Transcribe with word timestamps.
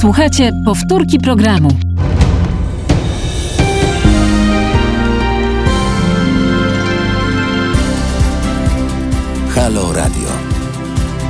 Słuchajcie 0.00 0.52
powtórki 0.64 1.18
programu. 1.18 1.68
Halo 9.54 9.92
Radio. 9.92 10.28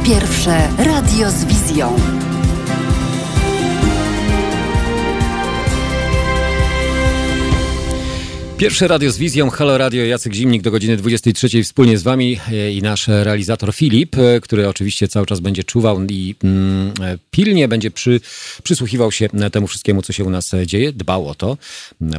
Pierwsze 0.04 0.68
radio 0.78 1.30
z 1.30 1.44
wizją. 1.44 1.96
Pierwsze 8.60 8.88
radio 8.88 9.12
z 9.12 9.18
wizją, 9.18 9.50
Halo 9.50 9.78
Radio, 9.78 10.04
Jacek 10.04 10.34
Zimnik 10.34 10.62
do 10.62 10.70
godziny 10.70 10.96
23 10.96 11.62
wspólnie 11.64 11.98
z 11.98 12.02
wami 12.02 12.40
e, 12.52 12.72
i 12.72 12.82
nasz 12.82 13.08
realizator 13.08 13.74
Filip, 13.74 14.16
e, 14.18 14.40
który 14.40 14.68
oczywiście 14.68 15.08
cały 15.08 15.26
czas 15.26 15.40
będzie 15.40 15.64
czuwał 15.64 16.02
i 16.08 16.34
mm, 16.44 16.92
e, 17.02 17.18
pilnie 17.30 17.68
będzie 17.68 17.90
przy, 17.90 18.20
przysłuchiwał 18.62 19.12
się 19.12 19.28
temu 19.52 19.66
wszystkiemu, 19.66 20.02
co 20.02 20.12
się 20.12 20.24
u 20.24 20.30
nas 20.30 20.52
dzieje, 20.66 20.92
dbał 20.92 21.28
o 21.28 21.34
to. 21.34 21.56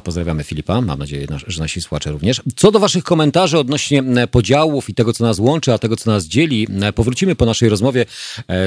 Pozdrawiamy 0.04 0.44
Filipa, 0.44 0.82
mam 0.82 0.99
nadzieję, 0.99 1.27
że 1.48 1.62
nasi 1.62 1.82
słuchacze 1.82 2.12
również. 2.12 2.41
Co 2.55 2.71
do 2.71 2.80
waszych 2.80 3.04
komentarzy 3.04 3.60
odnośnie 3.60 4.04
podziałów 4.32 4.90
i 4.90 4.94
tego, 4.94 5.13
co 5.13 5.23
nas 5.23 5.40
łączy, 5.40 5.73
a 5.73 5.77
tego, 5.77 5.98
co 5.98 6.12
nas 6.12 6.26
dzieli, 6.26 6.68
powrócimy 6.96 7.35
po 7.35 7.46
naszej 7.46 7.70
rozmowie 7.70 8.05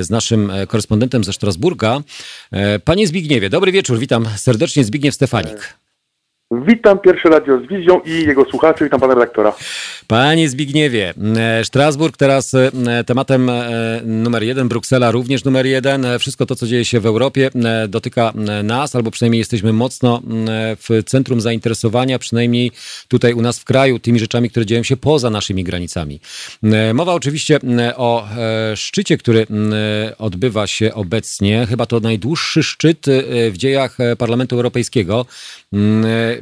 z 0.01 0.11
naszym 0.11 0.53
korespondentem 0.69 1.25
ze 1.25 1.33
Strasburga. 1.33 2.03
Panie 2.85 3.07
Zbigniewie, 3.07 3.51
dobry 3.51 3.73
wieczór, 3.73 3.99
witam 3.99 4.27
serdecznie, 4.37 4.85
Zbigniew 4.85 5.15
Stefanik. 5.15 5.75
Witam 6.51 6.99
pierwsze 6.99 7.29
radio 7.29 7.61
z 7.61 7.69
wizją 7.69 8.01
i 8.01 8.27
jego 8.27 8.45
słuchaczy, 8.45 8.85
witam 8.85 9.01
pana 9.01 9.15
redaktora. 9.15 9.53
Panie 10.07 10.49
Zbigniewie, 10.49 11.15
e, 11.37 11.65
Strasburg 11.65 12.17
teraz 12.17 12.55
e, 12.55 12.71
tematem 13.07 13.51
e, 13.51 13.71
numer 14.05 14.43
jeden, 14.43 14.69
Bruksela 14.69 15.11
również 15.11 15.45
numer 15.45 15.67
jeden. 15.67 16.07
Wszystko 16.19 16.47
to, 16.47 16.57
co 16.57 16.67
dzieje 16.67 16.85
się 16.85 17.01
w 17.01 17.07
Europie 17.07 17.51
dotyka 17.89 18.33
nas, 18.65 18.97
albo 18.97 19.11
przynajmniej 19.11 19.39
jesteśmy 19.39 19.73
mocno 19.73 20.23
w 20.57 21.03
centrum 21.07 21.41
zainteresowania, 21.41 22.19
przynajmniej 22.19 22.73
tutaj 23.09 23.33
u 23.33 23.43
nas 23.43 23.59
w 23.59 23.65
kraju, 23.65 23.99
tymi 23.99 24.19
rzeczami, 24.19 24.51
które 24.51 24.67
dzieją 24.67 24.83
się 24.83 24.97
poza 24.97 25.31
naszymi 25.31 25.65
granicami. 25.65 26.21
Mowa 26.95 27.13
oczywiście 27.13 27.59
o 27.97 28.27
szczycie, 28.75 29.17
który 29.17 29.47
odbywa 30.19 30.67
się 30.67 30.95
obecnie. 30.95 31.67
Chyba 31.67 31.87
to 31.87 32.01
najdłuższy 32.01 32.63
szczyt 32.63 33.07
w 33.51 33.57
dziejach 33.57 33.97
Parlamentu 34.19 34.57
Europejskiego 34.57 35.27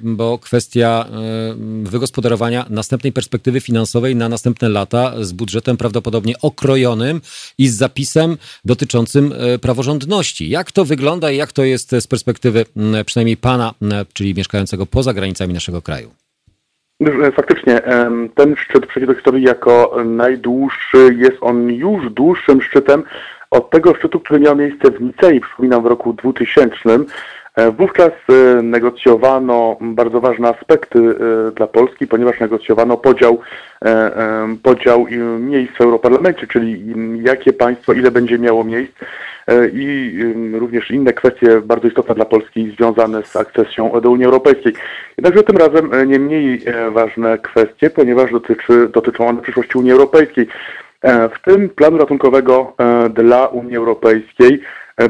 bo 0.02 0.38
kwestia 0.38 1.06
e, 1.06 1.54
wygospodarowania 1.82 2.66
następnej 2.70 3.12
perspektywy 3.12 3.60
finansowej 3.60 4.16
na 4.16 4.28
następne 4.28 4.68
lata 4.68 5.12
z 5.20 5.32
budżetem 5.32 5.76
prawdopodobnie 5.76 6.34
okrojonym 6.42 7.20
i 7.58 7.68
z 7.68 7.76
zapisem 7.76 8.36
dotyczącym 8.64 9.32
e, 9.32 9.58
praworządności. 9.58 10.48
Jak 10.48 10.72
to 10.72 10.84
wygląda 10.84 11.30
i 11.30 11.36
jak 11.36 11.52
to 11.52 11.64
jest 11.64 11.90
z 12.00 12.06
perspektywy 12.06 12.64
przynajmniej 13.06 13.36
pana, 13.36 13.74
czyli 14.12 14.34
mieszkającego 14.34 14.86
poza 14.86 15.14
granicami 15.14 15.54
naszego 15.54 15.82
kraju? 15.82 16.10
Faktycznie, 17.36 17.80
ten 18.34 18.56
szczyt 18.56 18.86
przejdzie 18.86 19.06
do 19.06 19.14
historii 19.14 19.44
jako 19.44 19.96
najdłuższy. 20.04 21.16
Jest 21.18 21.36
on 21.40 21.70
już 21.70 22.10
dłuższym 22.10 22.62
szczytem 22.62 23.04
od 23.52 23.70
tego 23.70 23.94
szczytu, 23.94 24.20
który 24.20 24.40
miał 24.40 24.56
miejsce 24.56 24.90
w 24.90 25.00
Nicei, 25.00 25.40
przypominam, 25.40 25.82
w 25.82 25.86
roku 25.86 26.12
2000. 26.12 26.74
E, 27.56 27.70
wówczas 27.70 28.12
e, 28.28 28.62
negocjowano 28.62 29.76
bardzo 29.80 30.20
ważne 30.20 30.48
aspekty 30.48 30.98
e, 30.98 31.50
dla 31.50 31.66
Polski, 31.66 32.06
ponieważ 32.06 32.40
negocjowano 32.40 32.96
podział, 32.96 33.38
podział 34.62 35.06
miejsc 35.38 35.72
w 35.76 35.80
Europarlamencie, 35.80 36.46
czyli 36.46 36.94
jakie 37.22 37.52
państwo, 37.52 37.92
ile 37.92 38.10
będzie 38.10 38.38
miało 38.38 38.64
miejsc 38.64 38.92
i 39.72 40.18
również 40.52 40.90
inne 40.90 41.12
kwestie 41.12 41.60
bardzo 41.60 41.88
istotne 41.88 42.14
dla 42.14 42.24
Polski 42.24 42.74
związane 42.78 43.22
z 43.22 43.36
akcesją 43.36 44.00
do 44.00 44.10
Unii 44.10 44.24
Europejskiej. 44.24 44.72
Jednakże 45.18 45.42
tym 45.42 45.56
razem 45.56 45.90
nie 46.06 46.18
mniej 46.18 46.62
ważne 46.90 47.38
kwestie, 47.38 47.90
ponieważ 47.90 48.32
dotyczy, 48.32 48.88
dotyczą 48.88 49.26
one 49.26 49.42
przyszłości 49.42 49.78
Unii 49.78 49.92
Europejskiej. 49.92 50.46
W 51.04 51.44
tym 51.44 51.68
planu 51.68 51.98
ratunkowego 51.98 52.72
dla 53.10 53.46
Unii 53.46 53.76
Europejskiej 53.76 54.60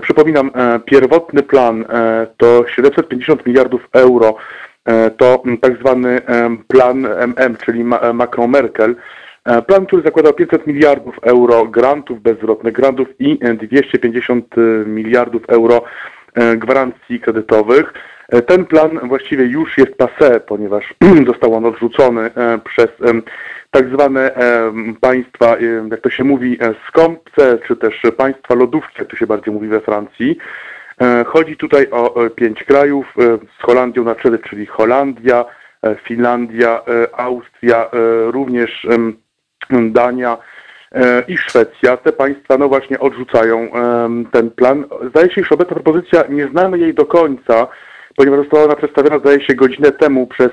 przypominam, 0.00 0.50
e, 0.54 0.80
pierwotny 0.84 1.42
plan 1.42 1.84
e, 1.88 2.26
to 2.36 2.64
750 2.68 3.46
miliardów 3.46 3.88
euro. 3.92 4.36
To 5.16 5.42
tak 5.60 5.78
zwany 5.78 6.20
plan 6.68 7.06
MM, 7.06 7.56
czyli 7.64 7.84
Macron-Merkel. 8.14 8.94
Plan, 9.66 9.86
który 9.86 10.02
zakładał 10.02 10.32
500 10.32 10.66
miliardów 10.66 11.18
euro 11.22 11.66
grantów 11.66 12.22
bezzwrotnych, 12.22 12.72
grantów 12.72 13.08
i 13.18 13.38
250 13.38 14.54
miliardów 14.86 15.42
euro 15.48 15.84
gwarancji 16.56 17.20
kredytowych. 17.20 17.92
Ten 18.46 18.64
plan 18.64 19.08
właściwie 19.08 19.44
już 19.44 19.78
jest 19.78 19.92
passé, 19.96 20.40
ponieważ 20.40 20.94
został 21.30 21.54
on 21.54 21.66
odrzucony 21.66 22.30
przez 22.64 22.88
tak 23.72 23.88
zwane 23.88 24.30
państwa, 25.00 25.56
jak 25.90 26.00
to 26.00 26.10
się 26.10 26.24
mówi, 26.24 26.58
e, 26.60 26.74
skąpce, 26.88 27.58
czy 27.66 27.76
też 27.76 28.02
państwa 28.16 28.54
lodówki, 28.54 28.94
jak 28.98 29.08
to 29.08 29.16
się 29.16 29.26
bardziej 29.26 29.54
mówi 29.54 29.68
we 29.68 29.80
Francji. 29.80 30.38
E, 31.00 31.24
chodzi 31.24 31.56
tutaj 31.56 31.90
o 31.90 32.30
pięć 32.30 32.64
krajów 32.64 33.06
e, 33.18 33.38
z 33.58 33.62
Holandią 33.62 34.04
na 34.04 34.14
czele, 34.14 34.38
czyli 34.38 34.66
Holandia, 34.66 35.44
Finlandia, 36.04 36.82
Austria, 37.12 37.90
również 38.26 38.86
Dania 39.70 40.38
i 41.28 41.36
Szwecja. 41.36 41.96
Te 41.96 42.12
państwa 42.12 42.58
no 42.58 42.68
właśnie 42.68 42.98
odrzucają 42.98 43.70
ten 44.32 44.50
plan. 44.50 44.84
Zdaje 45.08 45.30
się, 45.30 45.40
iż 45.40 45.52
obecna 45.52 45.74
propozycja, 45.74 46.24
nie 46.28 46.48
znamy 46.48 46.78
jej 46.78 46.94
do 46.94 47.06
końca, 47.06 47.66
ponieważ 48.16 48.40
została 48.40 48.64
ona 48.64 48.76
przedstawiona, 48.76 49.18
zdaje 49.18 49.40
się, 49.40 49.54
godzinę 49.54 49.92
temu 49.92 50.26
przez 50.26 50.50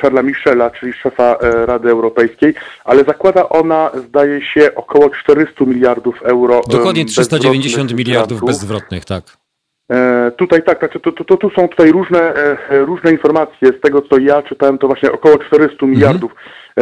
Charlesa 0.00 0.22
Michela, 0.22 0.70
czyli 0.70 0.92
szefa 0.92 1.36
e, 1.36 1.66
Rady 1.66 1.90
Europejskiej, 1.90 2.54
ale 2.84 3.04
zakłada 3.04 3.48
ona, 3.48 3.90
zdaje 3.94 4.42
się, 4.42 4.74
około 4.74 5.10
400 5.10 5.64
miliardów 5.64 6.22
euro. 6.22 6.60
Dokładnie 6.68 7.04
390 7.04 7.94
miliardów 7.94 8.44
bezzwrotnych, 8.44 9.04
tak. 9.04 9.24
E, 9.92 10.30
tutaj 10.36 10.62
tak, 10.62 10.80
tak 10.80 10.92
to, 10.92 11.12
to, 11.12 11.24
to, 11.24 11.36
tu 11.36 11.50
są 11.50 11.68
tutaj 11.68 11.92
różne, 11.92 12.34
e, 12.34 12.56
różne 12.84 13.10
informacje. 13.10 13.68
Z 13.68 13.80
tego 13.80 14.02
co 14.02 14.18
ja 14.18 14.42
czytałem, 14.42 14.78
to 14.78 14.86
właśnie 14.86 15.12
około 15.12 15.38
400 15.38 15.72
mhm. 15.72 15.90
miliardów. 15.90 16.32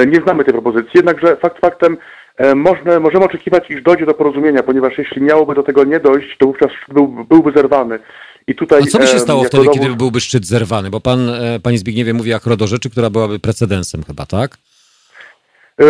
Nie 0.06 0.20
znamy 0.20 0.44
tej 0.44 0.52
propozycji, 0.52 0.90
jednakże 0.94 1.36
fakt 1.36 1.60
faktem 1.60 1.96
można, 2.56 3.00
możemy 3.00 3.24
oczekiwać, 3.24 3.70
iż 3.70 3.82
dojdzie 3.82 4.06
do 4.06 4.14
porozumienia, 4.14 4.62
ponieważ 4.62 4.98
jeśli 4.98 5.22
miałoby 5.22 5.54
do 5.54 5.62
tego 5.62 5.84
nie 5.84 6.00
dojść, 6.00 6.28
to 6.38 6.47
wówczas 6.47 6.70
był, 6.88 7.08
byłby 7.08 7.52
zerwany. 7.52 7.98
I 8.47 8.54
tutaj, 8.54 8.82
A 8.82 8.86
co 8.86 8.98
by 8.98 9.06
się 9.06 9.19
stało 9.19 9.44
wtedy, 9.44 9.64
dowód... 9.64 9.80
kiedy 9.80 9.97
byłby 9.97 10.20
szczyt 10.20 10.47
zerwany? 10.47 10.91
Bo 10.91 11.00
pan, 11.00 11.28
e, 11.28 11.60
panie 11.60 11.78
Zbigniewie, 11.78 12.14
mówi 12.14 12.34
akurat 12.34 12.62
o 12.62 12.66
rzeczy, 12.66 12.91
która 12.91 13.10
byłaby 13.10 13.38
precedensem 13.38 14.02
chyba, 14.02 14.26
tak? 14.26 14.58
E, 15.81 15.84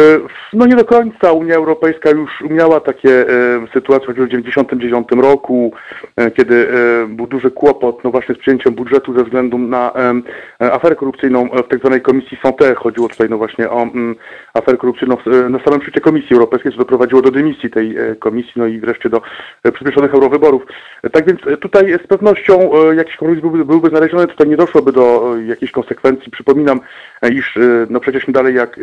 no 0.53 0.67
nie 0.67 0.77
do 0.77 0.85
końca. 0.85 1.33
Unia 1.33 1.55
Europejska 1.55 2.11
już 2.11 2.31
miała 2.51 2.81
takie 2.81 3.29
e, 3.29 3.67
sytuacje 3.75 4.09
w 4.09 4.17
1999 4.17 5.09
roku, 5.23 5.73
e, 6.17 6.31
kiedy 6.31 6.69
był 7.09 7.27
duży 7.27 7.51
kłopot 7.51 8.05
no 8.05 8.11
właśnie 8.11 8.35
z 8.35 8.39
przyjęciem 8.39 8.75
budżetu 8.75 9.19
ze 9.19 9.25
względu 9.25 9.59
na 9.59 9.93
aferę 10.59 10.97
korupcyjną 10.97 11.49
w 11.49 11.69
tak 11.69 11.79
zwanej 11.79 12.01
Komisji 12.01 12.39
Santé. 12.43 12.75
Chodziło 12.75 13.09
tutaj 13.09 13.29
no 13.31 13.39
właśnie 13.39 13.71
o 13.71 13.83
mm, 13.83 14.17
aferę 14.55 14.77
korupcyjną 14.77 15.17
na 15.51 15.59
samym 15.65 15.83
szczycie 15.83 16.01
Komisji 16.01 16.35
Europejskiej, 16.35 16.73
co 16.73 16.79
doprowadziło 16.79 17.23
do 17.23 17.31
dymisji 17.31 17.71
tej 17.71 17.97
komisji, 18.19 18.53
no 18.57 18.67
i 18.67 18.81
wreszcie 18.81 19.11
do 19.11 19.23
przyspieszonych 19.73 20.15
eurowyborów. 20.15 20.63
Tak 21.13 21.27
więc 21.27 21.61
tutaj 21.61 21.99
z 22.05 22.07
pewnością 22.07 22.71
jakiś 22.93 23.17
kompromis 23.17 23.43
byłby, 23.43 23.65
byłby 23.65 23.89
znaleziony, 23.89 24.27
tutaj 24.27 24.49
nie 24.49 24.57
doszłoby 24.57 24.93
do 24.93 25.35
jakichś 25.47 25.73
konsekwencji. 25.73 26.33
Przypominam, 26.33 26.81
iż 27.33 27.59
no 27.91 28.01
przecież 28.01 28.25
dalej 28.29 28.55
jak 28.55 28.79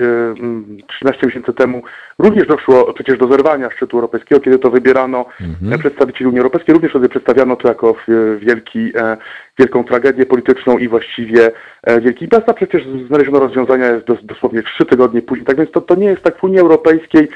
13 0.96 1.28
miesięcy 1.28 1.54
temu 1.54 1.84
również 2.20 2.48
doszło 2.48 2.94
przecież 2.94 3.18
do 3.18 3.28
zerwania 3.28 3.70
szczytu 3.72 3.98
europejskiego, 3.98 4.42
kiedy 4.42 4.60
to 4.60 4.70
wybierano 4.70 5.26
mhm. 5.42 5.80
przedstawicieli 5.80 6.26
Unii 6.26 6.40
Europejskiej. 6.40 6.74
Również 6.74 6.92
wtedy 6.92 7.10
przedstawiano 7.10 7.56
to 7.56 7.68
jako 7.68 7.96
wielki, 8.38 8.92
e, 8.96 9.18
wielką 9.60 9.84
tragedię 9.84 10.26
polityczną 10.26 10.78
i 10.78 10.88
właściwie 10.88 11.52
e, 11.84 12.02
wielki 12.02 12.24
impas, 12.24 12.44
a 12.48 12.54
przecież 12.54 12.84
znaleziono 13.08 13.40
rozwiązania 13.40 13.88
dosłownie 14.24 14.64
trzy 14.64 14.86
tygodnie 14.86 15.22
później. 15.22 15.46
Tak 15.46 15.58
więc 15.58 15.72
to, 15.72 15.82
to 15.82 15.96
nie 15.96 16.08
jest 16.08 16.24
tak 16.24 16.38
w 16.38 16.44
Unii 16.44 16.60
Europejskiej 16.60 17.28
E, 17.28 17.30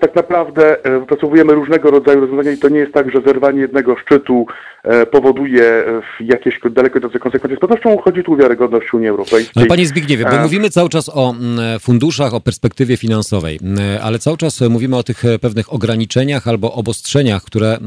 tak 0.00 0.14
naprawdę 0.14 0.84
e, 0.84 1.00
wypracowujemy 1.00 1.54
różnego 1.54 1.90
rodzaju 1.90 2.20
rozwiązania 2.20 2.52
i 2.52 2.58
to 2.58 2.68
nie 2.68 2.78
jest 2.78 2.92
tak, 2.92 3.10
że 3.10 3.20
zerwanie 3.26 3.60
jednego 3.60 3.96
szczytu 3.96 4.46
e, 4.82 5.06
powoduje 5.06 5.84
jakieś 6.20 6.60
daleko 6.70 6.98
idące 6.98 7.18
konsekwencje. 7.18 7.56
Z 7.56 7.60
pewnością 7.60 7.98
chodzi 7.98 8.24
tu 8.24 8.32
o 8.32 8.36
wiarygodność 8.36 8.94
Unii 8.94 9.08
Europejskiej. 9.08 9.52
Ale 9.56 9.66
panie 9.66 9.86
Zbigniewie, 9.86 10.24
bo 10.30 10.38
mówimy 10.38 10.70
cały 10.70 10.88
czas 10.88 11.10
o 11.14 11.34
funduszach, 11.80 12.34
o 12.34 12.40
perspektywie 12.40 12.96
finansowej, 12.96 13.58
ale 14.02 14.18
cały 14.18 14.36
czas 14.36 14.60
mówimy 14.60 14.96
o 14.96 15.02
tych 15.02 15.22
pewnych 15.40 15.72
ograniczeniach 15.72 16.48
albo 16.48 16.72
obostrzeniach, 16.72 17.42
które 17.42 17.78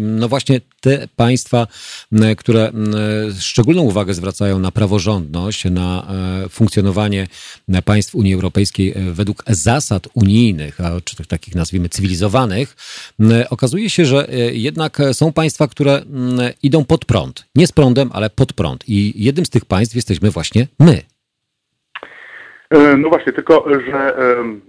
no 0.00 0.28
właśnie 0.28 0.60
te 0.80 1.08
państwa, 1.16 1.66
które 2.36 2.70
szczególną 3.40 3.82
uwagę 3.82 4.14
zwracają 4.14 4.58
na 4.58 4.70
praworządność, 4.70 5.64
na 5.64 6.06
funkcjonowanie 6.50 7.26
państw 7.84 8.14
Unii 8.14 8.34
Europejskiej 8.34 8.94
według 9.12 9.42
zasad 9.46 10.08
unijnych, 10.14 10.80
a 10.80 11.00
czy 11.04 11.16
takich 11.32 11.54
nazwijmy 11.54 11.88
cywilizowanych, 11.88 12.76
okazuje 13.50 13.90
się, 13.90 14.04
że 14.06 14.28
jednak 14.52 14.98
są 15.12 15.32
państwa, 15.32 15.68
które 15.68 16.02
idą 16.62 16.84
pod 16.84 17.04
prąd. 17.04 17.44
Nie 17.54 17.66
z 17.66 17.72
prądem, 17.72 18.10
ale 18.12 18.30
pod 18.30 18.52
prąd. 18.52 18.84
I 18.88 19.24
jednym 19.24 19.46
z 19.46 19.50
tych 19.50 19.64
państw 19.64 19.94
jesteśmy 19.96 20.30
właśnie 20.30 20.68
my. 20.78 21.02
E, 22.72 22.96
no 22.96 23.08
właśnie, 23.08 23.32
tylko 23.32 23.64
że 23.88 24.14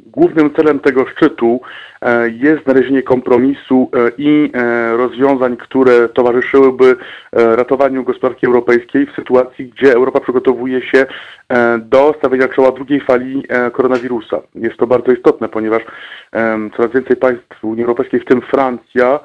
głównym 0.06 0.54
celem 0.54 0.80
tego 0.80 1.06
szczytu 1.08 1.62
e, 2.02 2.30
jest 2.30 2.64
znalezienie 2.64 3.04
kompromisu 3.04 3.92
e, 3.94 4.12
i 4.18 4.52
rozwiązań, 4.98 5.58
które 5.58 6.10
towarzyszyłyby 6.10 6.96
ratowaniu 7.32 8.04
gospodarki 8.04 8.48
europejskiej 8.48 9.06
w 9.06 9.16
sytuacji, 9.16 9.66
gdzie 9.66 9.94
Europa 9.94 10.20
przygotowuje 10.20 10.82
się 10.82 11.06
do 11.80 12.16
stawienia 12.18 12.48
czoła 12.48 12.72
drugiej 12.72 13.02
fali 13.02 13.44
koronawirusa. 13.74 14.42
Jest 14.56 14.78
to 14.78 14.88
bardzo 14.88 15.12
istotne, 15.12 15.50
ponieważ 15.50 15.84
coraz 16.78 16.92
więcej 16.94 17.16
państw 17.16 17.64
Unii 17.64 17.84
Europejskiej, 17.84 18.20
w 18.20 18.26
tym 18.26 18.42
Francja, 18.42 19.20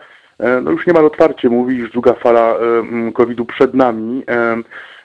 no 0.63 0.71
już 0.71 0.87
niemal 0.87 1.07
otwarcie 1.07 1.49
mówi, 1.49 1.77
iż 1.77 1.91
druga 1.91 2.13
fala 2.13 2.57
COVID-u 3.15 3.45
przed 3.45 3.75
nami. 3.75 4.25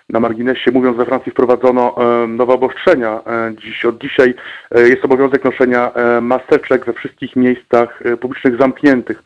Na 0.09 0.19
marginesie 0.19 0.71
mówiąc, 0.71 0.97
we 0.97 1.05
Francji 1.05 1.31
wprowadzono 1.31 1.95
e, 1.97 2.27
nowe 2.27 2.53
obostrzenia. 2.53 3.21
E, 3.27 3.53
dziś, 3.55 3.85
od 3.85 3.97
dzisiaj 3.97 4.33
e, 4.71 4.81
jest 4.81 5.05
obowiązek 5.05 5.43
noszenia 5.43 5.91
maseczek 6.21 6.85
we 6.85 6.93
wszystkich 6.93 7.35
miejscach 7.35 7.99
publicznych 8.21 8.57
zamkniętych. 8.59 9.23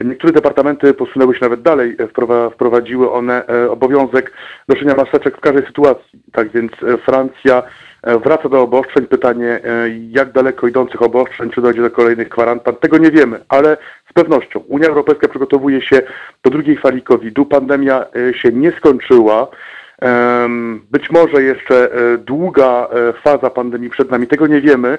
Niektóre 0.00 0.32
departamenty 0.32 0.94
posunęły 0.94 1.34
się 1.34 1.40
nawet 1.42 1.62
dalej, 1.62 1.96
wprowadziły 2.52 3.12
one 3.12 3.46
obowiązek 3.70 4.32
noszenia 4.68 4.94
maseczek 4.94 5.36
w 5.36 5.40
każdej 5.40 5.66
sytuacji. 5.66 6.20
Tak 6.32 6.50
więc 6.50 6.72
Francja 7.04 7.62
wraca 8.24 8.48
do 8.48 8.60
obostrzeń. 8.62 9.06
Pytanie, 9.06 9.60
jak 10.10 10.32
daleko 10.32 10.68
idących 10.68 11.02
obostrzeń, 11.02 11.50
czy 11.50 11.62
dojdzie 11.62 11.82
do 11.82 11.90
kolejnych 11.90 12.28
kwarantan, 12.28 12.76
tego 12.76 12.98
nie 12.98 13.10
wiemy, 13.10 13.40
ale 13.48 13.76
z 14.10 14.12
pewnością 14.12 14.60
Unia 14.60 14.88
Europejska 14.88 15.28
przygotowuje 15.28 15.82
się 15.82 16.02
do 16.44 16.50
drugiej 16.50 16.76
fali 16.76 17.02
COVID-u. 17.02 17.46
Pandemia 17.46 18.04
się 18.34 18.52
nie 18.52 18.72
skończyła. 18.72 19.48
Być 20.90 21.10
może 21.10 21.42
jeszcze 21.42 21.92
e, 21.92 22.18
długa 22.18 22.88
e, 22.92 23.12
faza 23.12 23.50
pandemii 23.50 23.90
przed 23.90 24.10
nami, 24.10 24.26
tego 24.26 24.46
nie 24.46 24.60
wiemy. 24.60 24.98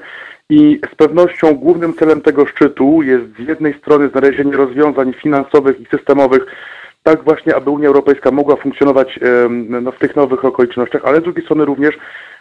I 0.49 0.79
z 0.91 0.95
pewnością 0.95 1.53
głównym 1.53 1.93
celem 1.93 2.21
tego 2.21 2.45
szczytu 2.45 3.01
jest 3.01 3.23
z 3.35 3.47
jednej 3.47 3.73
strony 3.73 4.09
znalezienie 4.09 4.51
rozwiązań 4.51 5.13
finansowych 5.13 5.81
i 5.81 5.85
systemowych, 5.85 6.45
tak 7.03 7.23
właśnie, 7.23 7.55
aby 7.55 7.69
Unia 7.69 7.87
Europejska 7.87 8.31
mogła 8.31 8.55
funkcjonować 8.55 9.19
no, 9.69 9.91
w 9.91 9.99
tych 9.99 10.15
nowych 10.15 10.45
okolicznościach, 10.45 11.05
ale 11.05 11.19
z 11.19 11.23
drugiej 11.23 11.45
strony 11.45 11.65
również 11.65 11.95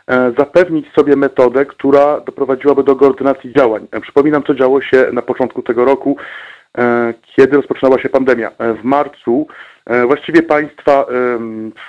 e, 0.06 0.32
zapewnić 0.38 0.92
sobie 0.92 1.16
metodę, 1.16 1.66
która 1.66 2.20
doprowadziłaby 2.20 2.84
do 2.84 2.96
koordynacji 2.96 3.52
działań. 3.52 3.86
Przypominam, 4.02 4.42
co 4.42 4.54
działo 4.54 4.80
się 4.80 5.06
na 5.12 5.22
początku 5.22 5.62
tego 5.62 5.84
roku, 5.84 6.16
kiedy 7.36 7.56
rozpoczynała 7.56 7.98
się 7.98 8.08
pandemia. 8.08 8.50
W 8.80 8.84
marcu 8.84 9.46
właściwie 10.06 10.42
państwa 10.42 11.06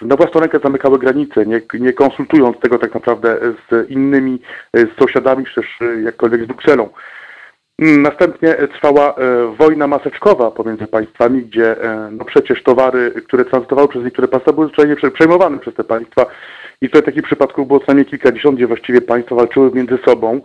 na 0.01 0.15
własną 0.15 0.41
rękę 0.41 0.59
zamykały 0.63 0.99
granice, 0.99 1.45
nie, 1.45 1.61
nie 1.79 1.93
konsultując 1.93 2.59
tego 2.59 2.79
tak 2.79 2.93
naprawdę 2.93 3.37
z 3.69 3.89
innymi 3.89 4.41
e, 4.73 4.79
z 4.79 4.99
sąsiadami, 4.99 5.45
też 5.55 5.65
e, 5.81 6.01
jakkolwiek 6.01 6.43
z 6.43 6.47
Brukselą. 6.47 6.89
Mm, 7.81 8.01
następnie 8.01 8.55
trwała 8.55 9.15
wojna 9.57 9.87
maseczkowa 9.87 10.51
pomiędzy 10.51 10.87
państwami, 10.87 11.41
gdzie 11.41 11.75
no 12.11 12.25
przecież 12.25 12.63
towary, 12.63 13.11
które 13.27 13.45
tranzytowały 13.45 13.87
przez 13.87 14.03
niektóre 14.03 14.27
państwa, 14.27 14.53
były 14.53 14.67
zwyczajnie 14.67 14.95
przejmowane 15.13 15.59
przez 15.59 15.73
te 15.73 15.83
państwa. 15.83 16.25
I 16.81 16.89
tutaj 16.89 17.03
takich 17.03 17.23
przypadków 17.23 17.67
było 17.67 17.79
co 17.79 17.85
najmniej 17.87 18.05
kilkadziesiąt, 18.05 18.55
gdzie 18.55 18.67
właściwie 18.67 19.01
państwa 19.01 19.35
walczyły 19.35 19.71
między 19.73 19.97
sobą, 20.05 20.41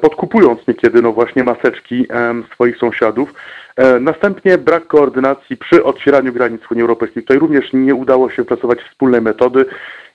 podkupując 0.00 0.66
niekiedy 0.68 1.02
no 1.02 1.12
właśnie 1.12 1.44
maseczki 1.44 2.06
swoich 2.54 2.76
sąsiadów. 2.76 3.34
E, 3.78 4.00
następnie 4.00 4.58
brak 4.58 4.86
koordynacji 4.86 5.56
przy 5.56 5.84
otwieraniu 5.84 6.32
granic 6.32 6.62
Unii 6.70 6.82
Europejskiej. 6.82 7.22
Tutaj 7.22 7.38
również 7.38 7.72
nie 7.72 7.94
udało 7.94 8.30
się 8.30 8.42
wypracować 8.42 8.78
wspólnej 8.82 9.20
metody 9.20 9.64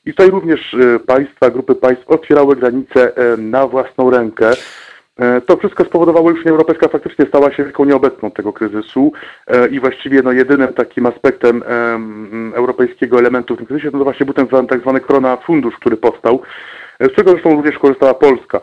i 0.05 0.11
tutaj 0.11 0.29
również 0.29 0.73
e, 0.73 0.99
państwa, 0.99 1.49
grupy 1.49 1.75
państw 1.75 2.07
otwierały 2.07 2.55
granice 2.55 3.17
e, 3.17 3.37
na 3.37 3.67
własną 3.67 4.09
rękę. 4.09 4.51
To 5.45 5.57
wszystko 5.57 5.85
spowodowało, 5.85 6.29
że 6.29 6.35
Unia 6.35 6.51
Europejska 6.51 6.87
faktycznie 6.87 7.25
stała 7.25 7.51
się 7.51 7.63
wielką 7.63 7.85
nieobecną 7.85 8.31
tego 8.31 8.53
kryzysu 8.53 9.11
i 9.71 9.79
właściwie 9.79 10.21
no, 10.21 10.31
jedynym 10.31 10.73
takim 10.73 11.05
aspektem 11.05 11.63
europejskiego 12.53 13.19
elementu 13.19 13.55
w 13.55 13.57
tym 13.57 13.65
kryzysie 13.65 13.89
no, 13.93 14.03
właśnie 14.03 14.25
był 14.25 14.33
ten 14.33 14.67
tak 14.67 14.81
zwany 14.81 14.99
Korona 14.99 15.37
Fundusz, 15.37 15.75
który 15.75 15.97
powstał, 15.97 16.41
z 16.99 17.15
czego 17.15 17.31
zresztą 17.31 17.49
również 17.49 17.79
korzystała 17.79 18.13
Polska. 18.13 18.61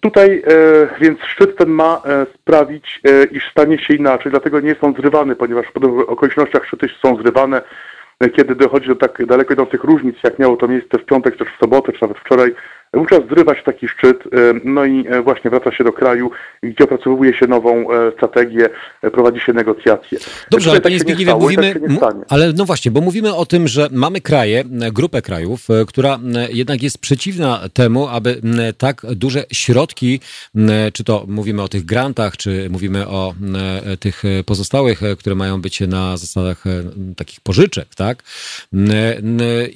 Tutaj 0.00 0.42
e, 0.46 0.52
więc 1.00 1.20
szczyt 1.20 1.56
ten 1.56 1.68
ma 1.68 2.02
e, 2.04 2.26
sprawić, 2.34 3.00
e, 3.04 3.24
iż 3.24 3.50
stanie 3.50 3.78
się 3.78 3.94
inaczej, 3.94 4.32
dlatego 4.32 4.60
nie 4.60 4.68
jest 4.68 4.84
on 4.84 4.94
zrywany, 4.94 5.36
ponieważ 5.36 5.66
w 5.66 5.72
podobnych 5.72 6.10
okolicznościach 6.10 6.66
szczyty 6.66 6.88
są 7.02 7.16
zrywane, 7.16 7.62
kiedy 8.36 8.54
dochodzi 8.54 8.88
do 8.88 8.96
tak 8.96 9.26
daleko 9.26 9.54
idących 9.54 9.84
różnic, 9.84 10.16
jak 10.24 10.38
miało 10.38 10.56
to 10.56 10.68
miejsce 10.68 10.98
w 10.98 11.04
piątek, 11.04 11.36
czy 11.36 11.44
w 11.44 11.60
sobotę, 11.60 11.92
czy 11.92 11.98
nawet 12.02 12.18
wczoraj 12.18 12.54
Wówczas 12.94 13.20
zrywa 13.30 13.54
się 13.54 13.62
taki 13.62 13.88
szczyt, 13.88 14.16
no 14.64 14.84
i 14.84 15.04
właśnie 15.24 15.50
wraca 15.50 15.72
się 15.72 15.84
do 15.84 15.92
kraju, 15.92 16.30
gdzie 16.62 16.84
opracowuje 16.84 17.34
się 17.34 17.46
nową 17.46 17.86
strategię, 18.16 18.68
prowadzi 19.12 19.40
się 19.40 19.52
negocjacje. 19.52 20.18
Dobrze, 20.50 20.70
ale 20.70 20.80
tak 20.80 20.84
panie 20.84 20.98
Zbigniewie, 20.98 21.34
mówimy, 21.34 21.74
tak 22.00 22.14
ale 22.28 22.52
no 22.52 22.64
właśnie, 22.64 22.90
bo 22.90 23.00
mówimy 23.00 23.34
o 23.34 23.46
tym, 23.46 23.68
że 23.68 23.88
mamy 23.92 24.20
kraje, 24.20 24.64
grupę 24.92 25.22
krajów, 25.22 25.68
która 25.86 26.18
jednak 26.50 26.82
jest 26.82 26.98
przeciwna 26.98 27.60
temu, 27.72 28.08
aby 28.08 28.40
tak 28.78 29.02
duże 29.16 29.44
środki, 29.52 30.20
czy 30.92 31.04
to 31.04 31.24
mówimy 31.28 31.62
o 31.62 31.68
tych 31.68 31.84
grantach, 31.84 32.36
czy 32.36 32.68
mówimy 32.70 33.08
o 33.08 33.34
tych 34.00 34.22
pozostałych, 34.46 35.00
które 35.18 35.34
mają 35.34 35.60
być 35.60 35.80
na 35.80 36.16
zasadach 36.16 36.64
takich 37.16 37.40
pożyczek, 37.40 37.94
tak? 37.94 38.22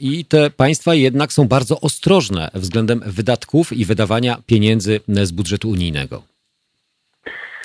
I 0.00 0.24
te 0.24 0.50
państwa 0.50 0.94
jednak 0.94 1.32
są 1.32 1.48
bardzo 1.48 1.80
ostrożne 1.80 2.50
względem 2.54 3.02
wydatków 3.06 3.72
i 3.72 3.84
wydawania 3.84 4.36
pieniędzy 4.46 5.00
z 5.08 5.32
budżetu 5.32 5.70
unijnego. 5.70 6.22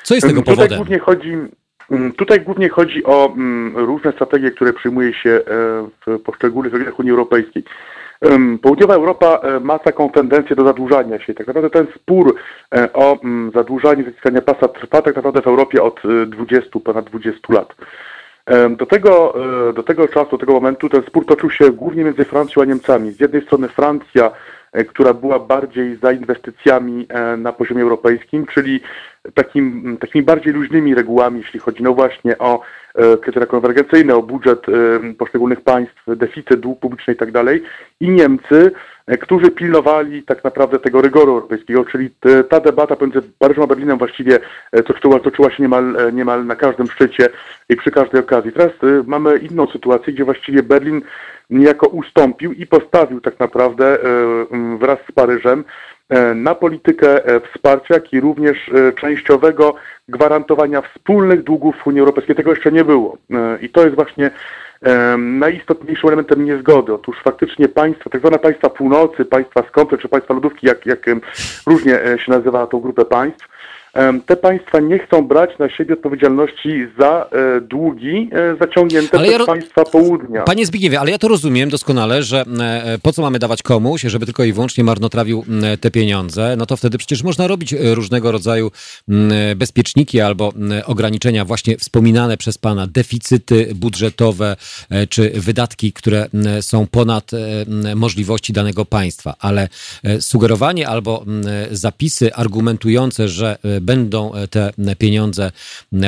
Co 0.04 0.16
jest 0.16 0.28
tego 0.28 0.42
powodem? 0.42 0.68
Tutaj 0.68 0.78
głównie 0.78 1.00
chodzi, 1.00 1.38
mm, 1.92 2.12
tutaj 2.12 2.42
głównie 2.42 2.70
chodzi 2.70 3.04
o 3.04 3.34
mm, 3.36 3.78
różne 3.78 4.12
strategie, 4.12 4.52
które 4.52 4.74
przyjmuje 4.74 5.14
się 5.14 5.30
e, 5.30 5.42
w 6.06 6.20
poszczególnych 6.20 6.74
regionach 6.74 7.00
Unii 7.00 7.12
Europejskiej. 7.12 7.64
Południowa 8.62 8.96
Europa 8.96 9.40
e, 9.44 9.60
ma 9.60 9.80
taką 9.80 10.10
tendencję 10.10 10.56
do 10.56 10.66
zadłużania 10.66 11.20
się. 11.20 11.34
Tak 11.34 11.48
naprawdę 11.48 11.70
ten 11.70 11.88
spór 11.96 12.36
e, 12.76 12.94
o 12.94 13.20
mm, 13.24 13.52
zadłużanie, 13.56 14.04
zaciskanie 14.04 14.42
pasa 14.42 14.68
trwa 14.68 15.02
tak 15.02 15.16
naprawdę 15.16 15.42
w 15.42 15.48
Europie 15.48 15.84
od 15.84 16.02
20, 16.28 16.70
ponad 16.84 17.06
20 17.06 17.40
lat. 17.50 17.76
Do 18.78 18.86
tego, 18.86 19.36
do 19.76 19.84
tego 19.84 20.08
czasu, 20.08 20.32
do 20.32 20.38
tego 20.38 20.54
momentu 20.54 20.90
ten 20.90 21.04
spór 21.08 21.26
toczył 21.26 21.50
się 21.50 21.72
głównie 21.72 22.04
między 22.04 22.26
Francją 22.26 22.62
a 22.62 22.66
Niemcami. 22.66 23.12
Z 23.12 23.20
jednej 23.20 23.42
strony 23.42 23.68
Francja 23.68 24.32
która 24.90 25.14
była 25.14 25.40
bardziej 25.40 25.98
za 25.98 26.12
inwestycjami 26.12 27.08
e, 27.10 27.38
na 27.38 27.54
poziomie 27.54 27.82
europejskim, 27.82 28.46
czyli 28.46 28.82
takim, 29.34 29.98
takimi 30.00 30.26
bardziej 30.26 30.54
luźnymi 30.54 30.96
regułami, 30.96 31.40
jeśli 31.40 31.60
chodzi 31.60 31.84
no 31.84 31.94
właśnie 31.94 32.38
o 32.38 32.62
e, 32.96 33.18
kryteria 33.18 33.48
konwergencyjne, 33.48 34.16
o 34.16 34.24
budżet 34.24 34.66
poszczególnych 35.18 35.62
państw, 35.62 36.04
deficyt, 36.08 36.60
dług 36.60 36.80
publiczny 36.80 37.14
i 37.14 37.18
tak. 37.18 37.30
I 38.00 38.10
Niemcy, 38.10 38.72
którzy 39.20 39.52
pilnowali 39.52 40.24
tak 40.24 40.44
naprawdę 40.44 40.80
tego 40.80 41.02
rygoru 41.02 41.32
europejskiego, 41.32 41.86
czyli 41.86 42.10
ta 42.50 42.60
debata 42.60 42.96
pomiędzy 42.96 43.22
Paryżem 43.40 43.64
a 43.64 43.68
Berlinem 43.68 43.98
właściwie 43.98 44.40
toczyła, 44.86 45.20
toczyła 45.20 45.52
się 45.52 45.64
niemal, 45.64 45.96
niemal 46.14 46.46
na 46.46 46.56
każdym 46.56 46.88
szczycie 46.88 47.30
i 47.70 47.76
przy 47.76 47.92
każdej 47.92 48.22
okazji. 48.22 48.52
Teraz 48.52 48.72
mamy 49.08 49.38
inną 49.38 49.68
sytuację, 49.68 50.14
gdzie 50.14 50.26
właściwie 50.26 50.64
Berlin 50.64 51.02
niejako 51.52 51.88
ustąpił 51.88 52.54
i 52.54 52.68
postawił 52.68 53.22
tak 53.22 53.40
naprawdę 53.40 54.04
e, 54.04 54.78
wraz 54.78 55.00
z 55.10 55.12
Paryżem 55.12 55.64
e, 56.10 56.36
na 56.36 56.56
politykę 56.56 57.26
e, 57.26 57.40
wsparcia, 57.40 57.94
jak 57.94 58.14
i 58.14 58.20
również 58.20 58.72
częściowego 59.00 59.76
gwarantowania 60.08 60.82
wspólnych 60.82 61.44
długów 61.44 61.88
Unii 61.88 62.00
Europejskiej. 62.00 62.36
Tego 62.36 62.52
jeszcze 62.52 62.72
nie 62.72 62.86
było. 62.86 63.18
I 63.62 63.70
to 63.70 63.84
jest 63.84 63.96
właśnie 63.96 64.32
najistotniejszym 65.18 66.08
elementem 66.08 66.46
niezgody. 66.46 66.94
Otóż 66.94 67.18
faktycznie 67.24 67.68
państwa, 67.68 68.10
tak 68.10 68.22
zwane 68.22 68.40
państwa 68.40 68.70
północy, 68.70 69.26
państwa 69.26 69.64
skąpy 69.70 69.98
czy 69.98 70.08
państwa 70.10 70.34
lodówki, 70.34 70.68
jak, 70.68 70.86
jak 70.86 71.06
różnie 71.68 72.00
się 72.18 72.32
nazywa 72.32 72.68
tą 72.68 72.80
grupę 72.80 73.06
państw, 73.06 73.48
te 74.26 74.36
państwa 74.36 74.80
nie 74.80 75.00
chcą 75.00 75.28
brać 75.28 75.50
na 75.60 75.70
siebie 75.70 75.94
odpowiedzialności 75.94 76.88
za 77.00 77.30
e, 77.32 77.62
długi 77.62 78.30
e, 78.32 78.56
zaciągnięte 78.60 79.18
ale 79.18 79.28
przez 79.28 79.40
ja 79.40 79.46
państwa 79.46 79.86
południa. 79.86 80.44
Panie 80.44 80.66
Zbigniewie, 80.66 81.00
ale 81.00 81.12
ja 81.12 81.18
to 81.18 81.28
rozumiem 81.28 81.70
doskonale, 81.70 82.24
że 82.24 82.46
e, 82.60 82.98
po 83.02 83.14
co 83.14 83.22
mamy 83.22 83.40
dawać 83.40 83.64
komuś, 83.64 84.02
żeby 84.02 84.26
tylko 84.26 84.44
i 84.44 84.54
wyłącznie 84.54 84.84
marnotrawił 84.84 85.46
te 85.82 85.92
pieniądze, 85.92 86.56
no 86.58 86.66
to 86.66 86.78
wtedy 86.78 86.98
przecież 86.98 87.24
można 87.24 87.48
robić 87.48 87.76
różnego 87.94 88.32
rodzaju 88.32 88.72
bezpieczniki 89.56 90.22
albo 90.22 90.54
ograniczenia, 90.86 91.46
właśnie 91.46 91.78
wspominane 91.78 92.38
przez 92.38 92.58
pana 92.58 92.88
deficyty 92.88 93.72
budżetowe 93.76 94.56
czy 95.10 95.30
wydatki, 95.30 95.94
które 95.94 96.26
są 96.62 96.88
ponad 96.88 97.32
możliwości 97.96 98.54
danego 98.54 98.86
państwa, 98.86 99.36
ale 99.40 99.70
sugerowanie 100.20 100.88
albo 100.88 101.26
zapisy 101.72 102.34
argumentujące, 102.34 103.28
że 103.28 103.58
będą 103.82 104.32
te 104.50 104.72
pieniądze 104.98 105.52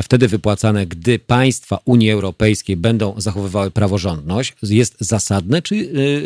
wtedy 0.04 0.28
wypłacane, 0.28 0.86
gdy 0.86 1.20
państwa 1.20 1.78
Unii 1.86 2.12
Europejskiej 2.12 2.78
będą 2.78 3.14
zachowywały 3.18 3.72
praworządność, 3.72 4.56
jest 4.64 5.02
zasadne, 5.02 5.62
czy 5.62 5.76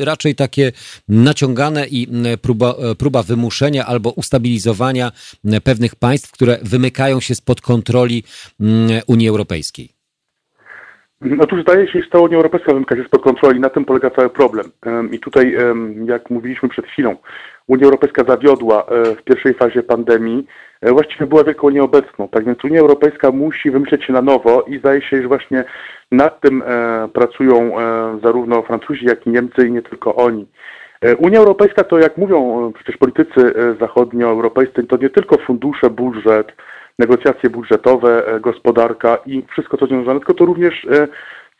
raczej 0.05 0.35
takie 0.35 0.71
naciągane 1.09 1.87
i 1.87 2.07
próba, 2.41 2.75
próba 2.97 3.23
wymuszenia 3.23 3.85
albo 3.85 4.09
ustabilizowania 4.11 5.11
pewnych 5.63 5.95
państw, 5.95 6.31
które 6.31 6.57
wymykają 6.61 7.19
się 7.19 7.35
spod 7.35 7.61
kontroli 7.61 8.23
Unii 9.07 9.29
Europejskiej? 9.29 9.89
Otóż 11.39 11.61
zdaje 11.61 11.87
się, 11.87 11.99
że 11.99 12.09
cała 12.11 12.23
Unia 12.23 12.37
Europejska 12.37 12.73
wymyka 12.73 12.95
się 12.95 13.03
spod 13.03 13.21
kontroli. 13.21 13.59
Na 13.59 13.69
tym 13.69 13.85
polega 13.85 14.09
cały 14.09 14.29
problem. 14.29 14.65
I 15.11 15.19
tutaj, 15.19 15.55
jak 16.05 16.29
mówiliśmy 16.29 16.69
przed 16.69 16.85
chwilą, 16.85 17.15
Unia 17.67 17.85
Europejska 17.85 18.23
zawiodła 18.27 18.85
e, 18.85 19.15
w 19.15 19.23
pierwszej 19.23 19.53
fazie 19.53 19.83
pandemii. 19.83 20.45
E, 20.81 20.91
właściwie 20.91 21.25
była 21.25 21.43
wielką 21.43 21.69
nieobecną. 21.69 22.27
Tak 22.27 22.45
więc 22.45 22.63
Unia 22.63 22.79
Europejska 22.79 23.31
musi 23.31 23.71
wymyśleć 23.71 24.05
się 24.05 24.13
na 24.13 24.21
nowo 24.21 24.61
i 24.61 24.79
zdaje 24.79 25.01
się, 25.01 25.21
że 25.21 25.27
właśnie 25.27 25.63
nad 26.11 26.41
tym 26.41 26.63
e, 26.65 27.07
pracują 27.13 27.71
zarówno 28.23 28.61
Francuzi, 28.61 29.05
jak 29.05 29.27
i 29.27 29.29
Niemcy 29.29 29.67
i 29.67 29.71
nie 29.71 29.81
tylko 29.81 30.15
oni. 30.15 30.47
Unia 31.17 31.39
Europejska 31.39 31.83
to, 31.83 31.99
jak 31.99 32.17
mówią 32.17 32.71
przecież 32.75 32.97
politycy 32.97 33.53
zachodnioeuropejscy, 33.79 34.83
to 34.83 34.97
nie 34.97 35.09
tylko 35.09 35.37
fundusze, 35.37 35.89
budżet, 35.89 36.53
negocjacje 36.99 37.49
budżetowe, 37.49 38.27
e, 38.27 38.39
gospodarka 38.39 39.17
i 39.25 39.45
wszystko, 39.51 39.77
co 39.77 39.85
związane, 39.85 40.19
tylko 40.19 40.33
to 40.33 40.45
również 40.45 40.85
e, 40.85 41.07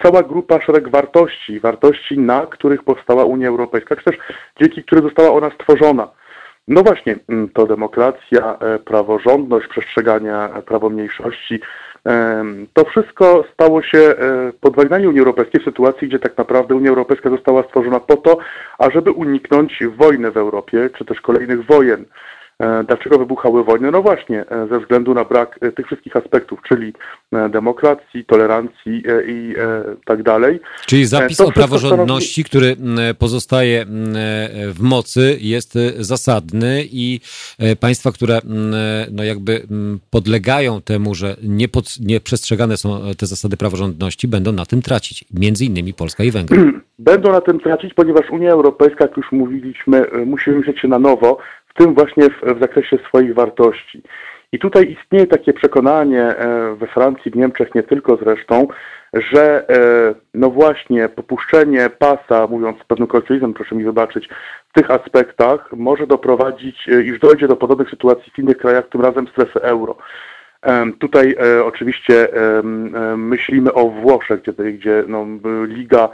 cała 0.04 0.24
grupa, 0.24 0.62
szereg 0.62 0.90
wartości, 0.90 1.60
wartości, 1.60 2.20
na 2.20 2.46
których 2.46 2.84
powstała 2.84 3.26
Unia 3.26 3.48
Europejska, 3.48 3.96
czy 3.96 4.04
też 4.04 4.18
dzięki 4.62 4.84
której 4.84 5.04
została 5.04 5.32
ona 5.32 5.50
stworzona. 5.50 6.08
No 6.68 6.84
właśnie, 6.84 7.16
mm, 7.30 7.50
to 7.50 7.68
demokracja, 7.68 8.58
e, 8.60 8.80
praworządność, 8.80 9.68
przestrzegania 9.68 10.50
prawomniejszości, 10.66 11.60
to 12.74 12.86
wszystko 12.86 13.44
stało 13.54 13.82
się 13.82 14.16
pod 14.62 14.76
wagami 14.76 15.08
Unii 15.08 15.20
Europejskiej 15.20 15.62
w 15.62 15.66
sytuacji, 15.66 16.08
gdzie 16.08 16.20
tak 16.20 16.38
naprawdę 16.38 16.76
Unia 16.76 16.90
Europejska 16.90 17.30
została 17.30 17.64
stworzona 17.64 18.00
po 18.00 18.18
to, 18.18 18.38
ażeby 18.78 19.12
uniknąć 19.12 19.84
wojny 19.98 20.32
w 20.32 20.38
Europie, 20.38 20.90
czy 20.98 21.06
też 21.06 21.22
kolejnych 21.22 21.66
wojen. 21.66 22.06
E, 22.64 22.84
dlaczego 22.84 23.20
wybuchały 23.20 23.64
wojny? 23.64 23.92
No 23.92 24.02
właśnie, 24.02 24.46
e, 24.50 24.68
ze 24.68 24.80
względu 24.80 25.14
na 25.14 25.26
brak 25.26 25.60
e, 25.62 25.72
tych 25.72 25.86
wszystkich 25.86 26.16
aspektów, 26.16 26.60
czyli 26.68 26.94
demokracji, 27.50 28.26
tolerancji 28.26 29.04
i 29.28 29.56
tak 30.06 30.24
dalej. 30.24 30.60
Czyli 30.86 31.06
zapis 31.06 31.42
o 31.42 31.52
praworządności, 31.52 32.44
który 32.44 32.76
pozostaje 33.20 33.86
w 34.72 34.82
mocy, 34.82 35.38
jest 35.42 35.78
zasadny 35.98 36.84
i 36.92 37.20
państwa, 37.80 38.12
które 38.12 38.40
no 39.12 39.24
jakby 39.24 39.62
podlegają 40.10 40.82
temu, 40.82 41.16
że 41.16 41.36
nie, 41.44 41.68
pod, 41.68 41.86
nie 42.00 42.20
przestrzegane 42.20 42.78
są 42.78 43.00
te 43.18 43.26
zasady 43.26 43.58
praworządności, 43.58 44.28
będą 44.28 44.52
na 44.52 44.66
tym 44.66 44.82
tracić. 44.82 45.26
Między 45.34 45.66
innymi 45.66 45.94
Polska 45.94 46.24
i 46.24 46.32
Węgry. 46.32 46.58
Będą 47.00 47.32
na 47.32 47.42
tym 47.42 47.60
tracić, 47.60 47.94
ponieważ 47.94 48.30
Unia 48.30 48.52
Europejska, 48.52 49.06
jak 49.06 49.18
już 49.18 49.32
mówiliśmy, 49.32 50.06
musi 50.26 50.50
myśleć 50.50 50.80
się 50.80 50.88
na 50.88 51.00
nowo, 51.00 51.38
tym 51.78 51.94
właśnie 51.94 52.30
w, 52.30 52.58
w 52.58 52.60
zakresie 52.60 52.98
swoich 53.10 53.34
wartości. 53.34 54.02
I 54.52 54.60
tutaj 54.60 54.92
istnieje 54.92 55.28
takie 55.28 55.54
przekonanie 55.54 56.24
e, 56.24 56.76
we 56.76 56.88
Francji, 56.88 57.32
w 57.32 57.36
Niemczech, 57.36 57.76
nie 57.76 57.84
tylko 57.84 58.18
zresztą, 58.18 58.68
że 59.14 59.70
e, 59.70 60.16
no 60.34 60.50
właśnie 60.50 61.10
popuszczenie 61.10 61.90
pasa, 61.90 62.48
mówiąc 62.48 62.78
kolokwializmem, 63.08 63.54
proszę 63.54 63.76
mi 63.76 63.84
wybaczyć, 63.84 64.30
w 64.70 64.74
tych 64.74 64.92
aspektach 64.92 65.70
może 65.74 66.08
doprowadzić, 66.08 66.90
e, 66.90 67.02
iż 67.02 67.20
dojdzie 67.20 67.48
do 67.48 67.56
podobnych 67.56 67.90
sytuacji 67.90 68.32
w 68.36 68.40
innych 68.40 68.58
krajach, 68.58 68.90
tym 68.90 69.02
razem 69.02 69.28
strefy 69.28 69.62
euro. 69.62 69.98
Tutaj 71.00 71.36
oczywiście 71.66 72.28
myślimy 73.18 73.74
o 73.74 73.90
Włoszech, 73.90 74.42
gdzie, 74.42 74.54
gdzie 74.72 75.04
no, 75.08 75.26
Liga 75.66 76.10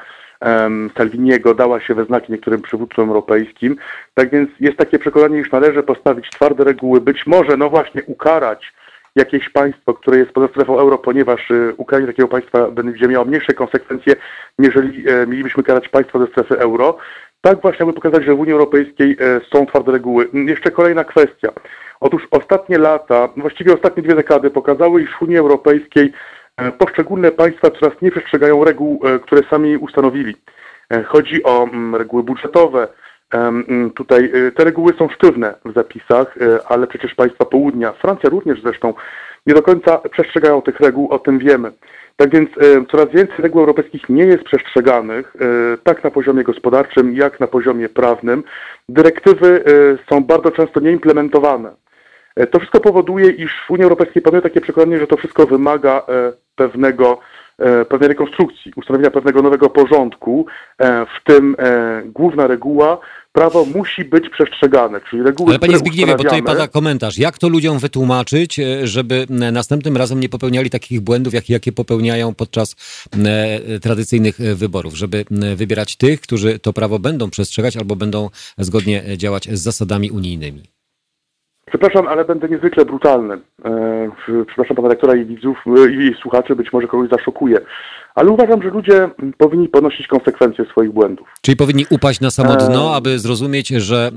Salviniego 0.98 1.54
dała 1.56 1.80
się 1.80 1.96
we 1.96 2.06
znaki 2.06 2.32
niektórym 2.32 2.62
przywódcom 2.62 3.10
europejskim. 3.10 3.76
Tak 4.14 4.30
więc 4.30 4.50
jest 4.60 4.78
takie 4.78 5.00
przekonanie, 5.00 5.40
iż 5.40 5.52
należy 5.52 5.84
postawić 5.84 6.30
twarde 6.30 6.64
reguły, 6.64 7.02
być 7.02 7.28
może, 7.28 7.58
no 7.58 7.70
właśnie, 7.70 8.04
ukarać 8.04 8.74
jakieś 9.16 9.50
państwo, 9.50 9.94
które 9.94 10.18
jest 10.18 10.32
poza 10.32 10.48
strefą 10.48 10.80
euro, 10.80 10.98
ponieważ 10.98 11.52
y, 11.52 11.74
ukaranie 11.78 12.08
takiego 12.08 12.28
państwa 12.28 12.72
będzie 12.72 13.08
miało 13.08 13.26
mniejsze 13.26 13.54
konsekwencje, 13.54 14.16
jeżeli 14.60 15.10
e, 15.10 15.28
mielibyśmy 15.28 15.64
karać 15.64 15.90
państwo 15.90 16.20
ze 16.20 16.28
strefy 16.28 16.60
euro. 16.60 16.98
Tak 17.42 17.62
właśnie, 17.62 17.84
aby 17.84 17.94
pokazać, 17.94 18.26
że 18.26 18.36
w 18.36 18.40
Unii 18.40 18.54
Europejskiej 18.54 19.18
e, 19.20 19.42
są 19.54 19.66
twarde 19.66 19.92
reguły. 19.92 20.30
Jeszcze 20.34 20.72
kolejna 20.72 21.04
kwestia. 21.04 21.50
Otóż 22.00 22.28
ostatnie 22.32 22.78
lata, 22.78 23.30
właściwie 23.38 23.74
ostatnie 23.74 24.04
dwie 24.04 24.16
dekady 24.16 24.50
pokazały, 24.50 25.02
iż 25.02 25.12
w 25.12 25.22
Unii 25.22 25.38
Europejskiej 25.38 26.14
poszczególne 26.78 27.32
państwa 27.32 27.72
coraz 27.72 28.02
nie 28.02 28.12
przestrzegają 28.12 28.64
reguł, 28.64 29.00
e, 29.04 29.20
które 29.20 29.42
sami 29.50 29.78
ustanowili. 29.78 30.36
E, 30.90 31.04
chodzi 31.04 31.44
o 31.44 31.64
mm, 31.64 31.96
reguły 31.96 32.24
budżetowe. 32.24 32.88
Mm, 33.32 33.92
tutaj 33.92 34.32
te 34.56 34.64
reguły 34.64 34.94
są 34.98 35.10
sztywne 35.10 35.56
w 35.66 35.74
zapisach, 35.74 36.36
ale 36.68 36.88
przecież 36.88 37.16
państwa 37.16 37.46
południa, 37.46 37.92
Francja 37.92 38.30
również 38.30 38.62
zresztą, 38.62 38.94
nie 39.46 39.54
do 39.54 39.62
końca 39.62 39.98
przestrzegają 39.98 40.62
tych 40.62 40.80
reguł, 40.80 41.12
o 41.12 41.20
tym 41.20 41.40
wiemy. 41.40 41.72
Tak 42.16 42.30
więc 42.30 42.50
coraz 42.92 43.10
więcej 43.10 43.36
reguł 43.38 43.62
europejskich 43.62 44.10
nie 44.10 44.24
jest 44.24 44.44
przestrzeganych, 44.44 45.34
tak 45.84 46.04
na 46.04 46.12
poziomie 46.12 46.44
gospodarczym, 46.44 47.16
jak 47.16 47.40
na 47.40 47.48
poziomie 47.48 47.90
prawnym. 47.90 48.44
Dyrektywy 48.90 49.64
są 50.10 50.24
bardzo 50.24 50.52
często 50.52 50.80
nieimplementowane. 50.80 51.72
E, 52.36 52.48
to 52.48 52.60
wszystko 52.60 52.80
powoduje, 52.80 53.32
iż 53.32 53.52
w 53.68 53.72
Unii 53.72 53.84
Europejskiej 53.84 54.22
panuje 54.22 54.42
takie 54.42 54.62
przekonanie, 54.62 55.00
że 55.00 55.08
to 55.08 55.18
wszystko 55.18 55.48
wymaga 55.48 56.04
e, 56.10 56.34
pewnego, 56.56 57.20
e, 57.60 57.86
pewnej 57.86 58.10
rekonstrukcji, 58.10 58.72
ustanowienia 58.75 59.12
pewnego 59.12 59.42
nowego 59.42 59.70
porządku, 59.70 60.46
w 60.80 61.24
tym 61.24 61.56
główna 62.06 62.48
reguła, 62.48 62.98
prawo 63.32 63.66
musi 63.66 64.06
być 64.06 64.30
przestrzegane, 64.30 65.02
czyli 65.10 65.24
reguły, 65.24 65.50
Ale 65.50 65.60
panie 65.60 65.78
Zbigniewie, 65.78 66.16
bo 66.16 66.24
tutaj 66.24 66.44
pada 66.44 66.68
komentarz. 66.68 67.18
Jak 67.18 67.38
to 67.38 67.50
ludziom 67.50 67.80
wytłumaczyć, 67.80 68.60
żeby 68.84 69.25
następnym 69.30 69.98
razem 69.98 70.20
nie 70.20 70.30
popełniali 70.30 70.70
takich 70.70 71.02
błędów, 71.02 71.34
jak, 71.34 71.50
jakie 71.50 71.72
popełniają 71.72 72.34
podczas 72.34 72.75
tradycyjnych 73.82 74.38
wyborów, 74.38 74.96
żeby 74.96 75.25
wybierać 75.56 75.96
tych, 75.96 76.22
którzy 76.22 76.60
to 76.60 76.74
prawo 76.74 77.00
będą 77.00 77.30
przestrzegać 77.30 77.78
albo 77.78 77.96
będą 77.96 78.30
zgodnie 78.58 79.04
działać 79.18 79.50
z 79.52 79.62
zasadami 79.62 80.12
unijnymi? 80.12 80.63
Przepraszam, 81.65 82.08
ale 82.08 82.25
będę 82.25 82.50
niezwykle 82.50 82.86
brutalny. 82.86 83.34
E, 83.65 84.12
przepraszam 84.48 84.75
pana 84.75 84.89
rektora 84.89 85.15
i 85.15 85.25
widzów 85.25 85.58
e, 85.67 85.91
i 85.91 86.15
słuchaczy, 86.22 86.55
być 86.55 86.74
może 86.74 86.88
kogoś 86.88 87.10
zaszokuje. 87.10 87.60
Ale 88.15 88.29
uważam, 88.29 88.62
że 88.62 88.70
ludzie 88.70 89.10
powinni 89.38 89.67
ponosić 89.67 90.08
konsekwencje 90.08 90.65
swoich 90.65 90.91
błędów. 90.91 91.27
Czyli 91.41 91.58
powinni 91.58 91.86
upaść 91.89 92.22
na 92.22 92.32
samo 92.32 92.55
dno, 92.55 92.91
e, 92.91 92.96
aby 92.96 93.20
zrozumieć, 93.20 93.67
że 93.67 94.12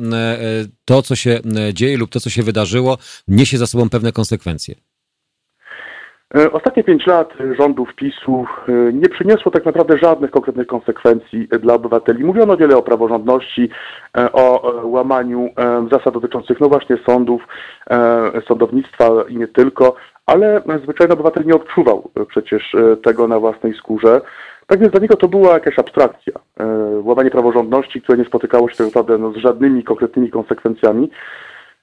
to, 0.84 1.02
co 1.02 1.16
się 1.16 1.40
dzieje 1.72 1.98
lub 1.98 2.10
to, 2.10 2.20
co 2.20 2.30
się 2.30 2.42
wydarzyło, 2.42 2.98
niesie 3.28 3.58
za 3.58 3.66
sobą 3.66 3.90
pewne 3.90 4.12
konsekwencje. 4.12 4.74
E, 6.34 6.52
ostatnie 6.52 6.84
pięć 6.84 7.06
lat 7.06 7.34
rządów 7.58 7.94
PiSu 7.94 8.46
e, 8.68 8.92
nie 8.92 9.08
przyniosło 9.08 9.52
tak 9.52 9.64
naprawdę 9.64 9.98
żadnych 9.98 10.30
konkretnych 10.30 10.66
konsekwencji 10.66 11.48
dla 11.60 11.74
obywateli. 11.74 12.24
Mówiono 12.24 12.56
wiele 12.56 12.76
o 12.76 12.82
praworządności, 12.82 13.68
e, 14.18 14.32
o 14.32 14.72
łamaniu 14.84 15.48
zasad 15.92 16.14
dotyczących 16.14 16.60
no 16.60 16.68
właśnie 16.68 16.96
sądów, 17.06 17.42
sądownictwa 18.48 19.08
i 19.28 19.36
nie 19.36 19.48
tylko, 19.48 19.94
ale 20.26 20.62
zwyczajny 20.82 21.14
obywatel 21.14 21.44
nie 21.46 21.54
odczuwał 21.54 22.10
przecież 22.28 22.76
tego 23.02 23.28
na 23.28 23.40
własnej 23.40 23.74
skórze. 23.74 24.20
Tak 24.66 24.80
więc 24.80 24.92
dla 24.92 25.00
niego 25.00 25.16
to 25.16 25.28
była 25.28 25.52
jakaś 25.52 25.78
abstrakcja. 25.78 26.32
Łamanie 27.02 27.30
praworządności, 27.30 28.02
które 28.02 28.18
nie 28.18 28.24
spotykało 28.24 28.68
się 28.68 28.76
tak 28.76 28.86
naprawdę 28.86 29.18
no, 29.18 29.32
z 29.32 29.36
żadnymi 29.36 29.84
konkretnymi 29.84 30.30
konsekwencjami. 30.30 31.10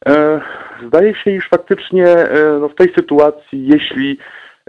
E, 0.06 0.42
zdaje 0.88 1.16
się, 1.16 1.32
iż 1.32 1.50
faktycznie 1.50 2.08
e, 2.08 2.58
no, 2.62 2.70
w 2.70 2.76
tej 2.76 2.94
sytuacji, 2.94 3.68
jeśli 3.68 4.18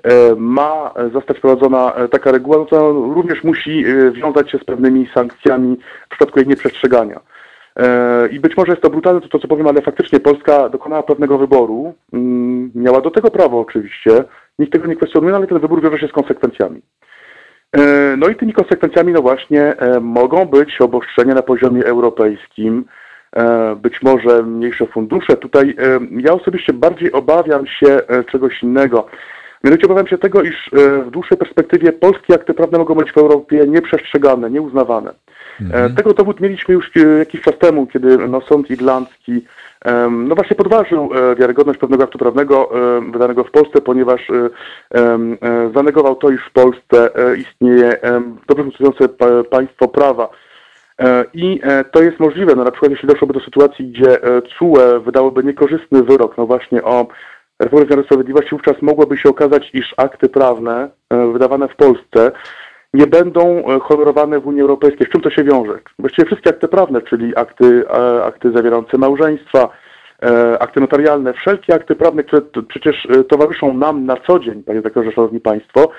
e, 0.02 0.34
ma 0.36 0.94
zostać 1.12 1.38
wprowadzona 1.38 1.92
taka 2.10 2.32
reguła, 2.32 2.58
no 2.58 2.64
to 2.64 2.92
również 2.92 3.44
musi 3.44 3.84
wiązać 4.12 4.50
się 4.50 4.58
z 4.58 4.64
pewnymi 4.64 5.08
sankcjami 5.14 5.76
w 6.06 6.08
przypadku 6.08 6.38
jej 6.38 6.48
nieprzestrzegania. 6.48 7.20
I 8.30 8.40
być 8.40 8.56
może 8.56 8.72
jest 8.72 8.82
to 8.82 8.90
brutalne, 8.90 9.20
to, 9.20 9.28
to 9.28 9.38
co 9.38 9.48
powiem, 9.48 9.66
ale 9.66 9.82
faktycznie 9.82 10.20
Polska 10.20 10.68
dokonała 10.68 11.02
pewnego 11.02 11.38
wyboru. 11.38 11.94
Mm, 12.12 12.70
miała 12.74 13.00
do 13.00 13.10
tego 13.10 13.30
prawo 13.30 13.60
oczywiście, 13.60 14.24
nikt 14.58 14.72
tego 14.72 14.86
nie 14.86 14.96
kwestionuje, 14.96 15.36
ale 15.36 15.46
ten 15.46 15.58
wybór 15.58 15.82
wiąże 15.82 15.98
się 15.98 16.08
z 16.08 16.12
konsekwencjami. 16.12 16.80
No 18.16 18.28
i 18.28 18.36
tymi 18.36 18.52
konsekwencjami, 18.52 19.12
no 19.12 19.22
właśnie, 19.22 19.74
mogą 20.00 20.44
być 20.44 20.80
obostrzenia 20.80 21.34
na 21.34 21.42
poziomie 21.42 21.84
europejskim, 21.84 22.84
być 23.76 24.02
może 24.02 24.42
mniejsze 24.42 24.86
fundusze. 24.86 25.36
Tutaj 25.36 25.76
e, 25.78 26.00
ja 26.10 26.32
osobiście 26.32 26.72
bardziej 26.72 27.12
obawiam 27.12 27.66
się 27.66 27.88
e, 27.88 28.24
czegoś 28.24 28.62
innego. 28.62 29.06
Mianowicie 29.64 29.86
obawiam 29.86 30.06
się 30.06 30.18
tego, 30.18 30.42
iż 30.42 30.70
w 31.06 31.10
dłuższej 31.10 31.38
perspektywie 31.38 31.92
polskie 31.92 32.34
akty 32.34 32.54
prawne 32.54 32.78
mogą 32.78 32.94
być 32.94 33.12
w 33.12 33.18
Europie 33.18 33.64
nieprzestrzegane, 33.68 34.50
nieuznawane. 34.50 35.14
Mhm. 35.60 35.94
Tego 35.94 36.14
dowód 36.14 36.40
mieliśmy 36.40 36.74
już 36.74 36.90
jakiś 37.18 37.40
czas 37.40 37.58
temu, 37.58 37.86
kiedy 37.86 38.18
no, 38.28 38.40
sąd 38.40 38.70
irlandzki 38.70 39.44
no 40.10 40.34
właśnie 40.34 40.56
podważył 40.56 41.10
wiarygodność 41.38 41.80
pewnego 41.80 42.04
aktu 42.04 42.18
prawnego 42.18 42.70
wydanego 43.12 43.44
w 43.44 43.50
Polsce, 43.50 43.80
ponieważ 43.80 44.30
zanegował 45.74 46.16
to, 46.16 46.30
iż 46.30 46.40
w 46.44 46.52
Polsce 46.52 47.10
istnieje 47.38 47.96
dobrze 48.48 48.64
funkcjonujące 48.64 49.08
państwo 49.50 49.88
prawa. 49.88 50.28
E, 51.00 51.24
I 51.34 51.60
e, 51.62 51.84
to 51.84 52.02
jest 52.02 52.20
możliwe, 52.20 52.54
no 52.56 52.64
na 52.64 52.70
przykład 52.70 52.90
jeśli 52.90 53.08
doszłoby 53.08 53.34
do 53.34 53.40
sytuacji, 53.40 53.86
gdzie 53.86 54.22
e, 54.22 54.42
CUE 54.42 55.00
wydałoby 55.04 55.44
niekorzystny 55.44 56.02
wyrok, 56.02 56.38
no 56.38 56.46
właśnie 56.46 56.82
o 56.82 57.06
reformie 57.60 57.84
wymiaru 57.84 58.04
sprawiedliwości, 58.04 58.50
wówczas 58.50 58.82
mogłoby 58.82 59.16
się 59.16 59.28
okazać, 59.28 59.70
iż 59.72 59.94
akty 59.96 60.28
prawne 60.28 60.90
wydawane 61.32 61.68
w 61.68 61.76
Polsce 61.76 62.32
nie 62.94 63.06
będą 63.06 63.64
honorowane 63.80 64.40
w 64.40 64.46
Unii 64.46 64.62
Europejskiej. 64.62 65.06
Z 65.06 65.10
czym 65.10 65.20
to 65.20 65.30
się 65.30 65.44
wiąże? 65.44 65.78
Właściwie 65.98 66.26
wszystkie 66.26 66.50
akty 66.50 66.68
prawne, 66.68 67.02
czyli 67.02 67.36
akty, 67.36 67.84
akty 68.24 68.52
zawierające 68.52 68.98
małżeństwa, 68.98 69.68
akty 70.60 70.80
notarialne, 70.80 71.32
wszelkie 71.32 71.74
akty 71.74 71.96
prawne, 71.96 72.22
które 72.24 72.42
przecież 72.68 73.08
towarzyszą 73.28 73.74
nam 73.74 74.06
na 74.06 74.16
co 74.26 74.38
dzień, 74.38 74.62
panie 74.62 74.82
doktorze, 74.82 75.12
szanowni 75.12 75.40
państwo, 75.40 75.90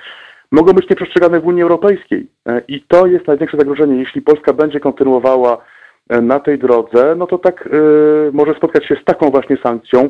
mogą 0.55 0.73
być 0.73 0.89
nieprzestrzegane 0.89 1.39
w 1.39 1.45
Unii 1.45 1.63
Europejskiej. 1.63 2.27
E, 2.47 2.61
I 2.67 2.81
to 2.87 3.07
jest 3.07 3.27
największe 3.27 3.57
zagrożenie. 3.57 3.95
Jeśli 3.95 4.21
Polska 4.21 4.53
będzie 4.53 4.79
kontynuowała 4.79 5.57
e, 6.09 6.21
na 6.21 6.39
tej 6.39 6.59
drodze, 6.59 7.15
no 7.17 7.27
to 7.27 7.37
tak 7.37 7.67
y, 7.67 8.31
może 8.33 8.53
spotkać 8.53 8.85
się 8.85 8.95
z 8.95 9.05
taką 9.05 9.29
właśnie 9.29 9.57
sankcją. 9.57 10.09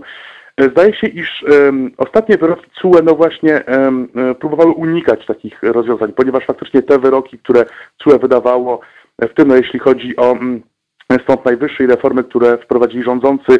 Zdaje 0.57 0.93
się, 0.93 1.07
iż 1.07 1.43
y, 1.43 1.71
ostatnie 1.97 2.37
wyroki 2.37 2.71
CUE 2.81 3.01
no 3.03 3.15
właśnie 3.15 3.59
y, 3.59 4.35
próbowały 4.35 4.71
unikać 4.71 5.25
takich 5.25 5.63
rozwiązań, 5.63 6.13
ponieważ 6.13 6.45
faktycznie 6.45 6.81
te 6.81 6.99
wyroki, 6.99 7.39
które 7.39 7.65
CUE 8.03 8.19
wydawało, 8.19 8.79
w 9.21 9.33
tym 9.33 9.47
no, 9.47 9.55
jeśli 9.55 9.79
chodzi 9.79 10.15
o 10.15 10.31
mm, 10.31 10.61
Sąd 11.27 11.45
Najwyższy 11.45 11.83
i 11.83 11.87
reformy, 11.87 12.23
które 12.23 12.57
wprowadzili 12.57 13.03
rządzący, 13.03 13.59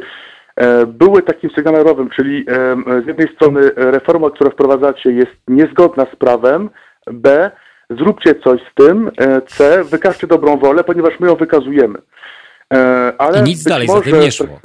były 0.87 1.21
takim 1.21 1.49
sygnałem 1.49 2.09
czyli 2.09 2.45
e, 2.47 3.01
z 3.03 3.07
jednej 3.07 3.35
strony 3.35 3.71
reforma, 3.75 4.29
którą 4.29 4.49
wprowadzacie 4.49 5.11
jest 5.11 5.35
niezgodna 5.47 6.05
z 6.13 6.15
prawem, 6.15 6.69
B, 7.07 7.51
zróbcie 7.89 8.35
coś 8.35 8.61
z 8.61 8.73
tym, 8.75 9.11
e, 9.17 9.41
C, 9.41 9.83
wykażcie 9.83 10.27
dobrą 10.27 10.57
wolę, 10.57 10.83
ponieważ 10.83 11.19
my 11.19 11.27
ją 11.27 11.35
wykazujemy. 11.35 11.99
Ale 13.17 13.39
I 13.39 13.43
nic 13.43 13.63
dalej 13.63 13.87
może, 13.87 13.99
za 13.99 14.11
tym 14.11 14.19
nie 14.19 14.31
szło. 14.31 14.59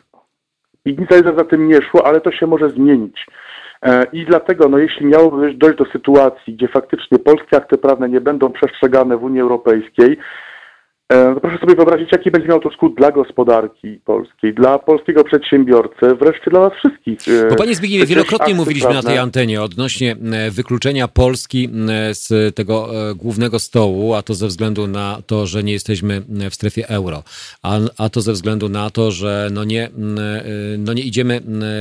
I 0.84 0.96
nic 0.98 1.08
dalej 1.08 1.24
za 1.36 1.44
tym 1.44 1.68
nie 1.68 1.82
szło, 1.82 2.06
ale 2.06 2.20
to 2.20 2.32
się 2.32 2.46
może 2.46 2.70
zmienić. 2.70 3.26
I 4.12 4.24
dlatego, 4.24 4.68
no, 4.68 4.78
jeśli 4.78 5.06
miałoby 5.06 5.54
dojść 5.54 5.78
do 5.78 5.84
sytuacji, 5.84 6.54
gdzie 6.54 6.68
faktycznie 6.68 7.18
polskie 7.18 7.56
akty 7.56 7.78
prawne 7.78 8.08
nie 8.08 8.20
będą 8.20 8.52
przestrzegane 8.52 9.16
w 9.16 9.24
Unii 9.24 9.40
Europejskiej, 9.40 10.18
E, 11.10 11.34
no 11.34 11.40
proszę 11.40 11.58
sobie 11.58 11.74
wyobrazić, 11.74 12.08
jaki 12.12 12.30
będzie 12.30 12.48
miał 12.48 12.60
to 12.60 12.70
skut 12.70 12.94
dla 12.94 13.12
gospodarki 13.12 14.00
polskiej, 14.04 14.54
dla 14.54 14.78
polskiego 14.78 15.24
przedsiębiorcy, 15.24 16.14
wreszcie 16.20 16.50
dla 16.50 16.60
nas 16.60 16.72
wszystkich. 16.72 17.18
E, 17.28 17.48
Bo 17.48 17.56
panie 17.56 17.74
Zbigniewie, 17.74 18.06
wielokrotnie 18.06 18.54
mówiliśmy 18.54 18.90
prawne... 18.90 19.02
na 19.02 19.08
tej 19.08 19.18
antenie 19.18 19.62
odnośnie 19.62 20.16
e, 20.32 20.50
wykluczenia 20.50 21.08
Polski 21.08 21.70
z 22.12 22.54
tego 22.54 22.88
głównego 23.16 23.58
stołu, 23.58 24.14
a 24.14 24.22
to 24.22 24.34
ze 24.34 24.46
względu 24.46 24.86
na 24.86 25.22
to, 25.26 25.46
że 25.46 25.62
nie 25.62 25.72
jesteśmy 25.72 26.22
w 26.50 26.54
strefie 26.54 26.88
euro, 26.88 27.22
a, 27.62 27.78
a 27.98 28.08
to 28.08 28.20
ze 28.20 28.32
względu 28.32 28.68
na 28.68 28.90
to, 28.90 29.10
że 29.10 29.48
no 29.52 29.64
nie, 29.64 29.88
no 30.78 30.92
nie 30.92 31.02
idziemy 31.02 31.40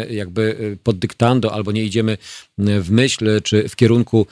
jakby 0.10 0.78
pod 0.84 1.00
dyktando 1.00 1.54
albo 1.54 1.72
nie 1.72 1.84
idziemy 1.84 2.18
w 2.58 2.92
myśl 2.92 3.42
czy 3.44 3.70
w 3.70 3.76
kierunku 3.76 4.28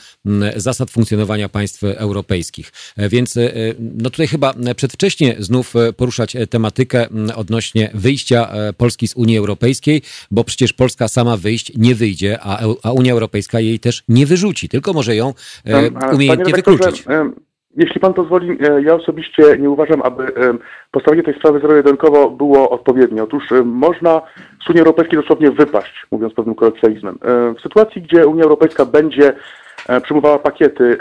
zasad 0.56 0.90
funkcjonowania 0.90 1.50
państw 1.50 1.84
europejskich. 1.84 2.72
Więc 2.98 3.36
no 3.80 4.10
tutaj 4.10 4.28
chyba 4.28 4.54
przed 4.76 4.87
przedwcześnie 4.88 5.36
znów 5.40 5.76
e, 5.76 5.94
poruszać 5.94 6.36
e, 6.36 6.48
tematykę 6.48 7.06
odnośnie 7.36 7.90
wyjścia 7.94 8.50
e, 8.52 8.74
Polski 8.74 9.08
z 9.08 9.16
Unii 9.16 9.38
Europejskiej, 9.38 10.02
bo 10.32 10.44
przecież 10.44 10.74
Polska 10.74 11.08
sama 11.08 11.38
wyjść 11.38 11.78
nie 11.78 11.96
wyjdzie, 11.96 12.38
a, 12.42 12.60
a 12.84 12.92
Unia 12.92 13.14
Europejska 13.14 13.60
jej 13.60 13.80
też 13.80 14.04
nie 14.10 14.26
wyrzuci, 14.26 14.70
tylko 14.70 14.94
może 14.94 15.16
ją 15.16 15.34
umiejętnie 16.14 16.54
wykluczyć. 16.54 17.04
Jeśli 17.76 18.02
pan 18.02 18.14
pozwoli, 18.14 18.58
ja 18.84 18.96
osobiście 18.96 19.44
nie 19.60 19.70
uważam, 19.70 20.02
aby 20.02 20.24
postawienie 20.92 21.24
tej 21.24 21.34
sprawy 21.34 21.60
zero-jedynkowo 21.60 22.30
było 22.30 22.70
odpowiednie. 22.70 23.24
Otóż 23.24 23.44
można 23.66 24.22
z 24.66 24.70
Unii 24.70 24.80
Europejskiej 24.80 25.20
dosłownie 25.20 25.52
wypaść, 25.52 25.94
mówiąc 26.12 26.34
pewnym 26.34 26.56
kolokwializmem. 26.56 27.20
W 27.58 27.62
sytuacji, 27.64 28.02
gdzie 28.02 28.28
Unia 28.28 28.44
Europejska 28.44 28.86
będzie 28.86 29.34
przyjmowała 30.04 30.40
pakiety, 30.40 30.98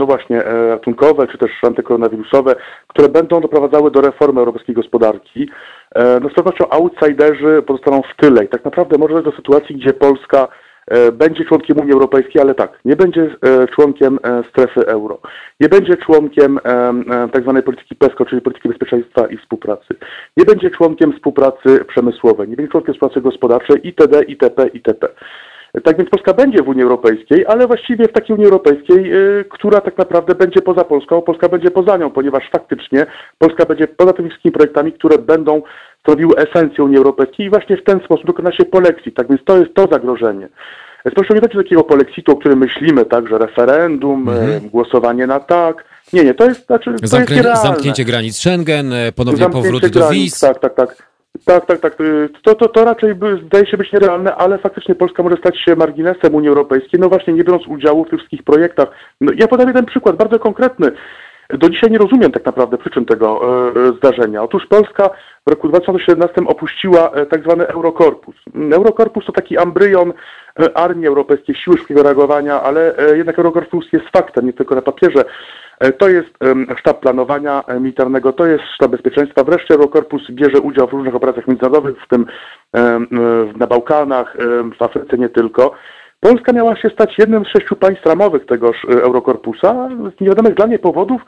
no 0.00 0.06
właśnie, 0.06 0.44
e, 0.44 0.68
ratunkowe 0.68 1.26
czy 1.26 1.38
też 1.38 1.50
antykoronawirusowe, 1.66 2.54
które 2.86 3.08
będą 3.08 3.40
doprowadzały 3.40 3.90
do 3.90 4.00
reformy 4.00 4.40
europejskiej 4.40 4.74
gospodarki. 4.74 5.50
E, 5.94 6.20
no 6.20 6.28
z 6.28 6.34
pewnością 6.34 6.68
outsiderzy 6.70 7.62
pozostaną 7.66 8.02
w 8.02 8.16
tyle 8.16 8.44
i 8.44 8.48
tak 8.48 8.64
naprawdę 8.64 8.98
może 8.98 9.14
dojść 9.14 9.30
do 9.30 9.36
sytuacji, 9.36 9.76
gdzie 9.76 9.92
Polska 9.92 10.48
będzie 11.12 11.44
członkiem 11.44 11.78
Unii 11.78 11.92
Europejskiej, 11.92 12.42
ale 12.42 12.54
tak, 12.54 12.78
nie 12.84 12.96
będzie 12.96 13.36
członkiem 13.74 14.18
strefy 14.48 14.86
euro, 14.86 15.18
nie 15.60 15.68
będzie 15.68 15.96
członkiem 15.96 16.58
tak 17.32 17.42
zwanej 17.42 17.62
polityki 17.62 17.96
PESCO, 17.96 18.24
czyli 18.24 18.42
polityki 18.42 18.68
bezpieczeństwa 18.68 19.26
i 19.26 19.36
współpracy, 19.36 19.94
nie 20.36 20.44
będzie 20.44 20.70
członkiem 20.70 21.12
współpracy 21.12 21.84
przemysłowej, 21.88 22.48
nie 22.48 22.56
będzie 22.56 22.72
członkiem 22.72 22.94
współpracy 22.94 23.20
gospodarczej 23.20 23.86
itd., 23.86 24.22
itp., 24.22 24.66
itp. 24.66 25.08
Tak 25.84 25.96
więc 25.96 26.10
Polska 26.10 26.34
będzie 26.34 26.62
w 26.62 26.68
Unii 26.68 26.82
Europejskiej, 26.82 27.46
ale 27.46 27.66
właściwie 27.66 28.08
w 28.08 28.12
takiej 28.12 28.34
Unii 28.34 28.46
Europejskiej, 28.46 29.14
y, 29.14 29.44
która 29.50 29.80
tak 29.80 29.98
naprawdę 29.98 30.34
będzie 30.34 30.62
poza 30.62 30.84
Polską, 30.84 31.22
Polska 31.22 31.48
będzie 31.48 31.70
poza 31.70 31.96
nią, 31.96 32.10
ponieważ 32.10 32.50
faktycznie 32.52 33.06
Polska 33.38 33.64
będzie 33.66 33.86
poza 33.86 34.12
tymi 34.12 34.30
wszystkimi 34.30 34.52
projektami, 34.52 34.92
które 34.92 35.18
będą 35.18 35.62
stanowiły 36.00 36.36
esencję 36.36 36.84
Unii 36.84 36.98
Europejskiej 36.98 37.46
i 37.46 37.50
właśnie 37.50 37.76
w 37.76 37.84
ten 37.84 38.00
sposób 38.00 38.26
dokona 38.26 38.52
się 38.52 38.64
polexit. 38.64 39.14
Tak 39.14 39.28
więc 39.28 39.40
to 39.44 39.58
jest 39.58 39.74
to 39.74 39.88
zagrożenie. 39.92 40.48
Proszę 41.14 41.34
nie 41.34 41.40
dać 41.40 41.52
takiego 41.52 41.84
polexitu, 41.84 42.32
o 42.32 42.36
którym 42.36 42.58
myślimy, 42.58 43.04
tak, 43.04 43.28
że 43.28 43.38
referendum, 43.38 44.28
mhm. 44.28 44.68
głosowanie 44.68 45.26
na 45.26 45.40
tak. 45.40 45.84
Nie, 46.12 46.24
nie, 46.24 46.34
to 46.34 46.44
jest, 46.44 46.66
znaczy, 46.66 46.94
to 47.00 47.06
Zamknę, 47.06 47.36
jest 47.36 47.62
Zamknięcie 47.62 48.04
granic 48.04 48.36
Schengen, 48.36 48.92
e, 48.92 49.12
ponownie 49.12 49.40
zamknięcie 49.40 49.70
powrót 49.70 49.92
do 49.92 50.10
wiz. 50.10 50.40
Tak, 50.40 50.58
tak, 50.58 50.74
tak. 50.74 51.09
Tak, 51.44 51.66
tak, 51.66 51.80
tak. 51.80 51.96
To, 52.42 52.54
to, 52.54 52.68
to 52.68 52.84
raczej 52.84 53.14
zdaje 53.46 53.66
się 53.66 53.76
być 53.76 53.92
nierealne, 53.92 54.34
ale 54.34 54.58
faktycznie 54.58 54.94
Polska 54.94 55.22
może 55.22 55.36
stać 55.36 55.60
się 55.60 55.76
marginesem 55.76 56.34
Unii 56.34 56.48
Europejskiej, 56.48 57.00
no 57.00 57.08
właśnie 57.08 57.32
nie 57.32 57.44
biorąc 57.44 57.66
udziału 57.66 58.04
w 58.04 58.10
tych 58.10 58.18
wszystkich 58.18 58.42
projektach. 58.42 58.88
No, 59.20 59.32
ja 59.36 59.48
podam 59.48 59.68
jeden 59.68 59.86
przykład, 59.86 60.16
bardzo 60.16 60.38
konkretny. 60.38 60.92
Do 61.58 61.70
dzisiaj 61.70 61.90
nie 61.90 61.98
rozumiem 61.98 62.32
tak 62.32 62.44
naprawdę 62.44 62.78
przyczyn 62.78 63.04
tego 63.04 63.40
e, 63.76 63.92
zdarzenia. 63.92 64.42
Otóż 64.42 64.66
Polska 64.66 65.10
w 65.46 65.50
roku 65.50 65.68
2017 65.68 66.34
opuściła 66.46 67.10
e, 67.10 67.26
tak 67.26 67.42
zwany 67.42 67.66
Eurokorpus. 67.66 68.34
Eurokorpus 68.72 69.26
to 69.26 69.32
taki 69.32 69.58
embrion 69.58 70.12
e, 70.60 70.76
armii 70.76 71.06
europejskiej, 71.06 71.54
siły 71.54 71.78
szybkiego 71.78 72.02
reagowania, 72.02 72.62
ale 72.62 72.94
jednak 73.14 73.38
Eurokorpus 73.38 73.92
jest 73.92 74.06
faktem, 74.12 74.46
nie 74.46 74.52
tylko 74.52 74.74
na 74.74 74.82
papierze. 74.82 75.24
To 75.98 76.08
jest 76.08 76.28
sztab 76.78 77.00
planowania 77.00 77.64
militarnego, 77.80 78.32
to 78.32 78.46
jest 78.46 78.64
sztab 78.74 78.90
bezpieczeństwa. 78.90 79.44
Wreszcie 79.44 79.74
Eurokorpus 79.74 80.30
bierze 80.30 80.60
udział 80.60 80.88
w 80.88 80.92
różnych 80.92 81.14
operacjach 81.14 81.46
międzynarodowych, 81.46 81.96
w 82.04 82.08
tym 82.08 82.26
na 83.56 83.66
Bałkanach, 83.66 84.36
w 84.78 84.82
Afryce 84.82 85.18
nie 85.18 85.28
tylko. 85.28 85.72
Polska 86.20 86.52
miała 86.52 86.76
się 86.76 86.88
stać 86.88 87.18
jednym 87.18 87.44
z 87.44 87.48
sześciu 87.48 87.76
państw 87.76 88.06
ramowych 88.06 88.46
tegoż 88.46 88.84
Eurokorpusa. 88.88 89.88
Z 90.16 90.20
niewiadomych 90.20 90.54
dla 90.54 90.66
mnie 90.66 90.78
powodów 90.78 91.22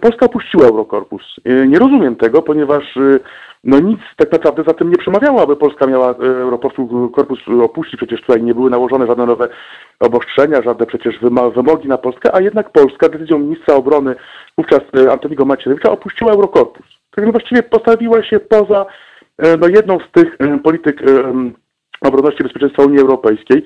Polska 0.00 0.26
opuściła 0.26 0.66
Eurokorpus. 0.66 1.22
Nie 1.66 1.78
rozumiem 1.78 2.16
tego, 2.16 2.42
ponieważ 2.42 2.98
no 3.64 3.80
nic 3.80 4.00
tak 4.16 4.32
naprawdę 4.32 4.62
za 4.66 4.74
tym 4.74 4.90
nie 4.90 4.96
przemawiało, 4.96 5.42
aby 5.42 5.56
Polska 5.56 5.86
miała 5.86 6.14
Eurokorpus 6.14 7.38
opuścić. 7.62 7.96
Przecież 7.96 8.20
tutaj 8.20 8.42
nie 8.42 8.54
były 8.54 8.70
nałożone 8.70 9.06
żadne 9.06 9.26
nowe 9.26 9.48
obostrzenia, 10.00 10.62
żadne 10.62 10.86
przecież 10.86 11.20
wymogi 11.54 11.88
na 11.88 11.98
Polskę, 11.98 12.34
a 12.34 12.40
jednak 12.40 12.70
Polska 12.70 13.08
decyzją 13.08 13.38
ministra 13.38 13.74
obrony 13.74 14.14
wówczas 14.58 14.80
e, 14.96 15.12
Antoniego 15.12 15.44
Macierewicza 15.44 15.90
opuściła 15.90 16.32
Eurokorpus. 16.32 16.86
Tak 17.16 17.32
właściwie 17.32 17.62
postawiła 17.62 18.22
się 18.22 18.40
poza 18.40 18.86
e, 19.38 19.56
no, 19.56 19.68
jedną 19.68 19.98
z 19.98 20.12
tych 20.12 20.36
e, 20.38 20.58
polityk 20.58 21.02
obronności 22.00 22.40
i 22.40 22.44
bezpieczeństwa 22.44 22.82
Unii 22.82 23.00
Europejskiej, 23.00 23.64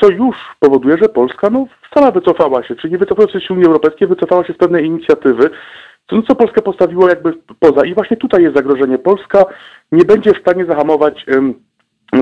co 0.00 0.10
już 0.10 0.36
powoduje, 0.60 0.96
że 1.02 1.08
Polska 1.08 1.50
no, 1.50 1.66
wcale 1.90 2.12
wycofała 2.12 2.62
się, 2.62 2.74
czyli 2.76 2.92
nie 2.92 2.98
wycofając 2.98 3.32
się 3.32 3.38
z 3.38 3.50
Unii 3.50 3.66
Europejskiej, 3.66 4.08
wycofała 4.08 4.44
się 4.44 4.52
z 4.52 4.56
pewnej 4.56 4.86
inicjatywy, 4.86 5.50
co, 6.10 6.22
co 6.22 6.34
Polskę 6.34 6.62
postawiło 6.62 7.08
jakby 7.08 7.32
poza. 7.58 7.84
I 7.84 7.94
właśnie 7.94 8.16
tutaj 8.16 8.42
jest 8.42 8.56
zagrożenie. 8.56 8.98
Polska 8.98 9.44
nie 9.92 10.04
będzie 10.04 10.34
w 10.34 10.40
stanie 10.40 10.64
zahamować 10.64 11.26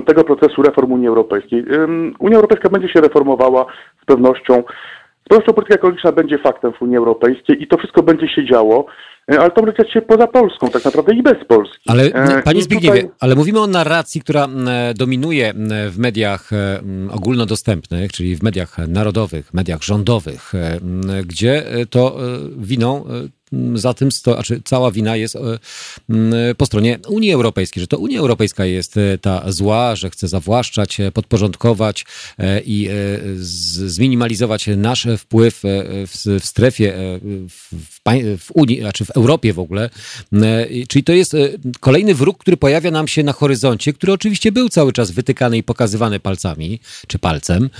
tego 0.06 0.24
procesu 0.24 0.62
reform 0.62 0.92
Unii 0.92 1.08
Europejskiej. 1.08 1.64
Unia 2.18 2.36
Europejska 2.36 2.68
będzie 2.68 2.88
się 2.88 3.00
reformowała 3.00 3.66
z 4.02 4.04
pewnością. 4.04 4.62
Z 5.24 5.28
pewnością 5.28 5.52
polityka 5.52 5.74
ekologiczna 5.74 6.12
będzie 6.12 6.38
faktem 6.38 6.72
w 6.72 6.82
Unii 6.82 6.96
Europejskiej 6.96 7.62
i 7.62 7.66
to 7.66 7.78
wszystko 7.78 8.02
będzie 8.02 8.28
się 8.28 8.44
działo, 8.44 8.86
ale 9.26 9.50
to 9.50 9.72
dziać 9.72 9.92
się 9.92 10.02
poza 10.02 10.26
Polską, 10.26 10.68
tak 10.68 10.84
naprawdę 10.84 11.14
i 11.14 11.22
bez 11.22 11.44
Polski. 11.48 11.84
Ale 11.86 12.02
e, 12.02 12.42
panie 12.42 12.62
Zbigniewie, 12.62 13.02
tutaj... 13.02 13.16
ale 13.20 13.34
mówimy 13.34 13.60
o 13.60 13.66
narracji, 13.66 14.20
która 14.20 14.48
dominuje 14.94 15.54
w 15.90 15.98
mediach 15.98 16.50
ogólnodostępnych, 17.10 18.12
czyli 18.12 18.36
w 18.36 18.42
mediach 18.42 18.78
narodowych, 18.88 19.54
mediach 19.54 19.82
rządowych, 19.82 20.52
gdzie 21.26 21.62
to 21.90 22.16
winą 22.56 23.04
za 23.74 23.94
tym, 23.94 24.12
sto, 24.12 24.34
znaczy 24.34 24.60
cała 24.64 24.90
wina 24.90 25.16
jest 25.16 25.38
po 26.56 26.66
stronie 26.66 26.98
Unii 27.08 27.32
Europejskiej, 27.32 27.80
że 27.80 27.86
to 27.86 27.98
Unia 27.98 28.20
Europejska 28.20 28.64
jest 28.64 28.94
ta 29.20 29.52
zła, 29.52 29.96
że 29.96 30.10
chce 30.10 30.28
zawłaszczać, 30.28 30.98
podporządkować 31.14 32.04
i 32.64 32.88
zminimalizować 33.76 34.66
nasz 34.76 35.06
wpływ 35.18 35.62
w, 36.06 36.38
strefie, 36.44 36.94
w, 38.38 38.50
Unii, 38.54 38.80
znaczy 38.80 39.04
w 39.04 39.10
Europie 39.10 39.52
w 39.52 39.58
ogóle. 39.58 39.90
Czyli 40.88 41.04
to 41.04 41.12
jest 41.12 41.36
kolejny 41.80 42.14
wróg, 42.14 42.38
który 42.38 42.56
pojawia 42.56 42.90
nam 42.90 43.08
się 43.08 43.22
na 43.22 43.32
horyzoncie, 43.32 43.92
który 43.92 44.12
oczywiście 44.12 44.52
był 44.52 44.68
cały 44.68 44.92
czas 44.92 45.10
wytykany 45.10 45.56
i 45.56 45.62
pokazywany 45.62 46.20
palcami, 46.20 46.80
czy 47.06 47.18
palcem, 47.18 47.70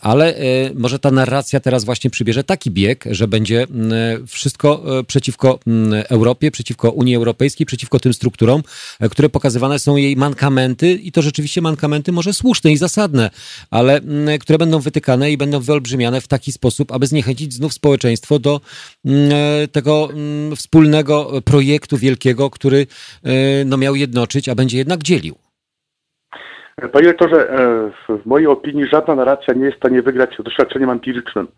ale 0.00 0.34
może 0.74 0.98
ta 0.98 1.10
narracja 1.10 1.60
teraz 1.60 1.84
właśnie 1.84 2.10
przybierze 2.10 2.44
taki 2.44 2.70
bieg, 2.70 3.04
że 3.10 3.28
będzie 3.28 3.62
mm, 3.62 4.26
wszystko 4.26 4.98
e, 4.98 5.04
przeciwko 5.08 5.58
mm, 5.66 6.04
Europie, 6.08 6.50
przeciwko 6.50 6.90
Unii 6.90 7.16
Europejskiej, 7.16 7.66
przeciwko 7.66 8.00
tym 8.00 8.14
strukturom, 8.14 8.62
e, 9.00 9.08
które 9.08 9.28
pokazywane 9.28 9.78
są 9.78 9.96
jej 9.96 10.16
mankamenty 10.16 10.92
i 10.92 11.12
to 11.12 11.22
rzeczywiście 11.22 11.60
mankamenty 11.62 12.12
może 12.12 12.34
słuszne 12.34 12.72
i 12.72 12.76
zasadne, 12.76 13.30
ale 13.70 13.96
mm, 13.96 14.38
które 14.38 14.58
będą 14.58 14.80
wytykane 14.80 15.32
i 15.32 15.36
będą 15.36 15.60
wyolbrzymiane 15.60 16.20
w 16.20 16.28
taki 16.28 16.52
sposób, 16.52 16.92
aby 16.92 17.06
zniechęcić 17.06 17.54
znów 17.54 17.74
społeczeństwo 17.74 18.38
do 18.38 18.60
e, 19.06 19.68
tego 19.68 20.08
wspólnego 20.56 21.42
projektu 21.44 21.96
wielkiego, 21.96 22.50
który 22.50 22.86
no, 23.66 23.76
miał 23.76 23.96
jednoczyć, 23.96 24.48
a 24.48 24.54
będzie 24.54 24.78
jednak 24.78 25.02
dzielił. 25.02 25.47
Panie 26.92 27.06
rektorze, 27.06 27.50
e, 27.50 27.90
w 28.18 28.26
mojej 28.26 28.46
opinii 28.46 28.86
żadna 28.86 29.14
narracja 29.14 29.54
nie 29.54 29.64
jest 29.64 29.76
w 29.76 29.80
stanie 29.80 30.02
wygrać 30.02 30.30
doświadczeniem 30.38 30.90
empirycznym. 30.90 31.48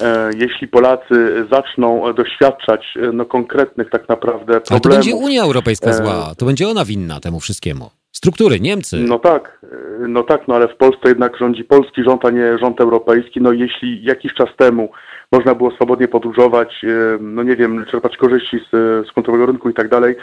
E, 0.00 0.30
jeśli 0.38 0.68
Polacy 0.68 1.46
zaczną 1.52 2.12
doświadczać 2.12 2.94
e, 2.96 3.12
no, 3.12 3.24
konkretnych 3.24 3.90
tak 3.90 4.08
naprawdę 4.08 4.46
problemów... 4.46 4.70
Ale 4.70 4.80
to 4.80 4.88
będzie 4.88 5.14
Unia 5.14 5.42
Europejska 5.42 5.92
zła, 5.92 6.34
to 6.38 6.46
będzie 6.46 6.68
ona 6.68 6.84
winna 6.84 7.20
temu 7.20 7.40
wszystkiemu. 7.40 7.90
Struktury, 8.12 8.60
Niemcy. 8.60 8.96
No 8.98 9.18
tak, 9.18 9.60
no 10.08 10.22
tak, 10.22 10.48
no 10.48 10.54
ale 10.54 10.68
w 10.68 10.76
Polsce 10.76 11.08
jednak 11.08 11.36
rządzi 11.36 11.64
polski 11.64 12.02
rząd, 12.02 12.24
a 12.24 12.30
nie 12.30 12.58
rząd 12.58 12.80
europejski. 12.80 13.40
No 13.40 13.52
jeśli 13.52 14.04
jakiś 14.04 14.34
czas 14.34 14.48
temu 14.56 14.88
można 15.32 15.54
było 15.54 15.70
swobodnie 15.70 16.08
podróżować, 16.08 16.84
no 17.20 17.42
nie 17.42 17.56
wiem, 17.56 17.84
czerpać 17.90 18.16
korzyści 18.16 18.58
z, 18.58 18.70
z 19.06 19.46
rynku 19.46 19.70
i 19.70 19.74
tak 19.74 19.88
dalej, 19.88 20.16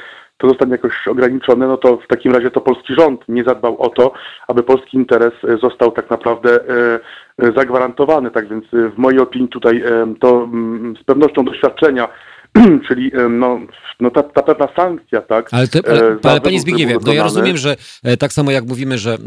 to 0.43 0.49
zostanie 0.49 0.71
jakoś 0.71 1.07
ograniczone, 1.07 1.67
no 1.67 1.77
to 1.77 1.97
w 1.97 2.07
takim 2.07 2.33
razie 2.33 2.51
to 2.51 2.61
polski 2.61 2.93
rząd 2.93 3.21
nie 3.27 3.43
zadbał 3.43 3.81
o 3.81 3.89
to, 3.89 4.13
aby 4.47 4.63
polski 4.63 4.97
interes 4.97 5.33
e, 5.43 5.57
został 5.57 5.91
tak 5.91 6.09
naprawdę 6.09 6.49
e, 6.51 6.99
e, 7.47 7.51
zagwarantowany. 7.57 8.31
Tak 8.31 8.47
więc 8.47 8.65
w 8.71 8.97
mojej 8.97 9.19
opinii 9.19 9.47
tutaj 9.47 9.83
to 10.19 10.43
mm, 10.43 10.95
z 11.01 11.03
pewnością 11.03 11.45
doświadczenia 11.45 12.07
czyli 12.87 13.11
no, 13.29 13.59
no 14.03 14.11
ta, 14.11 14.23
ta 14.23 14.43
pewna 14.43 14.67
sankcja, 14.75 15.21
tak? 15.21 15.49
Ale, 15.51 15.67
te, 15.67 15.79
ale, 15.89 16.17
ale 16.23 16.41
panie 16.41 16.59
Zbigniewie, 16.59 16.97
no 17.05 17.13
ja 17.13 17.23
rozumiem, 17.23 17.57
że 17.57 17.75
tak 18.19 18.33
samo 18.33 18.51
jak 18.51 18.65
mówimy, 18.65 18.97
że 18.97 19.17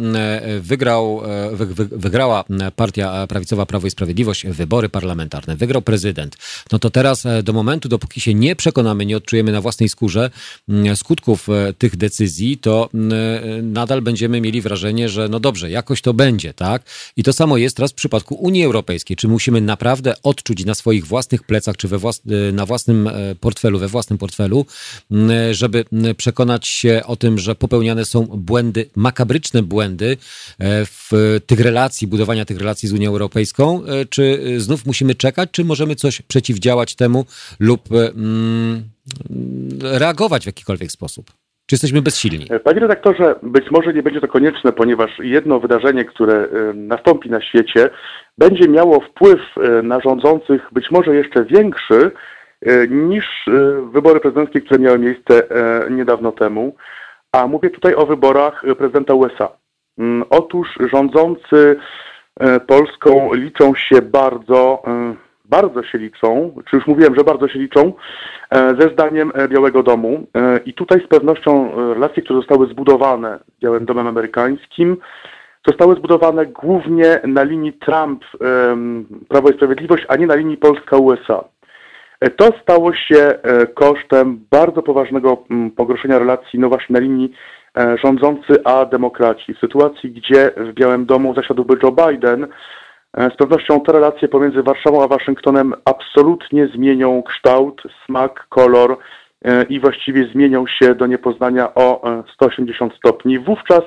wygrał, 0.61 1.23
wy, 1.53 1.67
wy, 1.67 1.85
wygrała 1.85 2.45
partia 2.77 3.27
prawicowa 3.27 3.67
Prawo 3.67 3.87
i 3.87 3.91
Sprawiedliwość 3.91 4.47
wybory 4.47 4.89
parlamentarne, 4.89 5.57
wygrał 5.57 5.83
prezydent, 5.83 6.37
no 6.73 6.79
to 6.79 6.91
teraz 6.91 7.25
do 7.43 7.53
momentu, 7.53 7.89
dopóki 7.89 8.21
się 8.21 8.35
nie 8.35 8.57
przekonamy, 8.57 9.07
nie 9.07 9.17
odczujemy 9.17 9.53
na 9.53 9.61
własnej 9.61 9.89
skórze 9.89 10.31
skutków 10.95 11.49
tych 11.79 11.97
decyzji, 11.97 12.59
to 12.59 12.89
nadal 13.63 14.03
będziemy 14.03 14.41
mieli 14.41 14.61
wrażenie, 14.61 15.09
że 15.09 15.29
no 15.29 15.41
dobrze, 15.41 15.71
jakoś 15.71 16.03
to 16.03 16.15
będzie, 16.15 16.55
tak? 16.55 16.83
I 17.17 17.23
to 17.23 17.33
samo 17.33 17.57
jest 17.57 17.77
teraz 17.77 17.93
w 17.93 17.95
przypadku 17.95 18.35
Unii 18.35 18.65
Europejskiej. 18.65 19.17
Czy 19.17 19.29
musimy 19.29 19.61
naprawdę 19.61 20.15
odczuć 20.23 20.65
na 20.65 20.75
swoich 20.75 21.07
własnych 21.07 21.43
plecach, 21.43 21.77
czy 21.77 21.89
we 21.89 21.99
włas 21.99 22.23
na 22.53 22.67
własnym 22.67 23.07
E, 23.09 23.35
portfelu, 23.35 23.79
we 23.79 23.89
własnym 23.89 24.19
portfelu, 24.19 24.66
żeby 25.51 25.85
przekonać 26.17 26.67
się 26.67 27.01
o 27.07 27.17
tym, 27.17 27.39
że 27.39 27.55
popełniane 27.55 28.05
są 28.05 28.27
błędy, 28.27 28.91
makabryczne 28.97 29.63
błędy 29.63 30.07
e, 30.07 30.17
w 30.85 31.11
tych 31.47 31.61
relacji, 31.61 32.07
budowania 32.07 32.45
tych 32.45 32.59
relacji 32.59 32.89
z 32.89 32.93
Unią 32.93 33.11
Europejską, 33.11 33.83
e, 33.85 34.05
czy 34.05 34.41
znów 34.61 34.87
musimy 34.87 35.15
czekać, 35.15 35.49
czy 35.53 35.65
możemy 35.65 35.95
coś 35.95 36.23
przeciwdziałać 36.23 36.95
temu 36.95 37.27
lub 37.61 37.89
reagować 39.83 40.43
w 40.43 40.47
jakikolwiek 40.47 40.93
sposób? 40.93 41.31
Czy 41.67 41.75
jesteśmy 41.75 42.03
bezsilni? 42.03 42.47
Panie 42.65 42.81
redaktorze, 42.81 43.35
być 43.43 43.71
może 43.71 43.95
nie 43.95 44.03
będzie 44.03 44.21
to 44.21 44.29
konieczne, 44.29 44.73
ponieważ 44.73 45.11
jedno 45.19 45.61
wydarzenie, 45.61 46.05
które 46.05 46.49
nastąpi 46.75 47.31
na 47.31 47.43
świecie, 47.43 47.91
będzie 48.39 48.69
miało 48.69 49.01
wpływ 49.01 49.41
na 49.83 50.01
rządzących 50.01 50.63
być 50.73 50.91
może 50.91 51.17
jeszcze 51.17 51.45
większy 51.45 52.11
E, 52.11 52.11
niż 52.89 53.49
e, 53.49 53.53
wybory 53.93 54.21
prezydenckie, 54.21 54.61
które 54.61 54.81
miały 54.81 54.99
miejsce 54.99 55.51
e, 55.51 55.91
niedawno 55.91 56.33
temu. 56.33 56.77
A 57.33 57.47
mówię 57.47 57.71
tutaj 57.71 57.95
o 57.95 58.07
wyborach 58.07 58.63
prezydenta 58.79 59.15
USA. 59.15 59.49
Mm, 59.99 60.25
otóż 60.31 60.69
rządzący 60.93 61.77
Polską 62.67 63.35
liczą 63.35 63.75
się 63.75 64.03
bardzo, 64.03 64.83
bardzo 65.45 65.83
się 65.83 65.99
liczą, 65.99 66.55
czy 66.71 66.77
już 66.77 66.87
mówiłem, 66.87 67.15
że 67.15 67.25
bardzo 67.25 67.49
się 67.49 67.59
liczą, 67.59 67.93
ze 68.53 68.89
zdaniem 68.93 69.33
Białego 69.49 69.83
Domu. 69.83 70.27
I 70.67 70.75
tutaj 70.75 71.01
z 71.01 71.09
pewnością 71.09 71.71
relacje, 71.95 72.23
które 72.23 72.39
zostały 72.39 72.67
zbudowane 72.67 73.39
z 73.59 73.61
Białym 73.63 73.85
Domem 73.85 74.07
Amerykańskim, 74.07 74.97
zostały 75.67 75.95
zbudowane 75.95 76.47
głównie 76.47 77.21
na 77.25 77.43
linii 77.43 77.73
Trump-Prawo 77.73 79.51
i 79.51 79.57
Sprawiedliwość, 79.57 80.05
a 80.09 80.17
nie 80.17 80.27
na 80.27 80.35
linii 80.35 80.57
Polska-USA. 80.57 81.45
E, 82.21 82.31
to 82.31 82.53
stało 82.63 82.95
się 82.95 83.19
e, 83.19 83.67
kosztem 83.67 84.41
bardzo 84.51 84.83
poważnego 84.83 85.45
mm, 85.51 85.71
pogorszenia 85.71 86.19
relacji, 86.19 86.59
no 86.59 86.69
właśnie 86.69 86.93
na 86.93 87.01
linii 87.01 87.33
e, 87.77 87.97
rządzący 88.05 88.65
a 88.65 88.85
demokraci. 88.85 89.55
W 89.55 89.59
sytuacji, 89.59 90.11
gdzie 90.11 90.51
w 90.57 90.73
Białym 90.73 91.07
Domu 91.07 91.35
zasiadłby 91.35 91.79
Joe 91.83 91.93
Biden, 91.93 92.47
z 93.35 93.37
pewnością 93.37 93.81
te 93.81 93.93
relacje 93.93 94.29
pomiędzy 94.29 94.63
Warszawą 94.63 95.05
a 95.05 95.09
Waszyngtonem 95.09 95.75
absolutnie 95.85 96.67
zmienią 96.67 97.23
kształt, 97.23 97.83
smak, 98.05 98.47
kolor 98.49 98.99
i 99.69 99.81
właściwie 99.81 100.25
zmienią 100.25 100.67
się 100.67 100.95
do 100.95 101.07
niepoznania 101.07 101.75
o 101.75 102.03
180 102.35 102.95
stopni. 102.95 103.39
Wówczas 103.39 103.83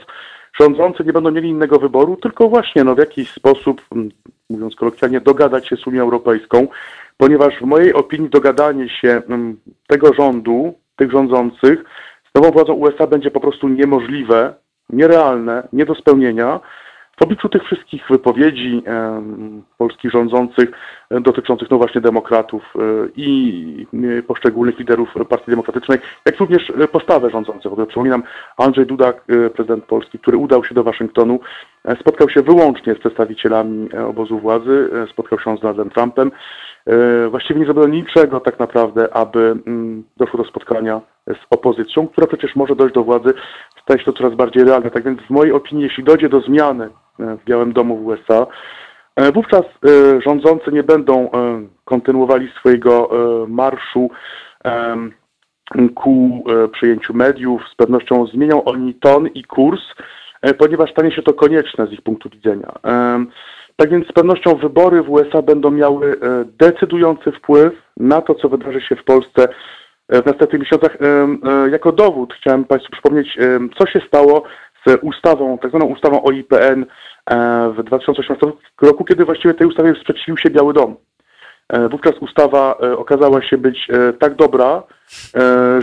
rządzący 0.59 1.03
nie 1.03 1.13
będą 1.13 1.31
mieli 1.31 1.49
innego 1.49 1.79
wyboru, 1.79 2.15
tylko 2.15 2.49
właśnie 2.49 2.83
no, 2.83 2.95
w 2.95 2.99
jakiś 2.99 3.31
sposób, 3.31 3.81
mm, 3.91 4.09
mówiąc 4.49 4.75
kolokwialnie, 4.75 5.21
dogadać 5.21 5.67
się 5.67 5.75
z 5.75 5.87
Unią 5.87 6.01
Europejską 6.01 6.67
ponieważ 7.21 7.53
w 7.62 7.65
mojej 7.65 7.93
opinii 7.93 8.29
dogadanie 8.29 8.89
się 8.89 9.21
mm, 9.29 9.60
tego 9.88 10.13
rządu, 10.13 10.73
tych 10.95 11.12
rządzących 11.12 11.84
z 12.29 12.36
nową 12.36 12.51
władzą 12.51 12.73
USA 12.73 13.08
będzie 13.08 13.32
po 13.32 13.39
prostu 13.39 13.67
niemożliwe, 13.67 14.53
nierealne, 14.89 15.67
nie 15.73 15.86
do 15.86 15.95
spełnienia. 15.95 16.60
W 17.19 17.23
obliczu 17.23 17.49
tych 17.49 17.63
wszystkich 17.63 18.03
wypowiedzi 18.10 18.84
e, 18.88 19.21
polskich 19.77 20.12
rządzących 20.12 20.69
dotyczących 21.11 21.69
no 21.69 21.77
właśnie 21.77 22.01
demokratów 22.01 22.63
e, 22.75 22.79
i 23.15 23.87
e, 24.19 24.23
poszczególnych 24.23 24.79
liderów 24.79 25.09
Partii 25.29 25.51
Demokratycznej, 25.51 25.99
jak 26.25 26.39
również 26.39 26.69
e, 26.69 26.87
postawę 26.87 27.29
rządzących. 27.29 27.71
Przypominam, 27.87 28.23
Andrzej 28.57 28.85
Duda, 28.85 29.13
prezydent 29.55 29.85
Polski, 29.85 30.19
który 30.19 30.37
udał 30.37 30.63
się 30.63 30.75
do 30.75 30.83
Waszyngtonu, 30.83 31.39
spotkał 31.99 32.29
się 32.29 32.41
wyłącznie 32.41 32.95
z 32.95 32.99
przedstawicielami 32.99 33.89
obozu 33.93 34.39
władzy, 34.39 34.89
spotkał 35.11 35.39
się 35.39 35.57
z 35.57 35.59
Donaldem 35.59 35.89
Trumpem. 35.89 36.31
Właściwie 37.29 37.59
nie 37.59 37.65
zrobiono 37.65 37.87
niczego 37.87 38.39
tak 38.39 38.59
naprawdę, 38.59 39.13
aby 39.13 39.39
mm, 39.67 40.03
doszło 40.17 40.43
do 40.43 40.49
spotkania 40.49 41.01
z 41.27 41.45
opozycją, 41.49 42.07
która 42.07 42.27
przecież 42.27 42.55
może 42.55 42.75
dojść 42.75 42.95
do 42.95 43.03
władzy, 43.03 43.33
staje 43.81 43.99
się 43.99 44.05
to 44.05 44.13
coraz 44.13 44.35
bardziej 44.35 44.63
realne. 44.63 44.91
Tak 44.91 45.03
więc 45.03 45.21
w 45.21 45.29
mojej 45.29 45.53
opinii, 45.53 45.83
jeśli 45.83 46.03
dojdzie 46.03 46.29
do 46.29 46.41
zmiany 46.41 46.89
w 47.19 47.43
Białym 47.45 47.73
Domu 47.73 47.97
w 47.97 48.05
USA, 48.05 48.47
wówczas 49.34 49.65
rządzący 50.25 50.71
nie 50.71 50.84
będą 50.84 51.29
kontynuowali 51.86 52.47
swojego 52.60 53.10
marszu 53.47 54.10
ku 55.95 56.43
przyjęciu 56.71 57.13
mediów. 57.13 57.62
Z 57.73 57.75
pewnością 57.75 58.25
zmienią 58.25 58.63
oni 58.63 58.93
ton 58.93 59.27
i 59.27 59.43
kurs, 59.43 59.82
ponieważ 60.58 60.91
stanie 60.91 61.12
się 61.12 61.21
to 61.21 61.34
konieczne 61.34 61.88
z 61.88 61.91
ich 61.91 62.01
punktu 62.01 62.29
widzenia. 62.29 62.71
Tak 63.79 63.89
więc 63.89 64.08
z 64.08 64.12
pewnością 64.12 64.55
wybory 64.55 65.03
w 65.03 65.10
USA 65.10 65.41
będą 65.41 65.71
miały 65.71 66.12
e, 66.12 66.45
decydujący 66.45 67.32
wpływ 67.32 67.73
na 67.97 68.21
to, 68.21 68.36
co 68.36 68.49
wydarzy 68.49 68.82
się 68.82 68.95
w 68.95 69.03
Polsce 69.03 69.47
e, 70.10 70.21
w 70.21 70.25
następnych 70.25 70.62
miesiącach. 70.62 70.97
E, 71.01 71.69
jako 71.69 71.91
dowód 71.91 72.34
chciałem 72.34 72.65
Państwu 72.65 72.91
przypomnieć, 72.91 73.38
co 73.77 73.86
się 73.88 73.99
stało 74.08 74.43
ustawą, 74.97 75.58
tak 75.58 75.69
zwaną 75.71 75.86
ustawą 75.86 76.23
o 76.23 76.32
IPN 76.32 76.86
w 77.78 77.84
2018 77.84 78.47
roku, 78.82 79.06
kiedy 79.06 79.25
właściwie 79.25 79.54
tej 79.54 79.67
ustawie 79.67 79.93
sprzeciwił 80.02 80.38
się 80.38 80.49
Biały 80.49 80.73
Dom. 80.73 80.95
Wówczas 81.91 82.13
ustawa 82.21 82.78
okazała 82.78 83.41
się 83.41 83.58
być 83.58 83.88
tak 84.19 84.36
dobra, 84.36 84.84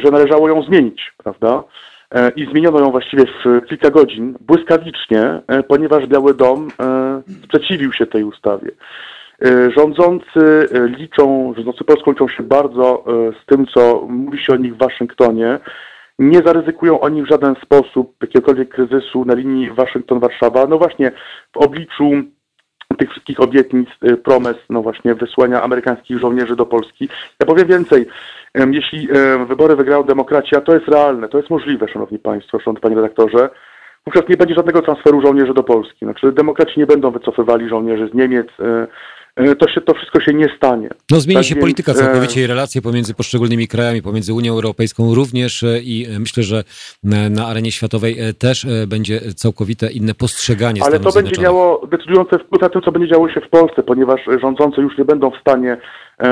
że 0.02 0.10
należało 0.10 0.48
ją 0.48 0.62
zmienić, 0.62 1.12
prawda? 1.16 1.62
E, 2.14 2.30
i 2.30 2.46
zmieniono 2.46 2.80
ją 2.80 2.90
właściwie 2.90 3.24
w 3.44 3.66
kilka 3.66 3.90
godzin, 3.90 4.34
błyskawicznie, 4.40 5.40
e, 5.48 5.62
ponieważ 5.62 6.06
Biały 6.06 6.34
Dom 6.34 6.68
e, 6.80 7.22
sprzeciwił 7.44 7.92
się 7.92 8.06
tej 8.06 8.24
ustawie. 8.24 8.70
Rządzący 9.76 10.68
liczą, 10.98 11.52
rządzący 11.56 11.84
Polską 11.84 12.10
liczą 12.10 12.28
się 12.28 12.42
bardzo 12.42 13.04
z 13.42 13.46
tym, 13.46 13.66
co 13.66 14.06
mówi 14.08 14.38
się 14.38 14.52
o 14.52 14.56
nich 14.56 14.74
w 14.74 14.78
Waszyngtonie. 14.78 15.58
Nie 16.18 16.42
zaryzykują 16.42 17.00
oni 17.00 17.22
w 17.22 17.28
żaden 17.28 17.54
sposób 17.64 18.16
jakiegokolwiek 18.22 18.68
kryzysu 18.68 19.24
na 19.24 19.34
linii 19.34 19.70
Waszyngton-Warszawa. 19.72 20.68
No 20.68 20.78
właśnie 20.78 21.12
w 21.52 21.56
obliczu 21.56 22.10
tych 22.98 23.10
wszystkich 23.10 23.40
obietnic, 23.40 23.88
promes, 24.24 24.56
no 24.70 24.82
właśnie 24.82 25.14
wysłania 25.14 25.62
amerykańskich 25.62 26.18
żołnierzy 26.18 26.56
do 26.56 26.66
Polski. 26.66 27.08
Ja 27.40 27.46
powiem 27.46 27.68
więcej, 27.68 28.06
jeśli 28.70 29.08
wybory 29.48 29.76
wygrają 29.76 30.02
demokraci, 30.02 30.56
a 30.56 30.60
to 30.60 30.74
jest 30.74 30.88
realne, 30.88 31.28
to 31.28 31.38
jest 31.38 31.50
możliwe, 31.50 31.88
szanowni 31.88 32.18
państwo, 32.18 32.58
szanowny 32.58 32.80
panie 32.80 32.96
redaktorze, 32.96 33.50
wówczas 34.06 34.28
nie 34.28 34.36
będzie 34.36 34.54
żadnego 34.54 34.82
transferu 34.82 35.20
żołnierzy 35.20 35.54
do 35.54 35.62
Polski. 35.62 35.98
Znaczy 36.04 36.32
demokraci 36.32 36.80
nie 36.80 36.86
będą 36.86 37.10
wycofywali 37.10 37.68
żołnierzy 37.68 38.08
z 38.08 38.14
Niemiec, 38.14 38.46
e, 38.60 38.86
to, 39.58 39.68
się, 39.68 39.80
to 39.80 39.94
wszystko 39.94 40.20
się 40.20 40.34
nie 40.34 40.48
stanie. 40.56 40.88
No 41.10 41.20
zmieni 41.20 41.36
tak 41.36 41.44
się 41.44 41.54
więc, 41.54 41.62
polityka 41.62 41.94
całkowicie 41.94 42.42
i 42.42 42.46
relacje 42.46 42.82
pomiędzy 42.82 43.14
poszczególnymi 43.14 43.68
krajami, 43.68 44.02
pomiędzy 44.02 44.34
Unią 44.34 44.52
Europejską 44.52 45.14
również 45.14 45.62
e, 45.62 45.80
i 45.80 46.06
myślę, 46.18 46.42
że 46.42 46.64
na 47.30 47.46
arenie 47.46 47.72
światowej 47.72 48.16
też 48.38 48.66
będzie 48.86 49.20
całkowite 49.20 49.90
inne 49.92 50.14
postrzeganie 50.14 50.82
Ale 50.84 51.00
to 51.00 51.12
będzie 51.12 51.42
miało 51.42 51.86
decydujący 51.86 52.38
wpływ 52.38 52.62
na 52.62 52.68
to, 52.68 52.80
co 52.80 52.92
będzie 52.92 53.08
działo 53.08 53.28
się 53.28 53.40
w 53.40 53.48
Polsce, 53.48 53.82
ponieważ 53.82 54.20
rządzący 54.42 54.80
już 54.80 54.98
nie 54.98 55.04
będą 55.04 55.30
w 55.30 55.40
stanie 55.40 55.76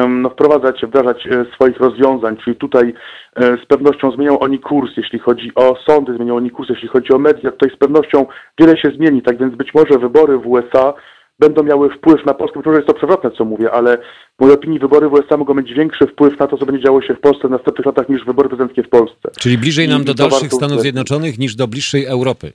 no, 0.09 0.31
wprowadzać, 0.31 0.81
wdrażać 0.87 1.27
e, 1.27 1.45
swoich 1.55 1.77
rozwiązań, 1.77 2.37
czyli 2.45 2.57
tutaj 2.57 2.95
e, 3.37 3.57
z 3.65 3.67
pewnością 3.67 4.11
zmienią 4.11 4.39
oni 4.39 4.59
kurs, 4.59 4.91
jeśli 4.97 5.19
chodzi 5.19 5.53
o 5.55 5.77
sądy, 5.87 6.17
zmienią 6.17 6.37
oni 6.37 6.51
kurs, 6.51 6.69
jeśli 6.71 6.89
chodzi 6.89 7.13
o 7.13 7.19
media, 7.19 7.51
tutaj 7.51 7.71
z 7.77 7.79
pewnością 7.79 8.27
wiele 8.61 8.77
się 8.77 8.91
zmieni, 8.97 9.23
tak 9.23 9.39
więc 9.39 9.55
być 9.55 9.75
może 9.75 9.99
wybory 9.99 10.39
w 10.39 10.47
USA 10.47 10.95
będą 11.39 11.63
miały 11.63 11.91
wpływ 11.91 12.27
na 12.27 12.35
Polskę, 12.35 12.59
być 12.59 12.67
może 12.67 12.79
jest 12.79 12.89
to 12.89 12.95
przewrotne, 12.95 13.31
co 13.31 13.45
mówię, 13.45 13.71
ale 13.71 13.99
w 14.39 14.41
mojej 14.41 14.55
opinii 14.55 14.79
wybory 14.79 15.09
w 15.09 15.13
USA 15.13 15.37
mogą 15.37 15.55
mieć 15.55 15.73
większy 15.73 16.07
wpływ 16.07 16.39
na 16.39 16.47
to, 16.47 16.57
co 16.57 16.67
będzie 16.67 16.85
działo 16.85 17.03
się 17.03 17.15
w 17.15 17.21
Polsce 17.21 17.49
w 17.49 17.51
następnych 17.51 17.87
latach 17.87 18.09
niż 18.09 18.25
wybory 18.25 18.49
prezydenckie 18.49 18.83
w 18.83 18.89
Polsce. 18.89 19.31
Czyli 19.41 19.59
bliżej 19.59 19.89
nam 19.89 20.03
I 20.03 20.05
do 20.05 20.15
dalszych 20.15 20.53
Stanów 20.53 20.81
Zjednoczonych 20.81 21.39
niż 21.39 21.57
do 21.57 21.69
bliższej 21.69 22.05
Europy. 22.05 22.53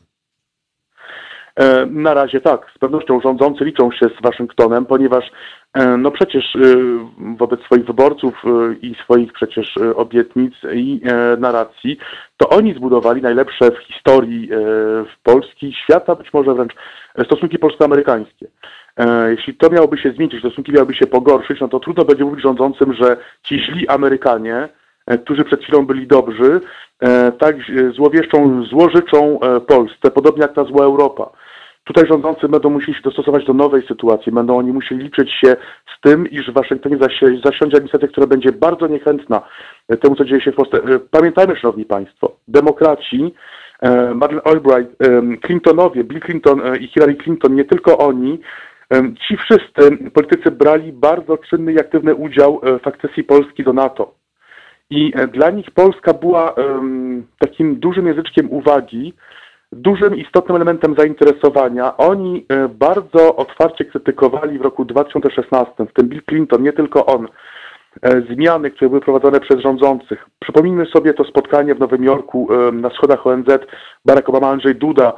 E, 1.56 1.86
na 1.86 2.14
razie 2.14 2.42
tak, 2.42 2.72
z 2.76 2.78
pewnością 2.78 3.22
rządzący 3.22 3.66
liczą 3.66 3.92
się 3.92 4.06
z 4.06 4.22
Waszyngtonem, 4.24 4.86
ponieważ 4.86 5.32
e, 5.74 5.98
no 5.98 6.12
przecież 6.12 6.56
e, 6.56 6.60
wobec 7.38 7.62
swoich 7.62 7.86
wyborców 7.86 8.44
i 8.82 8.96
swoich 9.04 9.34
przecież 9.34 9.78
obietnic 9.96 10.54
i 10.74 11.02
narracji, 11.38 11.98
to 12.38 12.50
oni 12.50 12.74
zbudowali 12.74 13.22
najlepsze 13.22 13.72
w 13.72 13.78
historii 13.78 14.50
w 15.06 15.24
Polski 15.24 15.74
świata, 15.74 16.16
być 16.16 16.34
może 16.34 16.54
wręcz 16.54 16.74
stosunki 17.26 17.60
polsko-amerykańskie. 17.60 18.48
Jeśli 19.30 19.54
to 19.54 19.70
miałoby 19.70 19.98
się 19.98 20.12
zmienić, 20.12 20.40
stosunki 20.40 20.72
miałyby 20.72 20.94
się 20.94 21.08
pogorszyć, 21.08 21.60
no 21.62 21.68
to 21.68 21.80
trudno 21.80 22.06
będzie 22.06 22.26
mówić 22.26 22.44
rządzącym, 22.44 22.94
że 22.94 23.18
ci 23.44 23.60
źli 23.60 23.88
Amerykanie, 23.88 24.70
którzy 25.24 25.43
przed 25.43 25.63
chwilą 25.63 25.86
byli 25.86 26.08
dobrzy, 26.08 26.62
tak 27.39 27.56
złowieszczą, 27.95 28.63
złożyczą 28.63 29.39
Polsce, 29.67 30.12
podobnie 30.12 30.41
jak 30.41 30.54
ta 30.54 30.63
zła 30.63 30.86
Europa. 30.86 31.30
Tutaj 31.89 32.08
rządzący 32.08 32.50
będą 32.50 32.69
musieli 32.69 32.93
się 32.93 33.02
dostosować 33.02 33.45
do 33.45 33.54
nowej 33.54 33.88
sytuacji, 33.88 34.32
będą 34.32 34.58
oni 34.58 34.72
musieli 34.72 35.04
liczyć 35.04 35.32
się 35.32 35.56
z 35.98 36.02
tym, 36.02 36.30
iż 36.30 36.52
w 36.52 36.54
Waszyngtonie 36.54 36.98
zasiądzie 36.98 37.78
administracja, 37.78 38.08
która 38.08 38.28
będzie 38.28 38.52
bardzo 38.52 38.88
niechętna 38.88 39.41
temu, 40.02 40.15
co 40.15 40.26
dzieje 40.26 40.41
się 40.41 40.52
w 40.52 40.56
Polsce. 40.56 40.78
E, 40.78 41.00
pamiętajmy, 41.00 41.56
Szanowni 41.56 41.86
Państwo, 41.86 42.36
demokraci, 42.48 43.34
e, 43.82 44.13
Madeleine 44.13 44.41
Albright, 44.43 44.95
Clintonowie, 45.45 46.04
Bill 46.04 46.22
Clinton 46.22 46.62
e, 46.62 46.78
i 46.78 46.88
Hillary 46.88 47.15
Clinton, 47.15 47.56
nie 47.56 47.65
tylko 47.65 47.98
oni, 47.98 48.39
ci 49.28 49.38
wszyscy 49.38 50.12
politycy 50.13 50.52
brali 50.52 50.93
bardzo 50.93 51.38
czynny 51.38 51.74
i 51.74 51.80
aktywny 51.80 52.15
udział 52.15 52.62
w 52.84 52.88
akcesji 52.88 53.24
Polski 53.24 53.63
do 53.63 53.74
NATO. 53.74 54.13
I 54.89 55.13
dla 55.34 55.49
nich 55.49 55.71
Polska 55.71 56.13
była 56.13 56.56
takim 57.39 57.75
dużym 57.75 58.08
języczkiem 58.08 58.52
uwagi, 58.52 59.13
dużym, 59.71 60.15
istotnym 60.15 60.56
elementem 60.56 60.95
zainteresowania. 60.97 61.97
Oni 61.97 62.45
e, 62.49 62.67
bardzo 62.67 63.36
otwarcie 63.36 63.86
krytykowali 63.86 64.60
w 64.60 64.62
roku 64.62 64.86
2016, 64.86 65.73
w 65.86 65.93
tym 65.93 66.10
Bill 66.10 66.21
Clinton, 66.30 66.63
nie 66.63 66.73
tylko 66.73 67.06
on, 67.06 67.28
e, 68.02 68.21
zmiany, 68.21 68.71
które 68.71 68.89
były 68.89 69.02
prowadzone 69.02 69.39
przez 69.39 69.60
rządzących. 69.60 70.25
Przypomnijmy 70.39 70.86
sobie 70.86 71.13
to 71.13 71.23
spotkanie 71.23 71.75
w 71.75 71.80
Nowym 71.80 72.04
Jorku 72.04 72.47
e, 72.54 72.71
na 72.71 72.89
schodach 72.89 73.28
ONZ, 73.28 73.47
Barack 74.06 74.30
Obama, 74.30 74.49
Andrzej 74.49 74.75
Duda. 74.75 75.13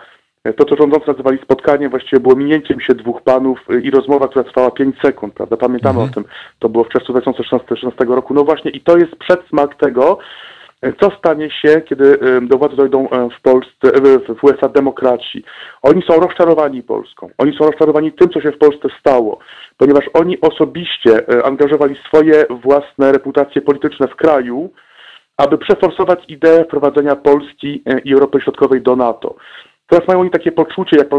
To, 0.57 0.65
co 0.65 0.75
rządzący 0.75 1.07
nazywali 1.07 1.37
spotkaniem, 1.43 1.89
właściwie 1.89 2.19
było 2.19 2.35
minięciem 2.35 2.79
się 2.79 2.93
dwóch 2.95 3.21
panów 3.21 3.59
i 3.83 3.91
rozmowa, 3.91 4.27
która 4.27 4.43
trwała 4.43 4.71
5 4.71 4.95
sekund, 5.01 5.33
prawda? 5.33 5.57
Pamiętamy 5.57 5.99
mhm. 5.99 6.09
o 6.09 6.13
tym. 6.13 6.23
To 6.59 6.69
było 6.69 6.83
w 6.83 6.89
czerwcu 6.89 7.13
2016 7.13 8.05
roku. 8.05 8.33
No 8.33 8.43
właśnie 8.43 8.71
i 8.71 8.81
to 8.81 8.97
jest 8.97 9.15
przedsmak 9.15 9.75
tego, 9.75 10.17
co 10.99 11.11
stanie 11.17 11.49
się, 11.51 11.81
kiedy 11.81 12.17
do 12.41 12.57
władzy 12.57 12.75
dojdą 12.75 13.07
w 13.37 13.41
Polsce, 13.41 13.91
w 14.39 14.43
USA 14.43 14.69
demokraci? 14.69 15.43
Oni 15.81 16.01
są 16.01 16.19
rozczarowani 16.19 16.83
Polską. 16.83 17.29
Oni 17.37 17.57
są 17.57 17.65
rozczarowani 17.65 18.11
tym, 18.11 18.29
co 18.29 18.41
się 18.41 18.51
w 18.51 18.57
Polsce 18.57 18.87
stało, 18.99 19.39
ponieważ 19.77 20.05
oni 20.13 20.41
osobiście 20.41 21.45
angażowali 21.45 21.95
swoje 22.07 22.45
własne 22.49 23.11
reputacje 23.11 23.61
polityczne 23.61 24.07
w 24.07 24.15
kraju, 24.15 24.69
aby 25.37 25.57
przeforsować 25.57 26.19
ideę 26.27 26.63
wprowadzenia 26.63 27.15
Polski 27.15 27.83
i 28.05 28.13
Europy 28.13 28.41
Środkowej 28.41 28.81
do 28.81 28.95
NATO. 28.95 29.35
Teraz 29.91 30.07
mają 30.07 30.19
oni 30.19 30.29
takie 30.29 30.51
poczucie, 30.51 30.97
jak 30.97 31.09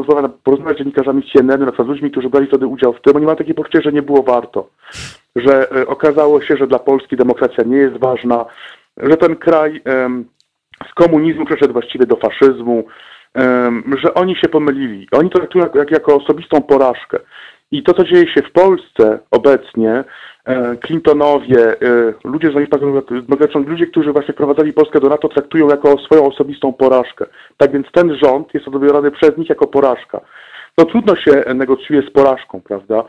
porozmawiać 0.45 0.77
z 0.77 0.79
dziennikarzami 0.79 1.23
CNN, 1.33 1.61
na 1.61 1.67
przykład 1.67 1.89
ludźmi, 1.89 2.11
którzy 2.11 2.29
brali 2.29 2.47
wtedy 2.47 2.67
udział 2.67 2.93
w 2.93 3.01
tym, 3.01 3.17
oni 3.17 3.25
mają 3.25 3.37
takie 3.37 3.55
poczucie, 3.55 3.81
że 3.83 3.93
nie 3.93 4.03
było 4.03 4.23
warto. 4.23 4.69
Że 5.37 5.71
e, 5.73 5.87
okazało 5.87 6.43
się, 6.43 6.57
że 6.57 6.67
dla 6.67 6.79
Polski 6.79 7.17
demokracja 7.17 7.65
nie 7.65 7.77
jest 7.77 7.97
ważna, 7.97 8.45
że 8.97 9.17
ten 9.17 9.37
kraj 9.37 9.83
z 10.91 10.95
komunizmu 10.95 11.45
przeszedł 11.45 11.73
właściwie 11.73 12.07
do 12.07 12.17
faszyzmu, 12.17 12.85
że 14.03 14.15
oni 14.15 14.37
się 14.37 14.49
pomylili. 14.49 15.07
Oni 15.13 15.31
to 15.31 15.39
traktują 15.39 15.67
jak, 15.75 15.91
jako 15.91 16.17
osobistą 16.17 16.63
porażkę. 16.63 17.19
I 17.71 17.83
to, 17.83 17.95
co 17.95 18.05
dzieje 18.05 18.29
się 18.29 18.43
w 18.43 18.53
Polsce 18.53 19.19
obecnie, 19.31 19.91
e, 19.93 20.05
Clintonowie, 20.87 21.81
e, 21.83 22.15
ludzie 22.25 22.51
z 22.51 22.55
demokratycznych, 23.11 23.69
ludzie, 23.69 23.87
którzy 23.87 24.13
właśnie 24.13 24.35
wprowadzali 24.35 24.73
Polskę 24.73 25.01
do 25.01 25.09
NATO, 25.09 25.29
traktują 25.29 25.69
jako 25.69 25.99
swoją 25.99 26.27
osobistą 26.27 26.73
porażkę. 26.73 27.27
Tak 27.57 27.73
więc 27.73 27.87
ten 27.93 28.17
rząd 28.17 28.55
jest 28.55 28.69
odbierany 28.69 29.11
przez 29.11 29.37
nich 29.37 29.49
jako 29.49 29.67
porażka 29.67 30.21
no 30.79 30.85
trudno 30.85 31.17
się 31.17 31.55
negocjuje 31.55 32.03
z 32.03 32.11
porażką, 32.11 32.61
prawda? 32.61 33.05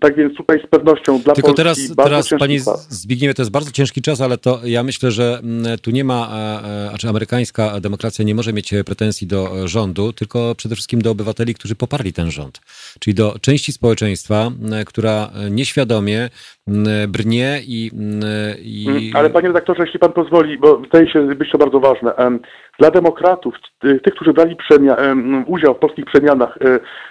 Tak 0.00 0.16
więc 0.16 0.36
tutaj 0.36 0.60
z 0.66 0.66
pewnością 0.66 1.18
dla 1.18 1.34
Tylko 1.34 1.54
Polski 1.54 1.56
teraz, 1.56 1.96
teraz 1.96 2.30
Panie 2.38 2.60
Zbigniewie, 2.88 3.34
to 3.34 3.42
jest 3.42 3.52
bardzo 3.52 3.70
ciężki 3.70 4.02
czas, 4.02 4.20
ale 4.20 4.38
to 4.38 4.60
ja 4.64 4.82
myślę, 4.82 5.10
że 5.10 5.38
mm, 5.42 5.78
tu 5.78 5.90
nie 5.90 6.04
ma, 6.04 6.28
e, 6.32 6.86
e, 6.86 6.88
znaczy 6.88 7.08
amerykańska 7.08 7.80
demokracja 7.80 8.24
nie 8.24 8.34
może 8.34 8.52
mieć 8.52 8.74
pretensji 8.86 9.26
do 9.26 9.68
rządu, 9.68 10.12
tylko 10.12 10.54
przede 10.56 10.74
wszystkim 10.74 11.02
do 11.02 11.10
obywateli, 11.10 11.54
którzy 11.54 11.74
poparli 11.74 12.12
ten 12.12 12.30
rząd. 12.30 12.60
Czyli 13.00 13.14
do 13.14 13.34
części 13.40 13.72
społeczeństwa, 13.72 14.50
która 14.86 15.30
nieświadomie 15.50 16.30
brnie 17.08 17.60
i, 17.66 17.90
i... 18.62 18.88
Mm, 18.88 19.02
ale 19.14 19.30
panie 19.30 19.48
redaktorze, 19.48 19.82
jeśli 19.82 19.98
pan 19.98 20.12
pozwoli, 20.12 20.58
bo 20.58 20.78
wydaje 20.78 21.10
się 21.10 21.34
być 21.34 21.50
to 21.50 21.58
bardzo 21.58 21.80
ważne. 21.80 22.12
Dla 22.78 22.90
demokratów, 22.90 23.54
tych, 23.80 24.14
którzy 24.14 24.32
brali 24.32 24.56
udział 25.46 25.74
w 25.74 25.78
polskich 25.78 26.04
przemianach, 26.04 26.58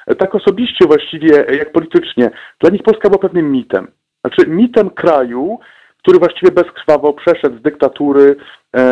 e, 0.07 0.15
tak 0.15 0.35
osobiście 0.35 0.85
właściwie 0.87 1.45
jak 1.57 1.71
politycznie, 1.95 2.31
dla 2.61 2.69
nich 2.69 2.83
Polska 2.83 3.09
była 3.09 3.21
pewnym 3.21 3.51
mitem. 3.51 3.87
Znaczy 4.25 4.49
mitem 4.49 4.89
kraju, 4.89 5.59
który 5.97 6.19
właściwie 6.19 6.51
bezkrwawo 6.51 7.13
przeszedł 7.13 7.59
z 7.59 7.61
dyktatury 7.61 8.35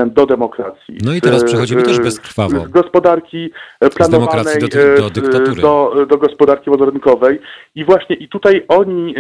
do 0.06 0.26
demokracji. 0.26 0.98
No 1.06 1.14
i 1.14 1.22
teraz 1.22 1.44
przechodzimy 1.44 1.82
e, 1.82 1.84
też 1.84 2.00
bezkrwawo. 2.00 2.60
Z 2.60 2.68
gospodarki 2.68 3.52
planowanej 3.96 4.60
do, 4.60 4.68
do, 4.68 4.82
e, 4.82 5.56
do, 5.56 6.06
do, 6.06 6.18
gospodarki 6.18 6.70
wodorynkowej. 6.70 7.40
I 7.76 7.86
właśnie 7.86 8.16
i 8.16 8.30
tutaj 8.30 8.66
oni 8.68 9.16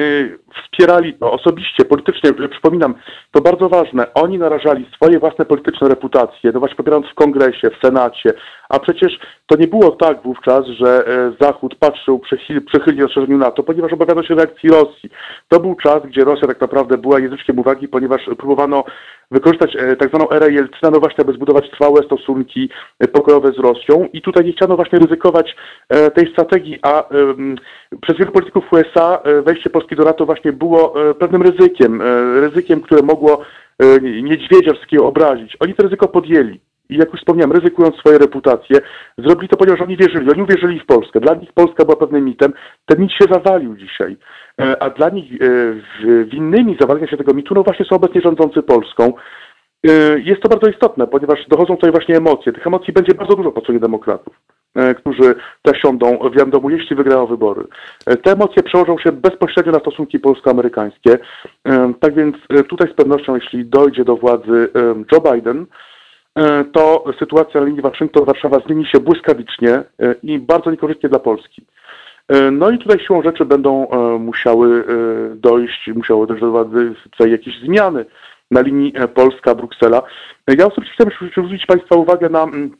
wspierali 0.63 1.13
to 1.13 1.31
osobiście, 1.31 1.85
politycznie, 1.85 2.33
przypominam, 2.51 2.95
to 3.31 3.41
bardzo 3.41 3.69
ważne, 3.69 4.13
oni 4.13 4.37
narażali 4.37 4.89
swoje 4.95 5.19
własne 5.19 5.45
polityczne 5.45 5.89
reputacje, 5.89 6.51
no 6.53 6.59
właśnie 6.59 6.75
popierając 6.75 7.07
w 7.07 7.15
kongresie, 7.15 7.69
w 7.69 7.85
senacie, 7.85 8.33
a 8.69 8.79
przecież 8.79 9.19
to 9.47 9.55
nie 9.57 9.67
było 9.67 9.91
tak 9.91 10.23
wówczas, 10.23 10.65
że 10.65 11.05
Zachód 11.41 11.75
patrzył 11.75 12.21
przychylnie 12.67 13.01
rozszerzeniu 13.01 13.37
NATO, 13.37 13.63
ponieważ 13.63 13.93
obawiano 13.93 14.23
się 14.23 14.35
reakcji 14.35 14.69
Rosji. 14.69 15.09
To 15.47 15.59
był 15.59 15.75
czas, 15.75 16.03
gdzie 16.03 16.23
Rosja 16.23 16.47
tak 16.47 16.61
naprawdę 16.61 16.97
była 16.97 17.19
języczkiem 17.19 17.59
uwagi, 17.59 17.87
ponieważ 17.87 18.21
próbowano 18.37 18.83
wykorzystać 19.33 19.77
tak 19.99 20.09
zwaną 20.09 20.29
erę 20.29 20.51
Jelcyna, 20.51 20.89
no 20.91 20.99
właśnie, 20.99 21.23
aby 21.23 21.33
zbudować 21.33 21.71
trwałe 21.71 22.03
stosunki 22.03 22.69
e, 22.99 23.07
pokojowe 23.07 23.51
z 23.51 23.57
Rosją 23.57 24.09
i 24.13 24.21
tutaj 24.21 24.45
nie 24.45 24.51
chciano 24.51 24.75
właśnie 24.75 24.99
ryzykować 24.99 25.55
e, 25.89 26.11
tej 26.11 26.31
strategii, 26.31 26.79
a 26.81 27.09
przez 28.01 28.17
wielu 28.17 28.31
polityków 28.31 28.73
USA 28.73 29.21
e, 29.23 29.41
wejście 29.41 29.69
Polski 29.69 29.95
do 29.95 30.03
NATO 30.03 30.25
właśnie 30.25 30.53
było 30.53 30.93
pewnym 31.19 31.41
ryzykiem, 31.41 32.01
ryzykiem, 32.35 32.81
które 32.81 33.01
mogło 33.01 33.41
niedźwiedzia 34.01 34.73
wszystkiego 34.73 35.07
obrazić. 35.07 35.57
Oni 35.59 35.73
to 35.73 35.83
ryzyko 35.83 36.07
podjęli. 36.07 36.59
I 36.93 36.97
jak 36.97 37.11
już 37.11 37.19
wspomniałem, 37.19 37.51
ryzykując 37.51 37.95
swoje 37.95 38.17
reputacje, 38.17 38.79
zrobili 39.17 39.49
to, 39.49 39.57
ponieważ 39.57 39.81
oni 39.81 39.97
wierzyli, 39.97 40.31
oni 40.31 40.41
uwierzyli 40.41 40.79
w 40.79 40.85
Polskę. 40.85 41.19
Dla 41.19 41.35
nich 41.35 41.53
Polska 41.53 41.85
była 41.85 41.97
pewnym 41.97 42.25
mitem. 42.25 42.53
Ten 42.85 43.01
mit 43.01 43.11
się 43.11 43.25
zawalił 43.31 43.75
dzisiaj. 43.75 44.17
A 44.79 44.89
dla 44.89 45.09
nich 45.09 45.31
winnymi 46.25 46.77
zawalenia 46.79 47.07
się 47.07 47.17
tego 47.17 47.33
mitu, 47.33 47.53
no 47.55 47.63
właśnie 47.63 47.85
są 47.85 47.95
obecnie 47.95 48.21
rządzący 48.21 48.63
Polską. 48.63 49.13
Jest 50.23 50.41
to 50.41 50.49
bardzo 50.49 50.67
istotne, 50.67 51.07
ponieważ 51.07 51.47
dochodzą 51.47 51.75
tutaj 51.75 51.91
właśnie 51.91 52.17
emocje. 52.17 52.53
Tych 52.53 52.67
emocji 52.67 52.93
będzie 52.93 53.13
bardzo 53.13 53.35
dużo 53.35 53.51
po 53.51 53.61
stronie 53.61 53.79
demokratów. 53.79 54.35
E, 54.75 54.95
którzy 54.95 55.35
też 55.61 55.81
siądą 55.81 56.17
w 56.33 56.35
Jandomu, 56.39 56.69
jeśli 56.69 56.95
wygrają 56.95 57.25
wybory. 57.25 57.63
E, 58.05 58.15
te 58.15 58.31
emocje 58.31 58.63
przełożą 58.63 58.97
się 58.97 59.11
bezpośrednio 59.11 59.71
na 59.71 59.79
stosunki 59.79 60.19
polsko-amerykańskie. 60.19 61.17
E, 61.67 61.93
tak 61.99 62.15
więc 62.15 62.35
tutaj 62.69 62.89
z 62.91 62.95
pewnością, 62.95 63.35
jeśli 63.35 63.65
dojdzie 63.65 64.05
do 64.05 64.15
władzy 64.15 64.69
Joe 65.11 65.33
Biden, 65.33 65.65
to 66.73 67.03
sytuacja 67.19 67.59
na 67.59 67.65
linii 67.67 67.81
Waszyngton-Warszawa 67.81 68.65
zmieni 68.65 68.85
się 68.85 68.99
błyskawicznie 68.99 69.83
i 70.23 70.39
bardzo 70.39 70.71
niekorzystnie 70.71 71.09
dla 71.09 71.19
Polski. 71.19 71.65
No 72.51 72.69
i 72.69 72.77
tutaj 72.77 72.99
siłą 72.99 73.21
rzeczy 73.21 73.45
będą 73.45 73.87
musiały 74.19 74.83
dojść, 75.35 75.89
musiały 75.95 76.27
dojść 76.27 76.41
do 76.41 76.51
władzy 76.51 76.95
jakieś 77.19 77.59
zmiany 77.59 78.05
na 78.51 78.61
linii 78.61 78.93
Polska-Bruksela. 79.13 80.01
Ja 80.57 80.67
osobiście 80.67 80.95
chcę 80.95 81.41
zwrócić 81.41 81.65
Państwa 81.65 81.95
uwagę 81.95 82.29
na 82.29 82.43
mm, 82.43 82.71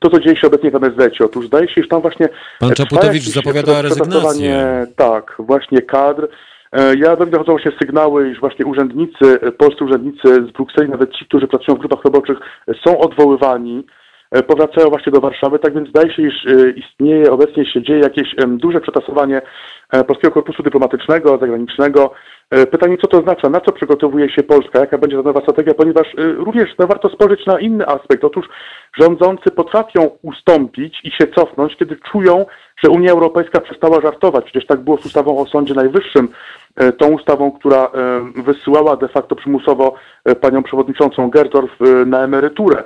to, 0.00 0.10
co 0.10 0.20
dzieje 0.20 0.36
się 0.36 0.46
obecnie 0.46 0.70
w 0.70 0.74
MSZ. 0.74 1.20
Otóż 1.20 1.46
zdaje 1.46 1.68
się, 1.68 1.82
że 1.82 1.88
tam 1.88 2.02
właśnie... 2.02 2.28
Pan 2.60 2.74
Czaputowicz 2.74 3.22
zapowiada 3.22 3.82
rezygnację. 3.82 4.86
Tak, 4.96 5.34
właśnie 5.38 5.82
kadr. 5.82 6.28
E, 6.72 6.94
ja 6.96 7.16
do 7.16 7.24
mnie 7.24 7.32
dochodzą 7.32 7.52
właśnie 7.52 7.72
sygnały, 7.82 8.30
iż 8.30 8.40
właśnie 8.40 8.66
urzędnicy, 8.66 9.40
e, 9.42 9.52
polscy 9.52 9.84
urzędnicy 9.84 10.34
z 10.34 10.50
Brukseli, 10.52 10.90
nawet 10.90 11.12
ci, 11.12 11.24
którzy 11.26 11.46
pracują 11.46 11.76
w 11.76 11.80
grupach 11.80 12.04
roboczych, 12.04 12.38
są 12.86 12.98
odwoływani, 12.98 13.86
e, 14.30 14.42
powracają 14.42 14.88
właśnie 14.88 15.12
do 15.12 15.20
Warszawy, 15.20 15.58
tak 15.58 15.74
więc 15.74 15.88
zdaje 15.88 16.12
się, 16.14 16.22
iż 16.22 16.34
istnieje, 16.76 17.30
obecnie 17.30 17.66
się 17.66 17.82
dzieje 17.82 18.00
jakieś 18.00 18.34
duże 18.48 18.80
przetasowanie 18.80 19.42
Polskiego 20.06 20.34
Korpusu 20.34 20.62
Dyplomatycznego, 20.62 21.38
Zagranicznego, 21.38 22.10
E, 22.10 22.37
pytanie, 22.50 22.96
co 22.98 23.06
to 23.06 23.18
oznacza, 23.18 23.48
na 23.48 23.60
co 23.60 23.72
przygotowuje 23.72 24.30
się 24.30 24.42
Polska, 24.42 24.78
jaka 24.78 24.98
będzie 24.98 25.16
ta 25.16 25.22
nowa 25.22 25.40
strategia, 25.40 25.74
ponieważ 25.74 26.06
e, 26.06 26.32
również 26.32 26.70
no, 26.78 26.86
warto 26.86 27.08
spojrzeć 27.08 27.46
na 27.46 27.60
inny 27.60 27.86
aspekt. 27.86 28.24
Otóż 28.24 28.46
rządzący 29.00 29.50
potrafią 29.50 30.10
ustąpić 30.22 31.00
i 31.04 31.10
się 31.10 31.26
cofnąć, 31.26 31.76
kiedy 31.76 31.96
czują, 31.96 32.46
że 32.84 32.90
Unia 32.90 33.12
Europejska 33.12 33.60
przestała 33.60 34.00
żartować. 34.00 34.44
Przecież 34.44 34.66
tak 34.66 34.80
było 34.80 34.96
z 34.96 35.06
ustawą 35.06 35.38
o 35.38 35.46
Sądzie 35.46 35.74
Najwyższym, 35.74 36.28
e, 36.76 36.92
tą 36.92 37.08
ustawą, 37.08 37.52
która 37.52 37.90
wysyłała 38.36 38.96
de 38.96 39.08
facto 39.08 39.36
przymusowo 39.36 39.94
panią 40.40 40.62
przewodniczącą 40.62 41.30
Gerdorf 41.30 41.70
na 42.06 42.24
emeryturę. 42.24 42.84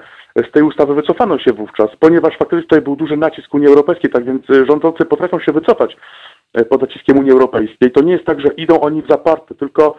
Z 0.48 0.50
tej 0.52 0.62
ustawy 0.62 0.94
wycofano 0.94 1.38
się 1.38 1.52
wówczas, 1.52 1.88
ponieważ 2.00 2.36
faktycznie 2.38 2.62
tutaj 2.62 2.80
był 2.80 2.96
duży 2.96 3.16
nacisk 3.16 3.54
Unii 3.54 3.68
Europejskiej, 3.68 4.10
tak 4.10 4.24
więc 4.24 4.66
rządzący 4.68 5.04
potrafią 5.04 5.40
się 5.40 5.52
wycofać 5.52 5.96
E, 5.96 6.31
pod 6.70 6.82
naciskiem 6.82 7.18
Unii 7.18 7.32
Europejskiej. 7.32 7.92
To 7.92 8.02
nie 8.02 8.12
jest 8.12 8.24
tak, 8.24 8.40
że 8.40 8.48
idą 8.48 8.80
oni 8.80 9.02
w 9.02 9.08
zaparte, 9.08 9.54
tylko 9.54 9.96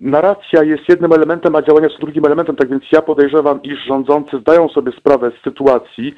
narracja 0.00 0.62
jest 0.62 0.88
jednym 0.88 1.12
elementem, 1.12 1.56
a 1.56 1.62
działania 1.62 1.88
są 1.88 1.98
drugim 1.98 2.26
elementem, 2.26 2.56
tak 2.56 2.68
więc 2.68 2.82
ja 2.92 3.02
podejrzewam, 3.02 3.62
iż 3.62 3.84
rządzący 3.86 4.38
zdają 4.38 4.68
sobie 4.68 4.92
sprawę 4.92 5.30
z 5.30 5.44
sytuacji 5.44 6.14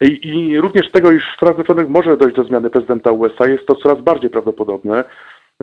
i, 0.00 0.28
i 0.28 0.60
również 0.60 0.90
tego, 0.90 1.12
iż 1.12 1.24
w 1.32 1.36
Stanach 1.36 1.54
Zjednoczonych 1.54 1.88
może 1.88 2.16
dojść 2.16 2.36
do 2.36 2.44
zmiany 2.44 2.70
prezydenta 2.70 3.12
USA, 3.12 3.46
jest 3.46 3.66
to 3.66 3.74
coraz 3.74 4.00
bardziej 4.00 4.30
prawdopodobne. 4.30 5.04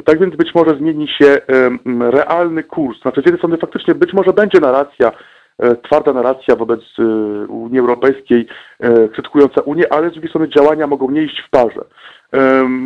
Tak 0.05 0.19
więc 0.19 0.35
być 0.35 0.55
może 0.55 0.77
zmieni 0.77 1.07
się 1.07 1.37
um, 1.47 2.03
realny 2.03 2.63
kurs. 2.63 3.01
Znaczy 3.01 3.21
z 3.21 3.25
jednej 3.25 3.37
strony 3.37 3.57
faktycznie 3.57 3.95
być 3.95 4.13
może 4.13 4.33
będzie 4.33 4.59
narracja, 4.59 5.07
e, 5.07 5.13
twarda 5.83 6.13
narracja 6.13 6.55
wobec 6.55 6.81
e, 6.99 7.03
Unii 7.47 7.79
Europejskiej, 7.79 8.47
e, 8.79 9.07
krytykująca 9.07 9.61
Unię, 9.61 9.93
ale 9.93 10.09
z 10.09 10.11
drugiej 10.11 10.29
strony 10.29 10.49
działania 10.49 10.87
mogą 10.87 11.11
nie 11.11 11.23
iść 11.23 11.43
w 11.47 11.49
parze. 11.49 11.81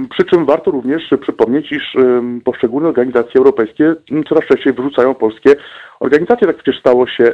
Przy 0.09 0.23
czym 0.23 0.45
warto 0.45 0.71
również 0.71 1.09
przypomnieć, 1.21 1.71
iż 1.71 1.95
poszczególne 2.45 2.87
organizacje 2.87 3.33
europejskie 3.37 3.95
coraz 4.29 4.45
częściej 4.45 4.73
wyrzucają 4.73 5.13
polskie 5.15 5.55
organizacje. 5.99 6.47
Tak 6.47 6.55
przecież 6.55 6.79
stało 6.79 7.07
się 7.07 7.33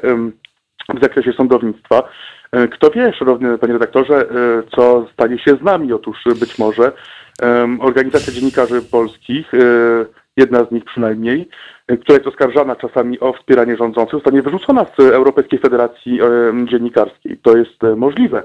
w 0.95 1.03
zakresie 1.03 1.33
sądownictwa. 1.33 2.03
E, 2.51 2.67
kto 2.67 2.91
wie, 2.91 3.13
szanowny 3.13 3.57
panie 3.57 3.73
redaktorze, 3.73 4.15
e, 4.15 4.63
co 4.75 5.07
stanie 5.13 5.39
się 5.39 5.51
z 5.55 5.61
nami? 5.61 5.93
Otóż 5.93 6.17
być 6.39 6.59
może 6.59 6.91
organizacja 7.79 8.33
dziennikarzy 8.33 8.81
polskich, 8.81 9.53
e, 9.53 9.57
jedna 10.37 10.65
z 10.65 10.71
nich 10.71 10.85
przynajmniej, 10.85 11.49
która 11.87 12.17
jest 12.17 12.27
oskarżana 12.27 12.75
czasami 12.75 13.19
o 13.19 13.33
wspieranie 13.33 13.77
rządzących, 13.77 14.13
zostanie 14.13 14.41
wyrzucona 14.41 14.85
z 14.97 14.99
Europejskiej 14.99 15.59
Federacji 15.59 16.19
Dziennikarskiej. 16.71 17.37
To 17.37 17.57
jest 17.57 17.81
możliwe. 17.95 18.43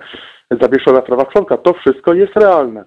Zawieszona 0.60 1.00
w 1.00 1.04
prawach 1.04 1.28
członka. 1.28 1.56
To 1.56 1.72
wszystko 1.72 2.14
jest 2.14 2.36
realne. 2.36 2.84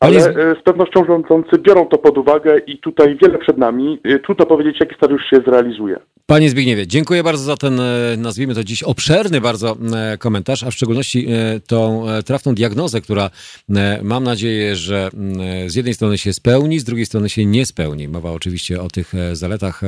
Ale 0.00 0.20
z 0.20 0.62
pewnością 0.64 1.04
rządzący 1.04 1.58
biorą 1.58 1.86
to 1.86 1.98
pod 1.98 2.18
uwagę 2.18 2.58
i 2.58 2.78
tutaj 2.78 3.16
wiele 3.22 3.38
przed 3.38 3.58
nami. 3.58 4.00
Trudno 4.24 4.46
powiedzieć, 4.46 4.80
jaki 4.80 4.94
scenariusz 4.94 5.30
się 5.30 5.36
zrealizuje. 5.46 5.98
Panie 6.30 6.50
Zbigniewie, 6.50 6.86
dziękuję 6.86 7.22
bardzo 7.22 7.44
za 7.44 7.56
ten, 7.56 7.80
e, 7.80 8.16
nazwijmy 8.18 8.54
to 8.54 8.64
dziś, 8.64 8.82
obszerny 8.82 9.40
bardzo 9.40 9.76
e, 9.96 10.18
komentarz, 10.18 10.62
a 10.62 10.70
w 10.70 10.74
szczególności 10.74 11.26
e, 11.28 11.60
tą 11.60 12.06
trafną 12.26 12.54
diagnozę, 12.54 13.00
która 13.00 13.30
mam 14.02 14.24
nadzieję, 14.24 14.76
że 14.76 15.10
z 15.66 15.74
jednej 15.74 15.94
strony 15.94 16.18
się 16.18 16.32
spełni, 16.32 16.78
z 16.78 16.84
drugiej 16.84 17.06
strony 17.06 17.28
się 17.28 17.46
nie 17.46 17.66
spełni. 17.66 18.08
Mowa 18.08 18.32
oczywiście 18.32 18.82
o 18.82 18.88
tych 18.88 19.12
zaletach 19.32 19.80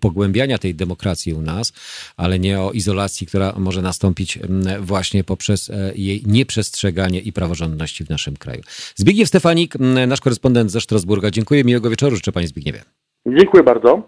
pogłębiania 0.00 0.58
tej 0.58 0.74
demokracji 0.74 1.34
u 1.34 1.42
nas, 1.42 1.72
ale 2.16 2.38
nie 2.38 2.60
o 2.60 2.72
izolacji, 2.72 3.26
która 3.26 3.52
może 3.56 3.82
nastąpić 3.82 4.38
właśnie 4.80 5.24
poprzez 5.24 5.70
jej 5.94 6.22
nieprzestrzeganie 6.26 7.20
i 7.20 7.32
praworządności 7.32 8.04
w 8.04 8.10
naszym 8.10 8.36
kraju. 8.36 8.62
Zbigniew 8.96 9.28
Stefanik, 9.28 9.74
nasz 10.06 10.20
korespondent 10.20 10.70
ze 10.70 10.80
Strasburga. 10.80 11.30
Dziękuję, 11.30 11.64
miłego 11.64 11.90
wieczoru 11.90 12.16
życzę 12.16 12.32
Panie 12.32 12.48
Zbigniewie. 12.48 12.82
Dziękuję 13.26 13.62
bardzo. 13.62 14.02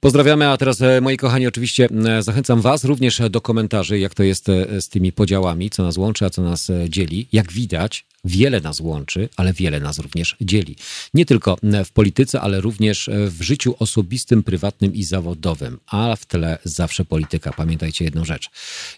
Pozdrawiamy, 0.00 0.48
a 0.48 0.56
teraz 0.56 0.82
e, 0.82 1.00
moi 1.00 1.16
kochani, 1.16 1.46
oczywiście 1.46 1.88
e, 2.06 2.22
zachęcam 2.22 2.60
Was 2.60 2.84
również 2.84 3.20
do 3.30 3.40
komentarzy, 3.40 3.98
jak 3.98 4.14
to 4.14 4.22
jest 4.22 4.48
e, 4.48 4.80
z 4.80 4.88
tymi 4.88 5.12
podziałami, 5.12 5.70
co 5.70 5.82
nas 5.82 5.96
łączy, 5.96 6.24
a 6.24 6.30
co 6.30 6.42
nas 6.42 6.68
dzieli. 6.88 7.28
Jak 7.32 7.52
widać, 7.52 8.06
wiele 8.24 8.60
nas 8.60 8.80
łączy, 8.80 9.28
ale 9.36 9.52
wiele 9.52 9.80
nas 9.80 9.98
również 9.98 10.36
dzieli. 10.40 10.76
Nie 11.14 11.26
tylko 11.26 11.56
w 11.84 11.90
polityce, 11.90 12.40
ale 12.40 12.60
również 12.60 13.10
w 13.12 13.42
życiu 13.42 13.74
osobistym, 13.78 14.42
prywatnym 14.42 14.94
i 14.94 15.04
zawodowym, 15.04 15.78
a 15.86 16.16
w 16.16 16.26
tle 16.26 16.58
zawsze 16.64 17.04
polityka. 17.04 17.52
Pamiętajcie 17.52 18.04
jedną 18.04 18.24
rzecz. 18.24 18.50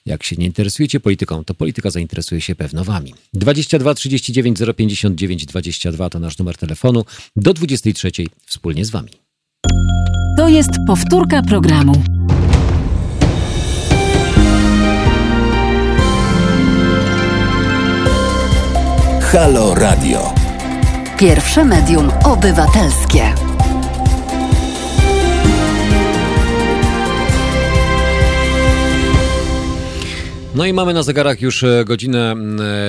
Jak 0.06 0.22
się 0.22 0.36
nie 0.36 0.46
interesujecie 0.46 1.00
polityką, 1.00 1.44
to 1.44 1.54
polityka 1.54 1.90
zainteresuje 1.90 2.40
się 2.40 2.54
pewno 2.54 2.84
Wami. 2.84 3.14
22 3.32 3.94
39 3.94 4.58
059 4.76 5.46
22 5.46 6.10
to 6.10 6.18
nasz 6.18 6.38
numer 6.38 6.56
telefonu. 6.56 7.04
Do 7.36 7.54
23 7.54 8.12
wspólnie 8.46 8.84
z 8.84 8.90
Wami. 8.90 9.29
To 10.40 10.48
jest 10.48 10.70
powtórka 10.86 11.42
programu. 11.42 11.92
Halo 19.20 19.74
Radio. 19.74 20.34
Pierwsze 21.18 21.64
medium 21.64 22.10
obywatelskie. 22.24 23.49
No 30.54 30.66
i 30.66 30.72
mamy 30.72 30.94
na 30.94 31.02
zegarach 31.02 31.40
już 31.40 31.62
e, 31.62 31.84
godzinę 31.84 32.34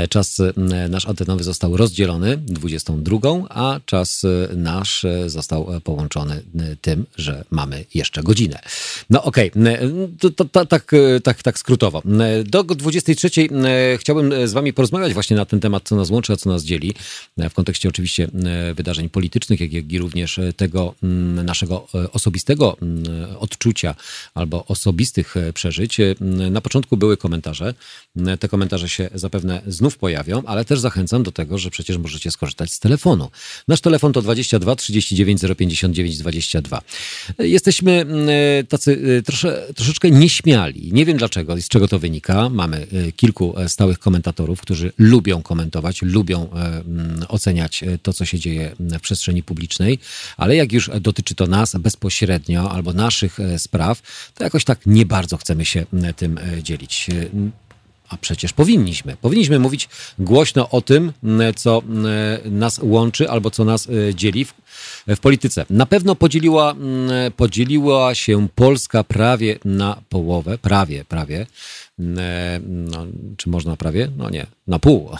czas 0.08 0.42
nasz 0.88 1.06
antenowy 1.06 1.44
został 1.44 1.76
rozdzielony 1.76 2.36
22, 2.36 3.18
a 3.48 3.80
czas 3.86 4.22
nasz 4.56 5.06
został 5.26 5.66
połączony 5.84 6.42
tym, 6.80 7.06
że 7.16 7.44
mamy 7.50 7.84
jeszcze 7.94 8.17
jeszcze 8.18 8.26
godzinę. 8.26 8.58
No 9.10 9.22
okej, 9.22 9.50
okay. 9.50 10.66
tak, 10.68 10.94
tak, 11.22 11.42
tak 11.42 11.58
skrótowo. 11.58 12.02
Do 12.44 12.64
23 12.64 13.30
chciałbym 13.98 14.48
z 14.48 14.52
wami 14.52 14.72
porozmawiać 14.72 15.14
właśnie 15.14 15.36
na 15.36 15.44
ten 15.44 15.60
temat, 15.60 15.82
co 15.88 15.96
nas 15.96 16.10
łączy, 16.10 16.32
a 16.32 16.36
co 16.36 16.50
nas 16.50 16.64
dzieli, 16.64 16.94
w 17.50 17.54
kontekście 17.54 17.88
oczywiście 17.88 18.28
wydarzeń 18.74 19.08
politycznych, 19.08 19.60
jak 19.60 19.92
i 19.92 19.98
również 19.98 20.40
tego 20.56 20.94
naszego 21.44 21.86
osobistego 22.12 22.76
odczucia 23.38 23.94
albo 24.34 24.64
osobistych 24.66 25.34
przeżyć. 25.54 25.98
Na 26.50 26.60
początku 26.60 26.96
były 26.96 27.16
komentarze. 27.16 27.74
Te 28.40 28.48
komentarze 28.48 28.88
się 28.88 29.10
zapewne 29.14 29.62
znów 29.66 29.98
pojawią, 29.98 30.42
ale 30.46 30.64
też 30.64 30.80
zachęcam 30.80 31.22
do 31.22 31.32
tego, 31.32 31.58
że 31.58 31.70
przecież 31.70 31.98
możecie 31.98 32.30
skorzystać 32.30 32.72
z 32.72 32.78
telefonu. 32.78 33.30
Nasz 33.68 33.80
telefon 33.80 34.12
to 34.12 34.22
22 34.22 34.76
39 34.76 35.40
059 35.58 36.18
22. 36.18 36.82
Jesteśmy 37.38 38.06
tacy 38.68 39.22
trosze, 39.26 39.66
troszeczkę 39.76 40.10
nieśmiali. 40.10 40.92
Nie 40.92 41.04
wiem 41.04 41.16
dlaczego 41.16 41.56
i 41.56 41.62
z 41.62 41.68
czego 41.68 41.88
to 41.88 41.98
wynika. 41.98 42.48
Mamy 42.48 42.86
kilku 43.16 43.54
stałych 43.68 43.98
komentatorów, 43.98 44.60
którzy 44.60 44.92
lubią 44.98 45.42
komentować, 45.42 46.02
lubią 46.02 46.48
oceniać 47.28 47.84
to, 48.02 48.12
co 48.12 48.24
się 48.24 48.38
dzieje 48.38 48.76
w 48.80 49.00
przestrzeni 49.00 49.42
publicznej, 49.42 49.98
ale 50.36 50.56
jak 50.56 50.72
już 50.72 50.90
dotyczy 51.00 51.34
to 51.34 51.46
nas 51.46 51.76
bezpośrednio 51.76 52.70
albo 52.70 52.92
naszych 52.92 53.38
spraw, 53.58 54.02
to 54.34 54.44
jakoś 54.44 54.64
tak 54.64 54.86
nie 54.86 55.06
bardzo 55.06 55.36
chcemy 55.36 55.64
się 55.64 55.86
tym 56.16 56.40
dzielić. 56.62 57.06
A 58.08 58.16
przecież 58.16 58.52
powinniśmy. 58.52 59.16
Powinniśmy 59.20 59.58
mówić 59.58 59.88
głośno 60.18 60.68
o 60.70 60.80
tym, 60.80 61.12
co 61.56 61.82
nas 62.44 62.80
łączy 62.82 63.30
albo 63.30 63.50
co 63.50 63.64
nas 63.64 63.88
e, 63.88 64.14
dzieli 64.14 64.44
w, 64.44 64.54
w 65.06 65.18
polityce. 65.18 65.66
Na 65.70 65.86
pewno 65.86 66.14
podzieliła, 66.14 66.74
podzieliła 67.36 68.14
się 68.14 68.48
Polska 68.54 69.04
prawie 69.04 69.58
na 69.64 70.02
połowę, 70.08 70.58
prawie, 70.58 71.04
prawie. 71.04 71.46
No, 71.98 73.06
czy 73.36 73.48
można 73.50 73.76
prawie? 73.76 74.10
No 74.16 74.30
nie, 74.30 74.46
na 74.66 74.78
pół. 74.78 75.10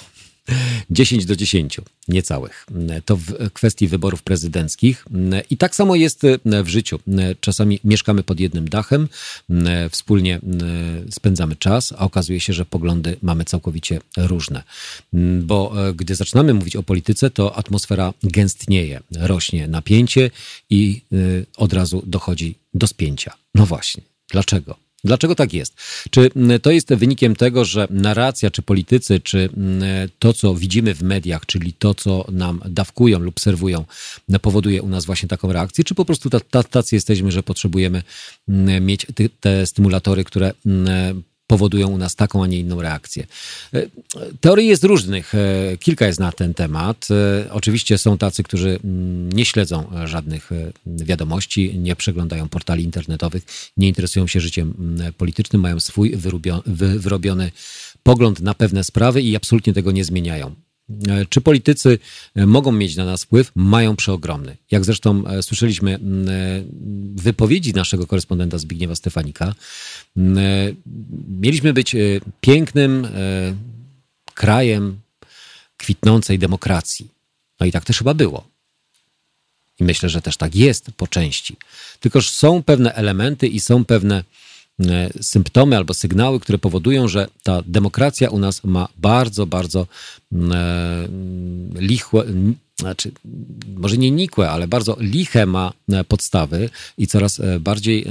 10 0.90 1.26
do 1.26 1.36
10, 1.36 1.80
niecałych. 2.08 2.66
To 3.04 3.16
w 3.16 3.50
kwestii 3.52 3.88
wyborów 3.88 4.22
prezydenckich. 4.22 5.04
I 5.50 5.56
tak 5.56 5.74
samo 5.74 5.94
jest 5.94 6.22
w 6.44 6.68
życiu. 6.68 6.98
Czasami 7.40 7.80
mieszkamy 7.84 8.22
pod 8.22 8.40
jednym 8.40 8.68
dachem, 8.68 9.08
wspólnie 9.90 10.40
spędzamy 11.10 11.56
czas, 11.56 11.92
a 11.92 11.98
okazuje 11.98 12.40
się, 12.40 12.52
że 12.52 12.64
poglądy 12.64 13.16
mamy 13.22 13.44
całkowicie 13.44 14.00
różne. 14.16 14.62
Bo 15.42 15.72
gdy 15.94 16.14
zaczynamy 16.14 16.54
mówić 16.54 16.76
o 16.76 16.82
polityce, 16.82 17.30
to 17.30 17.56
atmosfera 17.56 18.14
gęstnieje, 18.22 19.00
rośnie 19.16 19.68
napięcie 19.68 20.30
i 20.70 21.02
od 21.56 21.72
razu 21.72 22.02
dochodzi 22.06 22.54
do 22.74 22.86
spięcia. 22.86 23.34
No 23.54 23.66
właśnie. 23.66 24.02
Dlaczego? 24.30 24.87
Dlaczego 25.04 25.34
tak 25.34 25.52
jest? 25.52 25.74
Czy 26.10 26.30
mm, 26.36 26.60
to 26.60 26.70
jest 26.70 26.94
wynikiem 26.94 27.36
tego, 27.36 27.64
że 27.64 27.88
narracja, 27.90 28.50
czy 28.50 28.62
politycy, 28.62 29.20
czy 29.20 29.48
mm, 29.56 30.08
to, 30.18 30.32
co 30.32 30.54
widzimy 30.54 30.94
w 30.94 31.02
mediach, 31.02 31.46
czyli 31.46 31.72
to, 31.72 31.94
co 31.94 32.24
nam 32.32 32.60
dawkują 32.68 33.18
lub 33.18 33.40
serwują, 33.40 33.84
powoduje 34.42 34.82
u 34.82 34.88
nas 34.88 35.04
właśnie 35.04 35.28
taką 35.28 35.52
reakcję, 35.52 35.84
czy 35.84 35.94
po 35.94 36.04
prostu 36.04 36.30
tacy 36.70 36.94
jesteśmy, 36.94 37.32
że 37.32 37.42
potrzebujemy 37.42 38.02
mm, 38.48 38.86
mieć 38.86 39.06
te 39.40 39.66
stymulatory, 39.66 40.24
które 40.24 40.52
powodują 41.48 41.88
u 41.88 41.98
nas 41.98 42.14
taką, 42.14 42.42
a 42.44 42.46
nie 42.46 42.58
inną 42.58 42.82
reakcję. 42.82 43.26
E, 43.74 43.86
teorii 44.40 44.68
jest 44.68 44.84
różnych, 44.84 45.34
e, 45.34 45.76
kilka 45.78 46.06
jest 46.06 46.20
na 46.20 46.32
ten 46.32 46.54
temat. 46.54 47.08
E, 47.10 47.52
oczywiście 47.52 47.98
są 47.98 48.18
tacy, 48.18 48.42
którzy 48.42 48.78
mm, 48.84 49.32
nie 49.32 49.44
śledzą 49.44 49.90
żadnych 50.04 50.50
wiadomości, 50.86 51.78
nie 51.78 51.96
przeglądają 51.96 52.48
portali 52.48 52.84
internetowych, 52.84 53.42
nie 53.76 53.88
interesują 53.88 54.26
się 54.26 54.40
życiem 54.40 54.74
mm, 54.78 55.12
politycznym, 55.12 55.62
mają 55.62 55.80
swój 55.80 56.16
wyrobiony 56.96 57.52
pogląd 58.02 58.40
na 58.40 58.54
pewne 58.54 58.84
sprawy 58.84 59.22
i 59.22 59.36
absolutnie 59.36 59.72
tego 59.72 59.92
nie 59.92 60.04
zmieniają. 60.04 60.67
E, 61.08 61.26
czy 61.26 61.40
politycy 61.40 61.98
e, 62.34 62.46
mogą 62.46 62.72
mieć 62.72 62.96
na 62.96 63.04
nas 63.04 63.24
wpływ? 63.24 63.52
Mają 63.54 63.96
przeogromny. 63.96 64.56
Jak 64.70 64.84
zresztą 64.84 65.26
e, 65.26 65.42
słyszeliśmy 65.42 65.98
wypowiedzi 67.14 67.72
naszego 67.72 68.06
korespondenta 68.06 68.58
Zbigniewa 68.58 68.94
Stefanika, 68.94 69.54
mieliśmy 71.40 71.72
być 71.72 71.96
pięknym 72.40 73.08
krajem 74.34 75.00
kwitnącej 75.76 76.38
demokracji. 76.38 77.08
No 77.60 77.66
i 77.66 77.72
tak 77.72 77.84
też 77.84 77.98
chyba 77.98 78.14
było. 78.14 78.48
I 79.80 79.84
myślę, 79.84 80.08
że 80.08 80.22
też 80.22 80.36
tak 80.36 80.56
jest 80.56 80.90
po 80.96 81.06
części. 81.06 81.56
Tylkoż 82.00 82.30
są 82.30 82.62
pewne 82.62 82.94
elementy 82.94 83.46
i 83.46 83.60
są 83.60 83.84
pewne 83.84 84.24
symptomy 85.20 85.76
albo 85.76 85.94
sygnały, 85.94 86.40
które 86.40 86.58
powodują, 86.58 87.08
że 87.08 87.28
ta 87.42 87.62
demokracja 87.66 88.30
u 88.30 88.38
nas 88.38 88.64
ma 88.64 88.88
bardzo, 88.96 89.46
bardzo 89.46 89.86
mm, 90.32 90.52
e, 90.52 91.80
lichłe, 91.80 92.24
znaczy, 92.80 93.12
może 93.76 93.98
nie 93.98 94.10
nikłe, 94.10 94.50
ale 94.50 94.68
bardzo 94.68 94.96
liche 95.00 95.46
ma 95.46 95.72
e, 95.92 96.04
podstawy 96.04 96.70
i 96.98 97.06
coraz 97.06 97.40
bardziej 97.60 98.06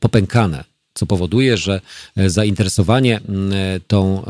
popękane 0.00 0.64
co 0.94 1.06
powoduje, 1.06 1.56
że 1.56 1.80
zainteresowanie 2.26 3.20
tą, 3.86 4.24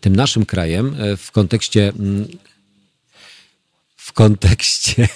tym 0.00 0.16
naszym 0.16 0.46
krajem 0.46 0.96
w 1.16 1.30
kontekście 1.32 1.92
w 4.12 4.14
kontekście. 4.14 5.08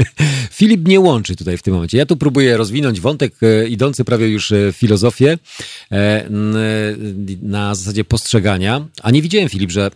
Filip 0.58 0.88
nie 0.88 1.00
łączy 1.00 1.36
tutaj 1.36 1.58
w 1.58 1.62
tym 1.62 1.74
momencie. 1.74 1.98
Ja 1.98 2.06
tu 2.06 2.16
próbuję 2.16 2.56
rozwinąć 2.56 3.00
wątek 3.00 3.34
e, 3.42 3.68
idący 3.68 4.04
prawie 4.04 4.28
już 4.28 4.52
w 4.52 4.72
filozofię 4.76 5.38
e, 5.92 6.26
na 7.42 7.74
zasadzie 7.74 8.04
postrzegania. 8.04 8.86
A 9.02 9.10
nie 9.10 9.22
widziałem, 9.22 9.48
Filip, 9.48 9.70
że, 9.70 9.90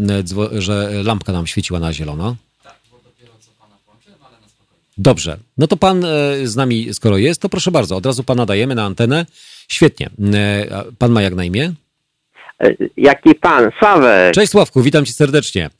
że 0.52 0.90
lampka 1.04 1.32
nam 1.32 1.46
świeciła 1.46 1.80
na 1.80 1.92
zielono. 1.92 2.36
Tak, 2.64 2.74
bo 2.90 2.98
dopiero 3.04 3.32
co 3.40 3.50
pana 3.60 3.74
włączyłem, 3.86 4.18
ale 4.20 4.40
na 4.40 4.48
spokojnie. 4.48 4.94
Dobrze. 4.98 5.38
No 5.58 5.66
to 5.66 5.76
pan 5.76 6.04
e, 6.04 6.08
z 6.44 6.56
nami, 6.56 6.94
skoro 6.94 7.18
jest, 7.18 7.40
to 7.40 7.48
proszę 7.48 7.70
bardzo, 7.70 7.96
od 7.96 8.06
razu 8.06 8.24
pana 8.24 8.46
dajemy 8.46 8.74
na 8.74 8.84
antenę. 8.84 9.26
Świetnie. 9.68 10.10
Pan 10.98 11.12
ma 11.12 11.22
jak 11.22 11.34
na 11.34 11.44
imię? 11.44 11.72
Jaki 12.96 13.34
pan? 13.34 13.70
Sławek. 13.78 14.34
Cześć 14.34 14.52
Sławku, 14.52 14.82
witam 14.82 15.04
cię 15.04 15.12
serdecznie. 15.12 15.70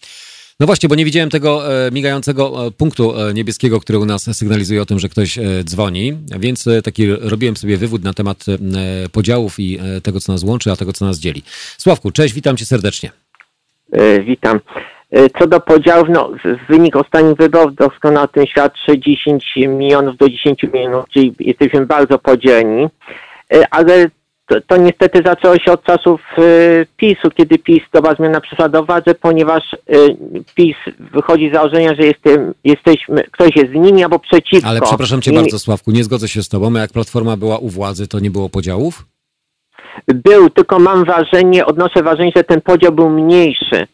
No 0.62 0.66
właśnie, 0.66 0.88
bo 0.88 0.94
nie 0.94 1.04
widziałem 1.04 1.30
tego 1.30 1.86
e, 1.86 1.90
migającego 1.90 2.66
e, 2.66 2.70
punktu 2.70 3.20
e, 3.20 3.34
niebieskiego, 3.34 3.80
który 3.80 3.98
u 3.98 4.04
nas 4.04 4.36
sygnalizuje 4.36 4.82
o 4.82 4.86
tym, 4.86 4.98
że 4.98 5.08
ktoś 5.08 5.38
dzwoni, 5.64 6.18
więc 6.38 6.68
taki 6.84 7.06
robiłem 7.16 7.56
sobie 7.56 7.76
wywód 7.76 8.04
na 8.04 8.12
temat 8.12 8.44
podziałów 9.12 9.60
i 9.60 9.78
tego, 10.02 10.20
co 10.20 10.32
nas 10.32 10.42
łączy, 10.42 10.72
a 10.72 10.76
tego, 10.76 10.92
co 10.92 11.04
nas 11.04 11.18
dzieli. 11.18 11.42
Sławku, 11.78 12.10
cześć, 12.10 12.34
witam 12.34 12.56
cię 12.56 12.64
serdecznie. 12.64 13.10
Witam. 14.24 14.60
Co 15.38 15.46
do 15.46 15.60
podziałów, 15.60 16.08
no, 16.10 16.30
wynik 16.68 16.96
ostatnich 16.96 17.36
wyborów 17.36 17.74
doskonale 17.74 18.24
o 18.24 18.28
tym 18.28 18.46
świadczy 18.46 18.98
10 18.98 19.44
milionów 19.56 20.16
do 20.16 20.28
10 20.28 20.62
milionów, 20.62 21.04
czyli 21.12 21.34
jesteśmy 21.40 21.86
bardzo 21.86 22.18
podzielni, 22.18 22.88
ale 23.70 24.10
to, 24.53 24.61
to, 24.66 24.76
niestety 24.76 25.22
zaczęło 25.24 25.57
się 25.57 25.72
od 25.72 25.84
czasów 25.84 26.20
y, 26.38 26.86
PiSu, 26.96 27.30
kiedy 27.36 27.59
PiS 27.59 27.80
doba 27.92 28.14
zmiana 28.14 28.40
przyszła 28.40 28.68
do 28.68 28.84
władzy, 28.84 29.14
ponieważ 29.20 29.62
y, 29.72 30.16
PiS 30.55 30.76
wychodzi 30.98 31.50
z 31.50 31.53
założenia, 31.53 31.94
że 31.94 32.07
jestem, 32.07 32.55
jesteśmy, 32.64 33.24
ktoś 33.30 33.50
jest 33.57 33.70
z 33.70 33.74
nimi 33.74 34.05
albo 34.05 34.18
przeciwko. 34.18 34.68
Ale 34.68 34.80
przepraszam 34.80 35.22
cię 35.22 35.32
bardzo, 35.32 35.59
Sławku, 35.59 35.90
nie 35.90 36.05
zgodzę 36.05 36.28
się 36.28 36.42
z 36.42 36.48
tobą. 36.48 36.72
Jak 36.72 36.92
Platforma 36.92 37.36
była 37.36 37.59
u 37.59 37.68
władzy, 37.68 38.09
to 38.09 38.20
nie 38.20 38.30
było 38.30 38.48
podziałów? 38.48 39.05
Był, 40.07 40.50
tylko 40.50 40.78
mam 40.78 41.05
wrażenie, 41.05 41.66
odnoszę 41.66 42.03
wrażenie, 42.03 42.32
że 42.36 42.44
ten 42.44 42.61
podział 42.61 42.92
był 42.92 43.11
mniejszy. 43.11 43.86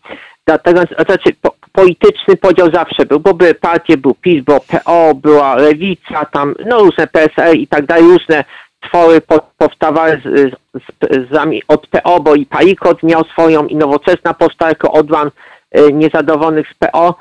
Dlatego, 0.47 0.81
znaczy, 0.81 1.37
po, 1.43 1.55
polityczny 1.73 2.37
podział 2.37 2.71
zawsze 2.73 3.07
był, 3.07 3.21
bo 3.21 3.35
były 3.35 3.55
partie, 3.55 3.97
był 3.97 4.15
PiS, 4.15 4.45
było 4.45 4.61
PO, 4.61 5.15
była 5.15 5.57
Lewica, 5.57 6.25
tam, 6.25 6.55
no 6.67 6.79
różne 6.79 7.07
PSL 7.07 7.57
i 7.57 7.67
tak 7.67 7.87
dalej, 7.87 8.05
różne 8.05 8.45
twory 8.81 9.21
powstawały 9.59 10.23
z, 10.25 10.53
z, 10.75 11.31
z, 11.31 11.65
od 11.69 11.87
PO, 11.87 12.21
bo 12.21 12.35
i 12.35 12.47
Paikot 12.47 13.03
miał 13.03 13.25
swoją 13.25 13.67
i 13.67 13.77
nowoczesna 13.77 14.35
powstała 14.35 14.73
odłam 14.91 15.31
y, 15.79 15.93
niezadowolonych 15.93 16.67
z 16.69 16.75
PO 16.75 17.15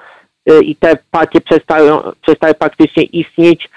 y, 0.51 0.63
i 0.63 0.75
te 0.75 0.97
partie 1.11 1.41
przestały, 1.41 1.91
przestały 2.21 2.53
praktycznie 2.53 3.03
istnieć, 3.03 3.69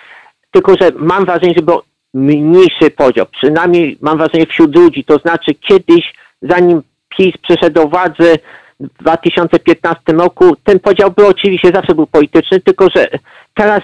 tylko 0.51 0.75
że 0.81 0.91
mam 0.97 1.25
wrażenie, 1.25 1.55
że 1.57 1.63
był 1.63 1.81
mniejszy 2.15 2.91
podział, 2.97 3.27
przynajmniej 3.27 3.99
mam 4.01 4.19
wrażenie 4.19 4.47
wśród 4.47 4.77
ludzi, 4.77 5.05
to 5.05 5.17
znaczy 5.19 5.55
kiedyś, 5.55 6.15
zanim 6.43 6.83
PiS 7.09 7.35
przyszedł 7.43 7.75
do 7.75 7.89
władzy 7.89 8.39
w 8.81 9.03
2015 9.03 10.03
roku, 10.13 10.57
ten 10.65 10.81
podział 10.81 11.11
był 11.11 11.27
oczywiście, 11.27 11.71
zawsze 11.75 11.95
był 11.95 12.07
polityczny, 12.07 12.61
tylko 12.61 12.87
że 12.95 13.09
teraz 13.55 13.81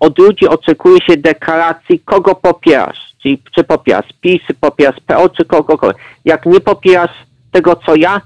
od 0.00 0.18
ludzi 0.18 0.48
oczekuje 0.48 0.98
się 1.06 1.16
deklaracji, 1.16 2.00
kogo 2.04 2.34
popierasz. 2.34 3.09
Czyli 3.22 3.42
czy 3.54 3.64
popierasz 3.64 4.12
PiS, 4.20 4.42
popierasz 4.60 5.00
PO, 5.06 5.28
czy 5.28 5.44
kogokolwiek. 5.44 6.02
Jak 6.24 6.46
nie 6.46 6.60
popierasz 6.60 7.10
tego, 7.52 7.76
co 7.76 7.96
ja, 7.96 8.20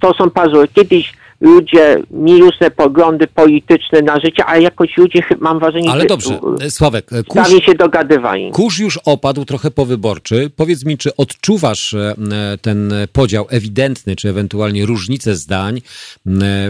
to 0.00 0.14
są 0.14 0.30
pazury. 0.30 0.68
Kiedyś 0.68 1.12
ludzie 1.40 2.02
mieli 2.10 2.40
różne 2.40 2.70
poglądy 2.70 3.26
polityczne 3.26 4.02
na 4.02 4.20
życie, 4.20 4.44
ale 4.44 4.62
jakoś 4.62 4.96
ludzie, 4.96 5.22
mam 5.40 5.58
wrażenie, 5.58 5.90
Ale 5.90 6.06
dobrze, 6.06 6.40
Sławek, 6.68 7.10
kurz, 7.28 7.48
się 7.66 7.74
dogadywali. 7.74 8.50
Kurz 8.50 8.78
już 8.78 8.96
opadł 9.04 9.44
trochę 9.44 9.70
powyborczy. 9.70 10.50
Powiedz 10.56 10.84
mi, 10.84 10.98
czy 10.98 11.16
odczuwasz 11.16 11.94
e, 11.94 12.14
ten 12.62 12.92
podział 13.12 13.46
ewidentny, 13.48 14.16
czy 14.16 14.28
ewentualnie 14.28 14.86
różnicę 14.86 15.34
zdań 15.36 15.76
e, 15.76 15.80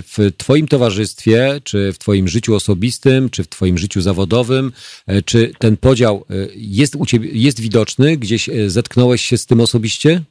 w 0.03 0.33
twoim 0.37 0.69
towarzystwie, 0.69 1.61
czy 1.65 1.93
w 1.93 1.99
twoim 1.99 2.29
życiu 2.29 2.55
osobistym, 2.55 3.31
czy 3.31 3.45
w 3.45 3.49
twoim 3.49 3.79
życiu 3.79 4.01
zawodowym? 4.01 4.73
E, 5.07 5.23
czy 5.23 5.53
ten 5.59 5.77
podział 5.77 6.25
jest 6.57 6.97
u 6.97 7.07
ciebie, 7.07 7.29
jest 7.33 7.61
widoczny? 7.61 8.17
Gdzieś 8.17 8.51
zetknąłeś 8.67 9.23
się 9.23 9.39
z 9.39 9.47
tym 9.47 9.61
osobiście? 9.61 10.23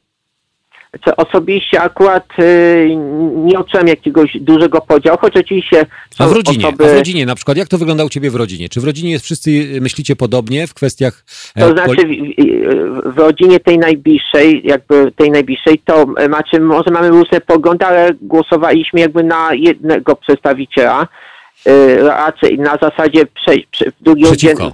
Osobiście 1.17 1.81
akurat 1.81 2.25
y, 2.39 2.95
nie 3.35 3.59
odczułem 3.59 3.87
jakiegoś 3.87 4.37
dużego 4.41 4.81
podziału, 4.81 5.17
choć 5.21 5.37
oczywiście 5.37 5.85
A 6.17 6.27
w 6.27 6.31
rodzinie, 6.31 6.67
osoby... 6.67 6.85
a 6.85 6.87
w 6.87 6.93
rodzinie 6.93 7.25
na 7.25 7.35
przykład, 7.35 7.57
jak 7.57 7.67
to 7.67 7.77
wygląda 7.77 8.05
u 8.05 8.09
ciebie 8.09 8.31
w 8.31 8.35
rodzinie? 8.35 8.69
Czy 8.69 8.81
w 8.81 8.83
rodzinie 8.83 9.11
jest 9.11 9.25
wszyscy 9.25 9.49
myślicie 9.81 10.15
podobnie 10.15 10.67
w 10.67 10.73
kwestiach... 10.73 11.25
E, 11.55 11.61
to 11.61 11.71
znaczy 11.71 12.07
w, 12.07 13.13
w, 13.13 13.17
rodzinie 13.17 13.59
tej 13.59 13.77
najbliższej, 13.77 14.61
jakby 14.65 15.11
tej 15.15 15.31
najbliższej, 15.31 15.81
to 15.85 16.05
znaczy 16.25 16.59
może 16.59 16.91
mamy 16.91 17.09
różne 17.09 17.41
poglądy, 17.41 17.85
ale 17.85 18.13
głosowaliśmy 18.21 18.99
jakby 18.99 19.23
na 19.23 19.53
jednego 19.53 20.15
przedstawiciela, 20.15 21.07
y, 21.67 21.97
raczej 22.01 22.59
na 22.59 22.77
zasadzie 22.81 23.25
prze, 23.25 23.57
prze, 23.71 23.91
w 23.91 24.03
drugiej 24.03 24.25
Przeciwko 24.25 24.71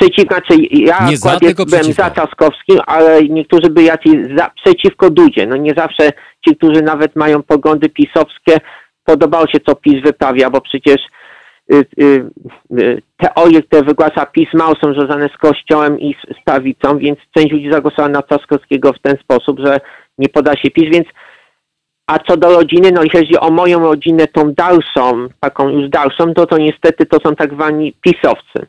przeciwko, 0.00 0.34
znaczy 0.34 0.62
ja 0.70 1.10
nie 1.10 1.16
za, 1.16 1.38
byłem 1.66 1.92
za 1.92 2.10
Czaskowskim, 2.10 2.78
ale 2.86 3.22
niektórzy 3.22 3.70
byli 3.70 3.86
jacyś 3.86 4.12
za, 4.36 4.50
przeciwko 4.64 5.10
Dudzie. 5.10 5.46
No 5.46 5.56
nie 5.56 5.74
zawsze 5.76 6.10
ci, 6.48 6.56
którzy 6.56 6.82
nawet 6.82 7.16
mają 7.16 7.42
poglądy 7.42 7.88
pisowskie, 7.88 8.58
podobało 9.04 9.46
się 9.46 9.58
co 9.66 9.74
PiS 9.74 10.02
wyprawia, 10.04 10.50
bo 10.50 10.60
przecież 10.60 10.96
y, 11.72 11.84
y, 12.02 12.24
y, 12.80 13.02
teorie, 13.16 13.62
które 13.62 13.82
wygłasza 13.82 14.26
PiS 14.26 14.48
mało 14.54 14.74
są 14.84 14.92
związane 14.92 15.28
z 15.34 15.38
Kościołem 15.38 16.00
i 16.00 16.14
z, 16.14 16.40
z 16.40 16.44
prawicą, 16.44 16.98
więc 16.98 17.18
część 17.36 17.52
ludzi 17.52 17.72
zagłosowała 17.72 18.08
na 18.08 18.22
Czaskowskiego 18.22 18.92
w 18.92 19.02
ten 19.02 19.16
sposób, 19.16 19.60
że 19.60 19.80
nie 20.18 20.28
poda 20.28 20.56
się 20.56 20.70
PiS, 20.70 20.90
więc 20.92 21.06
a 22.06 22.18
co 22.18 22.36
do 22.36 22.54
rodziny, 22.54 22.90
no 22.92 23.02
jeśli 23.02 23.18
chodzi 23.18 23.38
o 23.38 23.50
moją 23.50 23.80
rodzinę, 23.80 24.26
tą 24.26 24.52
dalszą, 24.52 25.28
taką 25.40 25.68
już 25.68 25.88
dalszą, 25.88 26.34
to 26.34 26.46
to 26.46 26.58
niestety 26.58 27.06
to 27.06 27.18
są 27.24 27.36
tak 27.36 27.54
zwani 27.54 27.94
pisowcy. 28.00 28.66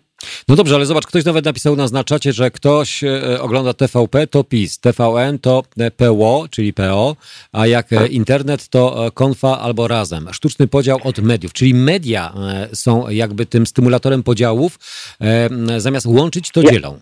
No 0.48 0.56
dobrze, 0.56 0.76
ale 0.76 0.86
zobacz, 0.86 1.08
ktoś 1.08 1.26
nawet 1.26 1.46
napisał 1.46 1.76
na 1.76 1.88
znaczacie, 1.88 2.34
że 2.34 2.52
ktoś 2.52 3.04
e, 3.04 3.42
ogląda 3.42 3.74
TVP, 3.74 4.28
to 4.28 4.44
PiS, 4.44 4.80
TVN 4.80 5.40
to 5.40 5.64
e, 5.78 5.92
PO, 5.92 6.46
czyli 6.52 6.74
PO, 6.74 7.16
a 7.52 7.68
jak 7.68 7.94
e, 7.94 7.96
tak. 7.96 8.12
internet 8.12 8.70
to 8.70 9.12
konfa 9.14 9.60
albo 9.60 9.88
razem. 9.88 10.28
Sztuczny 10.32 10.68
podział 10.68 11.00
od 11.04 11.20
mediów, 11.20 11.54
czyli 11.54 11.74
media 11.74 12.34
są 12.74 13.10
jakby 13.10 13.46
tym 13.46 13.66
stymulatorem 13.66 14.24
podziałów, 14.24 14.80
zamiast 15.78 16.06
łączyć 16.06 16.52
to 16.52 16.64
dzielą. 16.64 17.00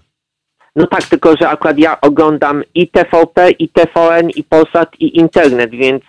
No 0.76 0.88
tak, 0.88 1.04
tylko 1.04 1.36
że 1.42 1.50
akurat 1.50 1.78
ja 1.78 2.02
oglądam 2.02 2.64
i 2.76 2.88
TVP, 2.88 3.52
i 3.52 3.70
TVN, 3.70 4.30
i 4.30 4.44
Polsat, 4.44 4.90
i 5.00 5.18
internet, 5.18 5.72
więc 5.72 6.04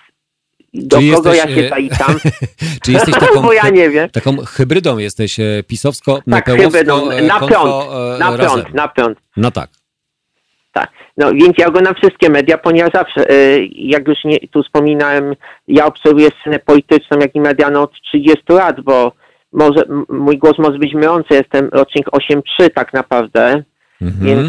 do 0.75 0.99
Czy 0.99 1.11
kogo 1.11 1.35
jesteś, 1.35 1.57
ja 1.57 1.63
się 1.63 1.69
zaliczam. 1.69 2.17
Czy 2.85 2.93
jesteś 2.93 3.15
taką, 3.15 3.43
Bo 3.47 3.53
ja 3.53 3.69
nie 3.69 3.91
wiem. 3.91 4.11
taką 4.11 4.37
hybrydą 4.37 4.99
jesteś 4.99 5.41
e, 5.41 5.63
pisowsko, 5.67 6.19
tak, 6.31 6.51
hybrydą, 6.51 7.11
e, 7.11 7.23
na 7.23 7.39
prąd, 7.41 7.85
e, 7.93 8.19
na 8.19 8.33
prąd, 8.33 8.75
na 8.75 8.89
prąd. 8.89 9.19
No 9.37 9.51
tak. 9.51 9.71
Tak, 10.73 10.91
no 11.17 11.33
więc 11.33 11.59
ja 11.59 11.71
go 11.71 11.81
na 11.81 11.95
wszystkie 11.95 12.31
media, 12.31 12.59
ponieważ 12.59 12.93
zawsze, 12.95 13.27
jak 13.71 14.09
już 14.09 14.25
nie, 14.25 14.39
tu 14.39 14.63
wspominałem, 14.63 15.35
ja 15.69 15.87
obserwuję 15.87 16.29
scenę 16.41 16.59
polityczną, 16.59 17.19
jak 17.19 17.35
i 17.35 17.41
medialną 17.41 17.83
od 17.83 17.93
30 17.93 18.45
lat, 18.49 18.81
bo 18.81 19.13
może, 19.53 19.83
mój 20.09 20.39
głos 20.39 20.59
może 20.59 20.79
być 20.79 20.95
mylący, 20.95 21.35
jestem 21.35 21.69
rocznik 21.73 22.07
8-3 22.09 22.71
tak 22.75 22.93
naprawdę, 22.93 23.63
mhm. 24.03 24.27
więc 24.27 24.49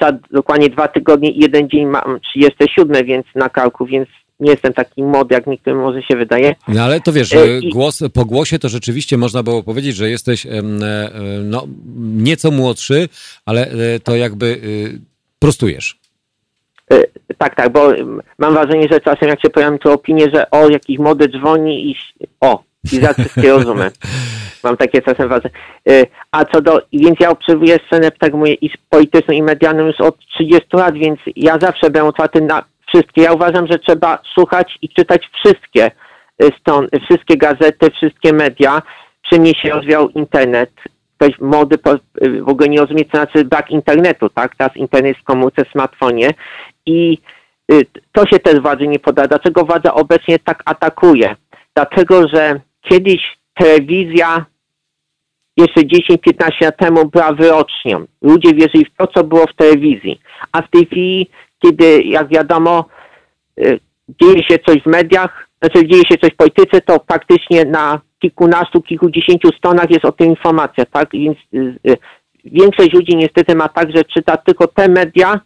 za 0.00 0.12
dokładnie 0.30 0.68
dwa 0.70 0.88
tygodnie 0.88 1.30
i 1.30 1.40
jeden 1.40 1.68
dzień 1.68 1.86
mam 1.86 2.20
37, 2.20 3.06
więc 3.06 3.26
na 3.34 3.48
kalku, 3.48 3.86
więc 3.86 4.08
nie 4.40 4.50
jestem 4.50 4.72
taki 4.72 5.02
młody, 5.02 5.34
jak 5.34 5.46
niektórym 5.46 5.80
może 5.80 6.02
się 6.02 6.16
wydaje. 6.16 6.54
No 6.68 6.82
ale 6.82 7.00
to 7.00 7.12
wiesz, 7.12 7.32
e, 7.32 7.60
głos, 7.72 8.02
po 8.14 8.24
głosie 8.24 8.58
to 8.58 8.68
rzeczywiście 8.68 9.16
można 9.16 9.42
było 9.42 9.62
powiedzieć, 9.62 9.96
że 9.96 10.10
jesteś 10.10 10.46
e, 10.46 10.62
no, 11.44 11.66
nieco 11.96 12.50
młodszy, 12.50 13.08
ale 13.46 13.66
e, 13.66 14.00
to 14.00 14.16
jakby 14.16 14.60
prostujesz. 15.38 15.98
Tak, 17.38 17.54
tak, 17.54 17.72
bo 17.72 17.92
mam 18.38 18.54
wrażenie, 18.54 18.88
że 18.90 19.00
czasem 19.00 19.28
jak 19.28 19.42
się 19.42 19.50
pojawiam 19.50 19.78
tu 19.78 19.92
opinię, 19.92 20.26
że 20.34 20.50
o, 20.50 20.70
jakiś 20.70 20.98
młody 20.98 21.28
dzwoni 21.28 21.90
i 21.90 21.96
o, 22.40 22.62
i 22.92 22.96
za 23.00 23.12
wszystkie 23.12 23.50
rozumiem. 23.50 23.90
Mam 24.64 24.76
takie 24.76 25.02
czasem 25.02 25.28
wrażenie. 25.28 25.54
A 26.30 26.44
co 26.44 26.60
do, 26.60 26.82
więc 26.92 27.16
ja 27.20 27.30
obserwuję 27.30 27.78
scenę, 27.86 28.10
tak 28.10 28.34
mówię, 28.34 28.54
i 28.54 28.70
polityczną, 28.90 29.34
i 29.34 29.42
medialną 29.42 29.86
już 29.86 30.00
od 30.00 30.18
30 30.18 30.68
lat, 30.72 30.94
więc 30.94 31.20
ja 31.36 31.58
zawsze 31.58 31.90
będę 31.90 32.04
otwarty 32.04 32.40
na 32.40 32.64
wszystkie. 32.94 33.22
Ja 33.22 33.32
uważam, 33.32 33.66
że 33.66 33.78
trzeba 33.78 34.18
słuchać 34.34 34.78
i 34.82 34.88
czytać 34.88 35.30
wszystkie 35.32 35.90
y, 36.42 37.00
wszystkie 37.08 37.36
gazety, 37.36 37.90
wszystkie 37.90 38.32
media. 38.32 38.82
Przy 39.22 39.40
mnie 39.40 39.52
się 39.54 39.70
rozwijał 39.70 40.08
internet. 40.08 40.70
Ktoś 41.16 41.38
młody 41.40 41.76
y, 42.26 42.42
w 42.42 42.48
ogóle 42.48 42.68
nie 42.68 42.80
rozumie, 42.80 43.04
co 43.04 43.10
znaczy 43.10 43.44
brak 43.44 43.70
internetu, 43.70 44.28
tak? 44.28 44.56
Teraz 44.56 44.76
internet 44.76 45.08
jest 45.08 45.20
w 45.20 45.24
komórce, 45.24 45.64
w 45.64 45.72
smartfonie 45.72 46.30
i 46.86 47.18
y, 47.72 47.86
to 48.12 48.26
się 48.26 48.38
też 48.38 48.60
władzy 48.60 48.86
nie 48.86 48.98
poda. 48.98 49.26
Dlaczego 49.26 49.64
władza 49.64 49.94
obecnie 49.94 50.38
tak 50.38 50.62
atakuje? 50.64 51.36
Dlatego, 51.74 52.28
że 52.28 52.60
kiedyś 52.82 53.38
telewizja 53.54 54.46
jeszcze 55.56 55.80
10-15 55.80 56.64
lat 56.64 56.76
temu 56.76 57.08
była 57.08 57.32
wyrocznią. 57.32 58.04
Ludzie 58.22 58.54
wierzyli 58.54 58.84
w 58.84 58.96
to, 58.96 59.06
co 59.06 59.24
było 59.24 59.46
w 59.46 59.56
telewizji. 59.56 60.20
A 60.52 60.62
w 60.62 60.70
tej 60.70 60.86
chwili 60.86 61.30
kiedy, 61.64 62.02
jak 62.02 62.28
wiadomo, 62.28 62.84
y, 63.60 63.80
dzieje 64.08 64.44
się 64.48 64.58
coś 64.66 64.82
w 64.82 64.86
mediach, 64.86 65.48
znaczy 65.62 65.88
dzieje 65.88 66.02
się 66.10 66.16
coś 66.18 66.30
w 66.30 66.36
polityce, 66.36 66.80
to 66.80 67.04
faktycznie 67.08 67.64
na 67.64 68.00
kilkunastu, 68.18 68.82
kilkudziesięciu 68.82 69.48
stronach 69.48 69.90
jest 69.90 70.04
o 70.04 70.12
tym 70.12 70.30
informacja, 70.30 70.86
tak? 70.86 71.08
Więc 71.12 71.38
y, 71.54 71.90
y, 71.90 71.96
większość 72.44 72.92
ludzi 72.92 73.16
niestety 73.16 73.54
ma 73.54 73.68
tak, 73.68 73.96
że 73.96 74.04
czyta 74.04 74.36
tylko 74.36 74.66
te 74.66 74.88
media, 74.88 75.40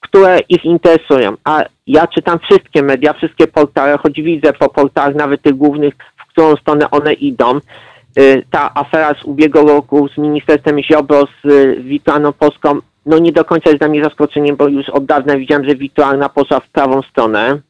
które 0.00 0.38
ich 0.48 0.64
interesują. 0.64 1.36
A 1.44 1.64
ja 1.86 2.06
czytam 2.06 2.38
wszystkie 2.38 2.82
media, 2.82 3.12
wszystkie 3.12 3.46
portale, 3.46 3.98
choć 3.98 4.22
widzę 4.22 4.52
po 4.52 4.68
portalach 4.68 5.14
nawet 5.14 5.42
tych 5.42 5.54
głównych, 5.54 5.94
w 6.16 6.30
którą 6.30 6.56
stronę 6.56 6.90
one 6.90 7.12
idą. 7.12 7.58
Ta 8.50 8.74
afera 8.74 9.14
z 9.14 9.24
ubiegłego 9.24 9.72
roku 9.72 10.08
z 10.08 10.18
Ministerstwem 10.18 10.82
Ziobro, 10.82 11.24
z 11.44 11.78
Witlaną 11.84 12.32
Polską, 12.32 12.80
no 13.06 13.18
nie 13.18 13.32
do 13.32 13.44
końca 13.44 13.70
jest 13.70 13.80
dla 13.80 13.88
mnie 13.88 14.04
zaskoczeniem, 14.04 14.56
bo 14.56 14.68
już 14.68 14.88
od 14.88 15.06
dawna 15.06 15.36
widziałem, 15.36 15.68
że 15.68 15.76
wirtualna 15.76 16.28
poszła 16.28 16.60
w 16.60 16.68
prawą 16.68 17.02
stronę. 17.02 17.60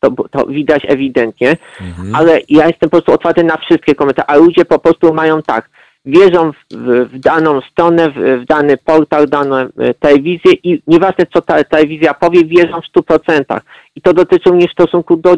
To, 0.00 0.10
to 0.30 0.46
widać 0.46 0.82
ewidentnie, 0.88 1.56
mhm. 1.80 2.14
ale 2.14 2.40
ja 2.48 2.66
jestem 2.66 2.90
po 2.90 2.96
prostu 2.96 3.12
otwarty 3.12 3.44
na 3.44 3.56
wszystkie 3.56 3.94
komentarze, 3.94 4.30
a 4.30 4.36
ludzie 4.36 4.64
po 4.64 4.78
prostu 4.78 5.14
mają 5.14 5.42
tak, 5.42 5.70
wierzą 6.04 6.52
w, 6.52 6.56
w, 6.70 7.08
w 7.12 7.18
daną 7.18 7.60
stronę, 7.60 8.10
w, 8.10 8.42
w, 8.42 8.44
dany 8.44 8.76
portal, 8.76 9.28
daną 9.28 9.56
e, 9.56 9.68
telewizję 9.94 10.52
i 10.52 10.82
nieważne 10.86 11.26
co 11.34 11.42
ta 11.42 11.64
telewizja 11.64 12.14
powie, 12.14 12.44
wierzą 12.44 12.80
w 12.80 12.98
100%. 12.98 13.60
I 13.96 14.00
to 14.00 14.12
dotyczy 14.12 14.52
mnie 14.52 14.68
w 14.68 14.72
stosunku 14.72 15.16
do 15.16 15.32
e, 15.32 15.36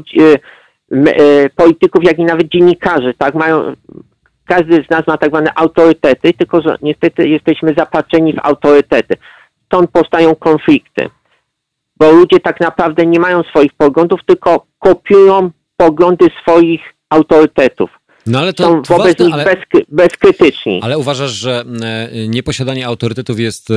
e, 0.92 1.50
polityków, 1.50 2.04
jak 2.04 2.18
i 2.18 2.24
nawet 2.24 2.48
dziennikarzy, 2.48 3.14
tak, 3.18 3.34
mają, 3.34 3.74
każdy 4.44 4.84
z 4.84 4.90
nas 4.90 5.06
ma 5.06 5.16
tak 5.16 5.30
zwane 5.30 5.50
autorytety, 5.54 6.32
tylko 6.32 6.60
że 6.60 6.76
niestety 6.82 7.28
jesteśmy 7.28 7.74
zapatrzeni 7.76 8.32
w 8.32 8.38
autorytety 8.42 9.14
stąd 9.72 9.90
powstają 9.90 10.34
konflikty. 10.34 11.08
Bo 11.96 12.12
ludzie 12.12 12.40
tak 12.40 12.60
naprawdę 12.60 13.06
nie 13.06 13.20
mają 13.20 13.42
swoich 13.42 13.72
poglądów, 13.72 14.20
tylko 14.26 14.66
kopiują 14.78 15.50
poglądy 15.76 16.26
swoich 16.42 16.80
autorytetów. 17.10 17.90
No 18.26 18.38
ale 18.38 18.52
to, 18.52 18.62
Są 18.62 18.82
wobec 18.82 19.18
ważne, 19.18 19.26
nich 19.26 19.34
ale, 19.34 19.56
bezkrytyczni. 19.88 20.80
Ale 20.82 20.98
uważasz, 20.98 21.30
że 21.30 21.64
e, 21.82 22.28
nieposiadanie 22.28 22.86
autorytetów 22.86 23.40
jest, 23.40 23.70
e, 23.70 23.74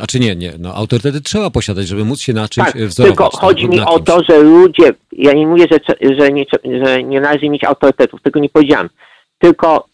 a 0.00 0.06
czy 0.06 0.20
nie, 0.20 0.36
nie, 0.36 0.52
no 0.58 0.74
autorytety 0.74 1.20
trzeba 1.20 1.50
posiadać, 1.50 1.88
żeby 1.88 2.04
móc 2.04 2.20
się 2.20 2.32
na 2.32 2.48
czymś 2.48 2.66
tak, 2.66 2.76
wzorować. 2.76 3.18
tylko 3.18 3.36
chodzi 3.36 3.68
mi 3.68 3.80
o 3.80 4.00
to, 4.00 4.20
że 4.28 4.38
ludzie, 4.42 4.90
ja 5.12 5.32
nie 5.32 5.46
mówię, 5.46 5.66
że, 5.70 5.78
że, 6.18 6.32
nie, 6.32 6.44
że 6.84 7.02
nie 7.02 7.20
należy 7.20 7.48
mieć 7.48 7.64
autorytetów, 7.64 8.22
tego 8.22 8.40
nie 8.40 8.48
powiedziałem, 8.48 8.88
tylko 9.38 9.86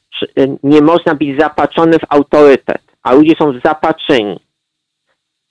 nie 0.62 0.82
można 0.82 1.14
być 1.14 1.40
zapatrzony 1.40 1.98
w 1.98 2.04
autorytet, 2.08 2.82
a 3.02 3.14
ludzie 3.14 3.34
są 3.38 3.52
zapatrzeni. 3.64 4.40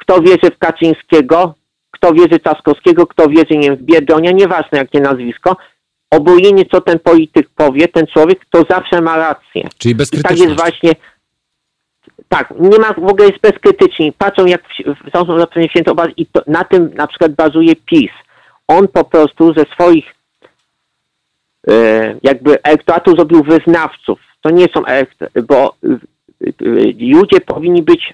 Kto 0.07 0.21
wierzy 0.21 0.51
w 0.55 0.57
Kaczyńskiego, 0.57 1.53
kto 1.91 2.13
wierzy 2.13 2.39
Czaskowskiego, 2.39 3.07
kto 3.07 3.29
wierzy 3.29 3.57
nie 3.57 3.69
wiem, 3.69 3.75
w 3.75 3.81
Biedronia, 3.81 4.31
nieważne 4.31 4.77
jakie 4.77 4.99
nazwisko, 4.99 5.57
obojętnie 6.11 6.65
co 6.65 6.81
ten 6.81 6.99
polityk 6.99 7.49
powie, 7.55 7.87
ten 7.87 8.07
człowiek, 8.07 8.45
to 8.49 8.63
zawsze 8.69 9.01
ma 9.01 9.17
rację. 9.17 9.69
Czyli 9.77 9.95
bezkrytyczność. 9.95 10.41
I 10.41 10.43
tak 10.43 10.49
jest 10.49 10.61
właśnie, 10.61 10.91
tak, 12.27 12.53
nie 12.59 12.79
ma, 12.79 12.93
w 12.93 13.11
ogóle 13.11 13.27
jest 13.27 13.41
bezkrytyczni. 13.41 14.13
Patrzą 14.13 14.45
jak 14.45 14.61
są 15.13 15.39
zapewne 15.39 15.69
święto 15.69 15.95
i 16.17 16.25
to, 16.25 16.41
na 16.47 16.63
tym 16.63 16.93
na 16.93 17.07
przykład 17.07 17.31
bazuje 17.31 17.75
PiS. 17.75 18.11
On 18.67 18.87
po 18.87 19.03
prostu 19.03 19.53
ze 19.53 19.65
swoich 19.73 20.05
e, 21.69 22.15
jakby 22.23 22.63
elektoratu 22.63 23.15
zrobił 23.15 23.43
wyznawców. 23.43 24.19
To 24.41 24.49
nie 24.49 24.65
są 24.73 24.81
bo 25.47 25.75
e, 25.83 25.89
e, 26.47 26.51
ludzie 26.99 27.41
powinni 27.41 27.83
być 27.83 28.13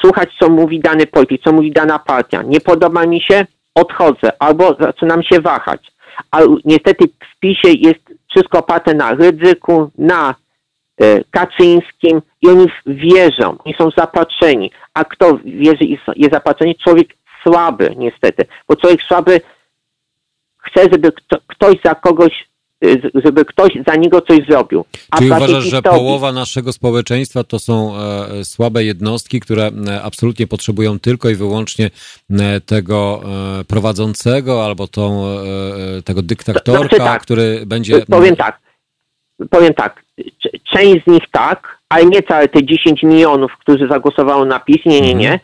słuchać, 0.00 0.30
co 0.40 0.48
mówi 0.48 0.80
dany 0.80 1.06
polityk, 1.06 1.42
co 1.42 1.52
mówi 1.52 1.72
dana 1.72 1.98
partia. 1.98 2.42
Nie 2.42 2.60
podoba 2.60 3.06
mi 3.06 3.20
się, 3.20 3.46
odchodzę 3.74 4.30
albo 4.38 4.76
zaczynam 4.80 5.22
się 5.22 5.40
wahać. 5.40 5.92
Ale 6.30 6.46
niestety 6.64 7.04
w 7.06 7.38
PiSie 7.40 7.72
jest 7.72 8.00
wszystko 8.30 8.58
oparte 8.58 8.94
na 8.94 9.14
ryzyku, 9.14 9.90
na 9.98 10.34
e, 11.00 11.24
Kaczyńskim 11.30 12.22
i 12.42 12.48
oni 12.48 12.66
wierzą, 12.86 13.56
oni 13.64 13.74
są 13.78 13.90
zapatrzeni. 13.96 14.70
A 14.94 15.04
kto 15.04 15.38
wierzy 15.44 15.84
i 15.84 15.98
jest 16.16 16.32
zapatrzeni? 16.32 16.74
Człowiek 16.74 17.08
słaby, 17.42 17.94
niestety. 17.96 18.44
Bo 18.68 18.76
człowiek 18.76 19.02
słaby 19.02 19.40
chce, 20.58 20.82
żeby 20.92 21.12
kto, 21.12 21.36
ktoś 21.46 21.74
za 21.84 21.94
kogoś 21.94 22.48
żeby 23.14 23.44
ktoś 23.44 23.70
za 23.86 23.96
niego 23.96 24.20
coś 24.20 24.38
zrobił. 24.48 24.84
A 25.10 25.18
Czyli 25.18 25.30
uważasz, 25.30 25.64
że 25.64 25.82
połowa 25.82 26.32
naszego 26.32 26.72
społeczeństwa 26.72 27.44
to 27.44 27.58
są 27.58 27.96
e, 27.96 28.44
słabe 28.44 28.84
jednostki, 28.84 29.40
które 29.40 29.70
e, 29.88 30.02
absolutnie 30.02 30.46
potrzebują 30.46 30.98
tylko 30.98 31.30
i 31.30 31.34
wyłącznie 31.34 31.90
e, 32.30 32.60
tego 32.60 33.20
e, 33.60 33.64
prowadzącego 33.64 34.64
albo 34.64 34.86
tą, 34.86 35.26
e, 35.26 35.98
e, 35.98 36.02
tego 36.02 36.22
dyktatorka, 36.22 36.80
znaczy 36.80 36.96
tak, 36.96 37.22
który 37.22 37.62
będzie... 37.66 38.06
Powiem 38.06 38.36
tak, 38.36 38.58
powiem 39.50 39.74
tak, 39.74 40.02
część 40.72 41.04
z 41.04 41.06
nich 41.06 41.24
tak, 41.32 41.78
ale 41.88 42.06
nie 42.06 42.22
całe 42.22 42.48
te 42.48 42.64
10 42.64 43.02
milionów, 43.02 43.52
którzy 43.60 43.88
zagłosowało 43.88 44.44
na 44.44 44.60
PiS, 44.60 44.86
nie, 44.86 45.00
nie, 45.00 45.14
nie. 45.14 45.32
Mhm. 45.32 45.40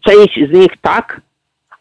Część 0.00 0.50
z 0.50 0.52
nich 0.52 0.72
tak, 0.82 1.20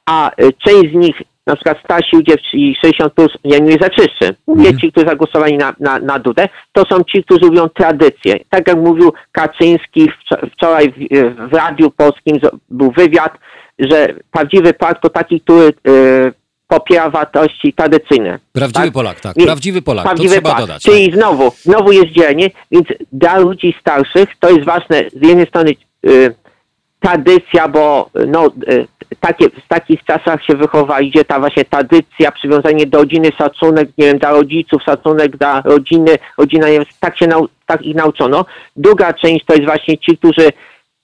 a 0.06 0.32
część 0.66 0.92
z 0.92 0.96
nich 0.96 1.22
na 1.52 1.56
przykład 1.56 1.78
Stasi 1.84 2.16
ludzie, 2.16 2.38
czyli 2.52 2.76
60 2.82 3.14
plus, 3.14 3.32
ja 3.44 3.58
nie 3.58 3.72
zaczyszczę. 3.72 4.34
Mówię 4.48 4.62
mhm. 4.62 4.80
ci, 4.80 4.92
którzy 4.92 5.08
zagłosowali 5.08 5.58
na, 5.58 5.76
na, 5.80 6.00
na 6.00 6.20
Dudę, 6.20 6.50
to 6.72 6.84
są 6.90 7.04
ci, 7.04 7.24
którzy 7.24 7.46
lubią 7.46 7.70
tradycję. 7.70 8.40
Tak 8.50 8.68
jak 8.68 8.78
mówił 8.78 9.14
Kaczyński 9.32 10.10
wczoraj 10.54 10.92
w, 10.92 11.50
w 11.50 11.54
Radiu 11.54 11.92
Polskim 11.92 12.40
był 12.70 12.92
wywiad, 12.92 13.38
że 13.80 14.14
prawdziwy 14.32 14.74
Polak 14.74 15.02
to 15.02 15.10
taki, 15.10 15.42
który 15.42 15.74
y, 15.88 16.34
popiera 16.68 17.10
wartości 17.10 17.74
tradycyjne. 17.74 18.40
Prawdziwy 18.54 18.86
tak? 18.86 18.94
Polak, 18.94 19.20
tak. 19.20 19.36
Prawdziwy 19.36 19.82
Polak, 19.82 20.06
prawdziwy 20.06 20.36
to 20.36 20.42
trzeba 20.42 20.50
Polak. 20.50 20.68
dodać. 20.68 20.84
Czyli 20.84 21.06
tak. 21.06 21.16
znowu, 21.20 21.52
znowu 21.62 21.92
jest 21.92 22.08
dzielnie, 22.08 22.50
więc 22.72 22.88
dla 23.12 23.38
ludzi 23.38 23.76
starszych 23.82 24.30
to 24.40 24.50
jest 24.50 24.66
ważne 24.66 25.04
z 25.10 25.28
jednej 25.28 25.48
strony 25.48 25.72
y, 26.06 26.36
tradycja, 27.00 27.68
bo 27.68 28.10
no, 28.28 28.46
y, 28.70 28.88
takie, 29.20 29.50
w 29.50 29.68
takich 29.68 30.04
czasach 30.04 30.46
się 30.46 30.56
wychowa, 30.56 31.02
idzie 31.02 31.26
ta 31.26 31.40
właśnie 31.40 31.66
tradycja, 31.66 32.32
przywiązanie 32.32 32.86
do 32.86 32.98
rodziny, 32.98 33.30
szacunek, 33.38 33.90
nie 33.98 34.06
wiem, 34.06 34.18
dla 34.18 34.32
rodziców, 34.32 34.84
szacunek 34.84 35.38
dla 35.38 35.62
rodziny, 35.66 36.18
rodzina, 36.38 36.68
nie 36.68 36.74
wiem, 36.74 36.86
tak 37.00 37.18
się 37.18 37.28
nau, 37.28 37.48
tak 37.66 37.82
ich 37.82 37.96
nauczono. 37.96 38.46
Druga 38.76 39.14
część 39.14 39.46
to 39.46 39.54
jest 39.54 39.66
właśnie 39.66 39.98
ci, 39.98 40.18
którzy 40.18 40.50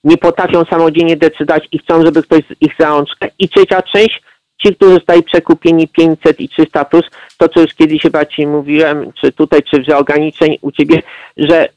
nie 0.04 0.16
potrafią 0.16 0.64
samodzielnie 0.64 1.16
decydować 1.16 1.68
i 1.72 1.78
chcą, 1.78 2.04
żeby 2.04 2.22
ktoś 2.22 2.40
ich 2.60 2.72
za. 2.78 3.04
I 3.38 3.48
trzecia 3.48 3.82
część, 3.82 4.22
ci, 4.62 4.74
którzy 4.74 4.94
zostali 4.94 5.22
przekupieni 5.22 5.88
500 5.88 6.40
i 6.40 6.48
300 6.48 6.84
plus, 6.84 7.04
to 7.38 7.48
co 7.48 7.60
już 7.60 7.74
kiedyś 7.74 8.02
chyba 8.02 8.24
ci 8.24 8.46
mówiłem, 8.46 9.12
czy 9.20 9.32
tutaj, 9.32 9.60
czy 9.62 9.82
w 9.82 9.96
ograniczeń 9.96 10.58
u 10.60 10.72
ciebie, 10.72 11.02
że 11.36 11.68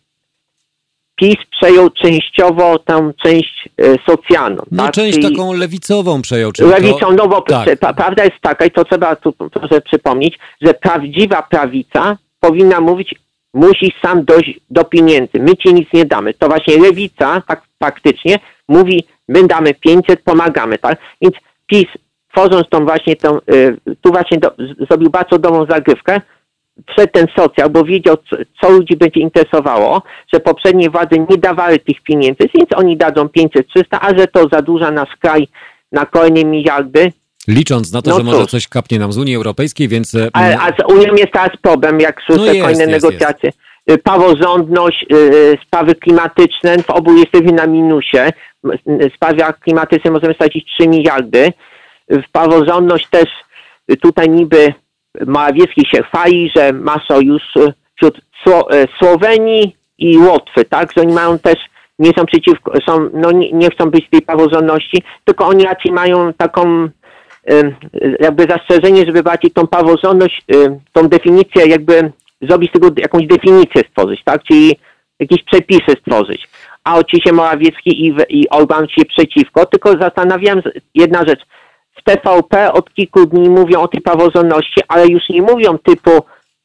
PiS 1.21 1.35
przejął 1.51 1.89
częściowo 1.89 2.79
tą 2.79 3.13
część 3.13 3.69
e, 3.77 3.95
socjalną. 4.09 4.63
No 4.71 4.83
tak? 4.83 4.93
część 4.93 5.19
Czyli 5.19 5.35
taką 5.35 5.53
lewicową 5.53 6.21
przejął. 6.21 6.51
Czyli 6.51 6.69
lewicą, 6.69 7.11
no 7.11 7.27
bo 7.27 7.41
tak. 7.41 7.79
prawda 7.79 8.23
jest 8.23 8.41
taka 8.41 8.65
i 8.65 8.71
to 8.71 8.85
trzeba 8.85 9.15
tu 9.15 9.33
proszę 9.33 9.81
przypomnieć, 9.81 10.39
że 10.61 10.73
prawdziwa 10.73 11.41
prawica 11.41 12.17
powinna 12.39 12.81
mówić, 12.81 13.15
musi 13.53 13.93
sam 14.01 14.25
dojść 14.25 14.59
do 14.69 14.83
pieniędzy. 14.83 15.39
My 15.39 15.57
ci 15.57 15.73
nic 15.73 15.89
nie 15.93 16.05
damy. 16.05 16.33
To 16.33 16.47
właśnie 16.47 16.77
lewica 16.77 17.41
tak 17.47 17.61
faktycznie 17.79 18.39
mówi, 18.67 19.03
my 19.27 19.47
damy 19.47 19.73
500, 19.73 20.21
pomagamy, 20.21 20.77
tak? 20.77 20.99
Więc 21.21 21.35
PiS 21.67 21.85
tworząc 22.31 22.69
tą 22.69 22.85
właśnie 22.85 23.15
tą, 23.15 23.37
y, 23.37 23.77
tu 24.01 24.11
właśnie 24.11 24.37
do, 24.39 24.51
zrobił 24.89 25.09
bardzo 25.09 25.39
dobrą 25.39 25.65
zagrywkę, 25.65 26.21
przed 26.87 27.11
ten 27.11 27.27
socjal, 27.37 27.69
bo 27.69 27.83
wiedział, 27.83 28.17
co, 28.29 28.35
co 28.61 28.69
ludzi 28.69 28.97
będzie 28.97 29.19
interesowało, 29.19 30.01
że 30.33 30.39
poprzednie 30.39 30.89
władze 30.89 31.15
nie 31.29 31.37
dawały 31.37 31.79
tych 31.79 32.01
pieniędzy, 32.03 32.49
więc 32.55 32.69
oni 32.75 32.97
dadzą 32.97 33.25
500-300, 33.25 33.63
a 33.91 34.17
że 34.17 34.27
to 34.27 34.47
zadłuża 34.51 34.91
nasz 34.91 35.15
kraj 35.19 35.47
na 35.91 36.05
kolejne 36.05 36.43
miliardy. 36.43 37.11
Licząc 37.47 37.93
na 37.93 38.01
to, 38.01 38.09
no 38.09 38.15
że 38.15 38.23
cóż. 38.23 38.31
może 38.33 38.45
coś 38.47 38.67
kapnie 38.67 38.99
nam 38.99 39.11
z 39.11 39.17
Unii 39.17 39.35
Europejskiej, 39.35 39.87
więc... 39.87 40.15
E, 40.15 40.29
a, 40.33 40.67
z 40.67 40.93
Unią 40.93 41.15
jest 41.15 41.33
teraz 41.33 41.49
problem, 41.61 41.99
jak 41.99 42.21
słyszę 42.21 42.53
no 42.53 42.61
kolejne 42.61 42.83
jest, 42.83 43.03
negocjacje. 43.03 43.47
Jest. 43.47 43.59
Y, 43.91 43.97
praworządność, 43.97 45.05
yy, 45.09 45.57
sprawy 45.67 45.95
klimatyczne, 45.95 46.77
w 46.77 46.89
obu 46.89 47.17
jesteśmy 47.17 47.51
na 47.51 47.67
minusie. 47.67 48.31
W 48.63 49.15
sprawach 49.15 49.59
klimatycznych 49.59 50.13
możemy 50.13 50.33
stracić 50.33 50.65
3 50.73 50.87
miliardy. 50.87 51.53
W 52.09 52.31
praworządność 52.31 53.07
też 53.09 53.29
y, 53.91 53.97
tutaj 53.97 54.29
niby 54.29 54.73
Morawiecki 55.27 55.85
się 55.85 56.03
chwali, 56.03 56.51
że 56.55 56.73
ma 56.73 57.01
sojusz 57.07 57.53
wśród 57.95 58.21
e, 58.47 58.87
Słowenii 58.99 59.75
i 59.97 60.17
Łotwy, 60.17 60.65
tak? 60.65 60.93
Że 60.93 61.01
oni 61.01 61.13
mają 61.13 61.39
też, 61.39 61.55
nie 61.99 62.11
są 62.17 62.25
przeciwko, 62.25 62.73
są, 62.87 63.09
no 63.13 63.31
nie, 63.31 63.51
nie 63.51 63.69
chcą 63.69 63.89
być 63.89 64.09
tej 64.09 64.21
praworządności, 64.21 65.03
tylko 65.25 65.47
oni 65.47 65.63
raczej 65.63 65.91
mają 65.91 66.33
taką 66.33 66.89
jakby 68.19 68.43
zastrzeżenie, 68.49 69.05
żeby 69.05 69.23
bardziej 69.23 69.51
tą 69.51 69.67
praworządność, 69.67 70.45
tą 70.93 71.07
definicję 71.07 71.65
jakby 71.67 72.11
zrobić 72.41 72.69
z 72.69 72.73
tego 72.73 72.89
jakąś 72.97 73.27
definicję 73.27 73.81
stworzyć, 73.89 74.23
tak? 74.23 74.43
Czyli 74.43 74.75
jakieś 75.19 75.43
przepisy 75.43 75.91
stworzyć. 75.99 76.47
A 76.83 76.97
oczywiście 76.97 77.33
Morawiecki 77.33 78.05
i, 78.05 78.15
i 78.29 78.49
Orban 78.49 78.87
się 78.87 79.05
przeciwko, 79.05 79.65
tylko 79.65 79.91
zastanawiam 80.01 80.61
jedna 80.95 81.23
rzecz, 81.27 81.39
w 81.95 82.03
TVP 82.03 82.73
od 82.73 82.93
kilku 82.93 83.25
dni 83.25 83.49
mówią 83.49 83.81
o 83.81 83.87
tej 83.87 84.01
praworządności, 84.01 84.81
ale 84.87 85.07
już 85.07 85.29
nie 85.29 85.41
mówią 85.41 85.77
typu 85.77 86.11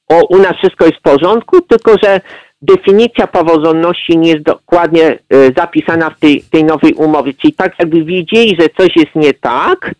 o 0.08 0.26
u 0.28 0.38
nas 0.38 0.56
wszystko 0.56 0.84
jest 0.84 0.98
w 0.98 1.02
porządku, 1.02 1.60
tylko 1.60 1.94
że 2.02 2.20
definicja 2.62 3.26
praworządności 3.26 4.18
nie 4.18 4.30
jest 4.30 4.44
dokładnie 4.44 5.18
y, 5.34 5.52
zapisana 5.56 6.10
w 6.10 6.18
tej, 6.18 6.42
tej 6.42 6.64
nowej 6.64 6.94
umowie. 6.94 7.34
Czyli 7.34 7.52
tak 7.52 7.78
jakby 7.78 8.04
wiedzieli, 8.04 8.56
że 8.60 8.68
coś 8.78 8.96
jest 8.96 9.14
nie 9.14 9.34
tak 9.34 9.94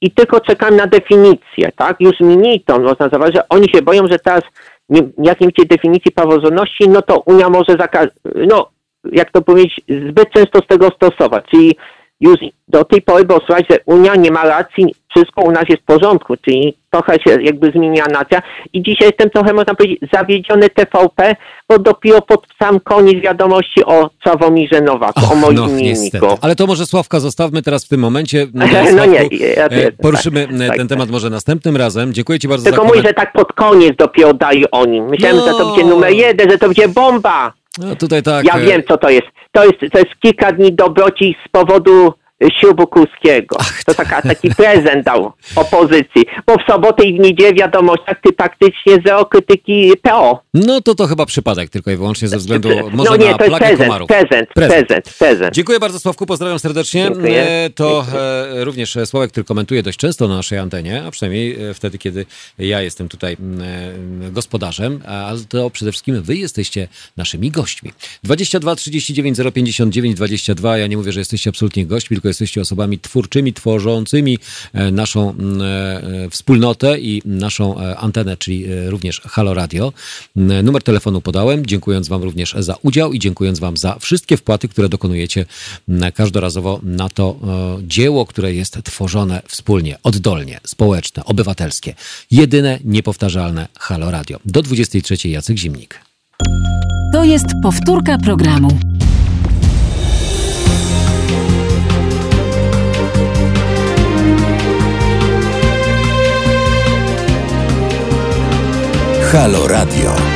i 0.00 0.10
tylko 0.10 0.40
czekam 0.40 0.76
na 0.76 0.86
definicję, 0.86 1.72
tak? 1.76 1.96
Już 2.00 2.20
mniej 2.20 2.60
to 2.60 2.78
można 2.78 3.08
zauważyć, 3.08 3.36
że 3.36 3.48
oni 3.48 3.68
się 3.74 3.82
boją, 3.82 4.06
że 4.06 4.18
teraz 4.18 4.42
nie, 4.88 5.00
jak 5.18 5.40
nie 5.40 5.46
wiecie 5.46 5.64
definicji 5.64 6.12
praworządności, 6.12 6.88
no 6.88 7.02
to 7.02 7.20
Unia 7.20 7.48
może 7.48 7.76
zakazać, 7.78 8.10
no 8.34 8.70
jak 9.12 9.30
to 9.30 9.42
powiedzieć, 9.42 9.80
zbyt 10.08 10.30
często 10.30 10.60
z 10.60 10.66
tego 10.66 10.90
stosować. 10.90 11.44
Czyli 11.50 11.76
już 12.20 12.36
do 12.68 12.84
tej 12.84 13.02
pory 13.02 13.24
słychać, 13.46 13.66
że 13.70 13.78
Unia 13.86 14.14
nie 14.14 14.30
ma 14.30 14.44
racji, 14.44 14.94
wszystko 15.08 15.42
u 15.42 15.50
nas 15.50 15.64
jest 15.68 15.82
w 15.82 15.84
porządku, 15.84 16.36
czyli 16.36 16.76
trochę 16.90 17.14
się 17.14 17.42
jakby 17.42 17.70
zmienia 17.70 18.04
nacja 18.12 18.42
i 18.72 18.82
dzisiaj 18.82 19.08
jestem 19.08 19.30
trochę, 19.30 19.52
można 19.52 19.74
powiedzieć, 19.74 20.00
zawiedziony 20.12 20.68
TVP, 20.68 21.36
bo 21.68 21.78
dopiero 21.78 22.22
pod 22.22 22.46
sam 22.62 22.80
koniec 22.80 23.22
wiadomości 23.22 23.84
o 23.84 24.10
Sławomirze 24.22 24.80
Nowaku, 24.80 25.20
Och, 25.20 25.32
o 25.32 25.34
moim 25.34 25.56
no, 25.56 25.68
imienniku. 25.68 26.26
Ale 26.40 26.56
to 26.56 26.66
może 26.66 26.86
Sławka 26.86 27.20
zostawmy 27.20 27.62
teraz 27.62 27.84
w 27.84 27.88
tym 27.88 28.00
momencie. 28.00 28.46
No, 28.54 28.66
no 28.96 29.06
nie, 29.06 29.28
ja 29.56 29.66
e, 29.66 29.92
poruszymy 29.92 30.40
tak, 30.40 30.56
ten 30.58 30.68
tak, 30.68 30.88
temat 30.88 31.06
tak. 31.06 31.12
może 31.12 31.30
następnym 31.30 31.76
razem. 31.76 32.12
Dziękuję 32.12 32.38
Ci 32.38 32.48
bardzo 32.48 32.64
Tylko 32.64 32.82
za 32.82 32.88
mówię, 32.88 33.02
że 33.02 33.14
tak 33.14 33.32
pod 33.32 33.52
koniec 33.52 33.96
dopiero 33.96 34.34
daje 34.34 34.70
o 34.70 34.86
nim. 34.86 35.08
Myślałem, 35.08 35.36
no. 35.36 35.46
że 35.46 35.52
to 35.52 35.66
będzie 35.66 35.84
numer 35.84 36.12
jeden, 36.12 36.50
że 36.50 36.58
to 36.58 36.66
będzie 36.66 36.88
bomba. 36.88 37.52
No 37.80 37.96
tutaj 37.96 38.22
tak. 38.22 38.44
Ja 38.44 38.54
e, 38.54 38.60
wiem, 38.60 38.82
co 38.88 38.98
to 38.98 39.10
jest. 39.10 39.26
To 39.52 39.64
jest, 39.64 39.78
to 39.92 39.98
jest 39.98 40.10
kilka 40.22 40.52
dni 40.52 40.72
dobroci 40.72 41.36
z 41.46 41.48
powodu 41.48 42.12
ślubu 42.60 42.86
Kurskiego. 42.86 43.56
To 43.86 43.94
taka, 43.94 44.22
taki 44.22 44.54
prezent 44.54 45.04
dał 45.04 45.32
opozycji. 45.56 46.24
Bo 46.46 46.54
w 46.54 46.72
sobotę 46.72 47.04
i 47.04 47.18
w 47.18 47.20
niedzielę 47.20 47.54
wiadomościach 47.54 48.20
ty 48.24 48.32
praktycznie 48.32 48.98
zero 49.06 49.24
krytyki 49.24 49.92
PO. 50.02 50.42
No 50.54 50.80
to 50.80 50.94
to 50.94 51.06
chyba 51.06 51.26
przypadek 51.26 51.70
tylko 51.70 51.90
i 51.90 51.96
wyłącznie 51.96 52.28
ze 52.28 52.36
względu 52.36 52.68
może 52.92 53.10
no 53.10 53.16
nie, 53.16 53.30
na 53.30 53.38
to 53.38 53.44
jest 53.44 53.56
prezent, 53.56 53.80
komarów. 53.80 54.08
Prezent, 54.08 54.48
prezent, 54.54 54.86
prezent, 54.88 55.14
prezent. 55.18 55.54
Dziękuję 55.54 55.80
bardzo 55.80 55.98
Sławku, 55.98 56.26
pozdrawiam 56.26 56.58
serdecznie. 56.58 57.04
Dziękuję. 57.04 57.48
E, 57.48 57.70
to 57.70 58.04
Dziękuję. 58.04 58.64
również 58.64 58.98
Sławek, 59.04 59.30
który 59.30 59.44
komentuje 59.44 59.82
dość 59.82 59.98
często 59.98 60.28
na 60.28 60.36
naszej 60.36 60.58
antenie, 60.58 61.02
a 61.06 61.10
przynajmniej 61.10 61.64
e, 61.64 61.74
wtedy, 61.74 61.98
kiedy 61.98 62.26
ja 62.58 62.82
jestem 62.82 63.08
tutaj 63.08 63.32
e, 63.32 64.30
gospodarzem, 64.30 65.00
ale 65.06 65.40
to 65.48 65.70
przede 65.70 65.92
wszystkim 65.92 66.22
wy 66.22 66.36
jesteście 66.36 66.88
naszymi 67.16 67.50
gośćmi. 67.50 67.92
22 68.22 68.76
39 68.76 69.38
059 69.54 70.16
22, 70.16 70.78
ja 70.78 70.86
nie 70.86 70.96
mówię, 70.96 71.12
że 71.12 71.20
jesteście 71.20 71.50
absolutnie 71.50 71.86
gośćmi, 71.86 72.16
tylko 72.16 72.28
jesteście 72.30 72.60
osobami 72.60 72.98
twórczymi, 72.98 73.52
tworzącymi 73.52 74.38
e, 74.72 74.90
naszą 74.90 75.30
mm, 75.30 75.62
e, 75.62 75.64
e, 76.24 76.30
wspólnotę 76.30 77.00
i 77.00 77.22
naszą 77.24 77.78
antenę, 77.78 78.36
czyli 78.36 78.66
również 78.86 79.20
Halo 79.20 79.54
Radio. 79.54 79.92
Numer 80.36 80.82
telefonu 80.82 81.20
podałem, 81.20 81.66
dziękując 81.66 82.08
Wam 82.08 82.22
również 82.22 82.54
za 82.58 82.76
udział 82.82 83.12
i 83.12 83.18
dziękując 83.18 83.58
Wam 83.58 83.76
za 83.76 83.98
wszystkie 83.98 84.36
wpłaty, 84.36 84.68
które 84.68 84.88
dokonujecie 84.88 85.46
każdorazowo 86.14 86.80
na 86.82 87.08
to 87.08 87.36
dzieło, 87.82 88.26
które 88.26 88.54
jest 88.54 88.78
tworzone 88.84 89.42
wspólnie, 89.48 89.98
oddolnie, 90.02 90.60
społeczne, 90.66 91.24
obywatelskie. 91.24 91.94
Jedyne, 92.30 92.78
niepowtarzalne 92.84 93.68
Halo 93.78 94.10
Radio. 94.10 94.40
Do 94.44 94.62
23 94.62 95.28
Jacek 95.28 95.58
Zimnik. 95.58 96.00
To 97.12 97.24
jest 97.24 97.46
powtórka 97.62 98.18
programu. 98.18 98.89
Halo 109.32 109.68
Radio. 109.68 110.29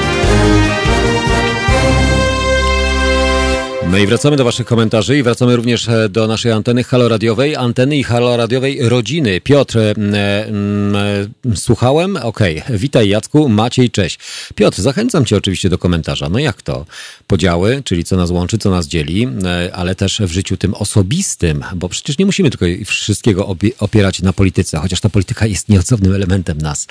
No 3.95 4.01
i 4.01 4.07
wracamy 4.07 4.37
do 4.37 4.45
Waszych 4.45 4.67
komentarzy 4.67 5.19
i 5.19 5.23
wracamy 5.23 5.57
również 5.57 5.89
e, 5.89 6.09
do 6.09 6.27
naszej 6.27 6.53
anteny 6.53 6.85
haloradiowej, 6.85 7.57
anteny 7.57 7.97
i 7.97 8.03
haloradiowej 8.03 8.89
rodziny. 8.89 9.41
Piotr, 9.41 9.79
e, 9.79 9.95
e, 9.95 11.57
słuchałem? 11.57 12.17
Okej, 12.17 12.63
okay. 12.63 12.79
witaj 12.79 13.09
Jacku, 13.09 13.49
Maciej, 13.49 13.91
cześć. 13.91 14.19
Piotr, 14.55 14.81
zachęcam 14.81 15.25
Cię 15.25 15.37
oczywiście 15.37 15.69
do 15.69 15.79
komentarza. 15.79 16.29
No 16.29 16.39
jak 16.39 16.63
to? 16.63 16.87
Podziały, 17.27 17.83
czyli 17.85 18.05
co 18.05 18.17
nas 18.17 18.31
łączy, 18.31 18.59
co 18.59 18.71
nas 18.71 18.87
dzieli, 18.87 19.29
e, 19.45 19.75
ale 19.75 19.95
też 19.95 20.21
w 20.21 20.33
życiu 20.33 20.57
tym 20.57 20.75
osobistym, 20.75 21.65
bo 21.77 21.89
przecież 21.89 22.19
nie 22.19 22.27
musimy 22.27 22.51
tylko 22.51 22.67
wszystkiego 22.87 23.57
opierać 23.79 24.23
na 24.23 24.33
polityce, 24.33 24.79
chociaż 24.79 25.01
ta 25.01 25.09
polityka 25.09 25.47
jest 25.47 25.69
nieodzownym 25.69 26.15
elementem 26.15 26.59
nas. 26.59 26.87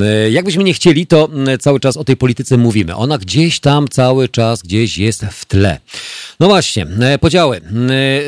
E, 0.00 0.30
jakbyśmy 0.30 0.64
nie 0.64 0.74
chcieli, 0.74 1.06
to 1.06 1.28
cały 1.60 1.80
czas 1.80 1.96
o 1.96 2.04
tej 2.04 2.16
polityce 2.16 2.56
mówimy. 2.56 2.96
Ona 2.96 3.18
gdzieś 3.18 3.60
tam 3.60 3.88
cały 3.88 4.28
czas, 4.28 4.62
gdzieś 4.62 4.98
jest 4.98 5.24
w 5.32 5.44
tle. 5.44 5.80
No 6.40 6.46
właśnie, 6.46 6.86
e, 7.00 7.18
podziały. 7.18 7.60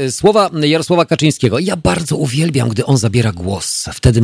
E, 0.02 0.12
słowa 0.12 0.50
Jarosława 0.62 1.04
Kaczyńskiego. 1.04 1.58
Ja 1.58 1.76
bardzo 1.76 2.16
uwielbiam, 2.16 2.68
gdy 2.68 2.86
on 2.86 2.96
zabiera 2.96 3.32
głos. 3.32 3.84
Wtedy 3.92 4.20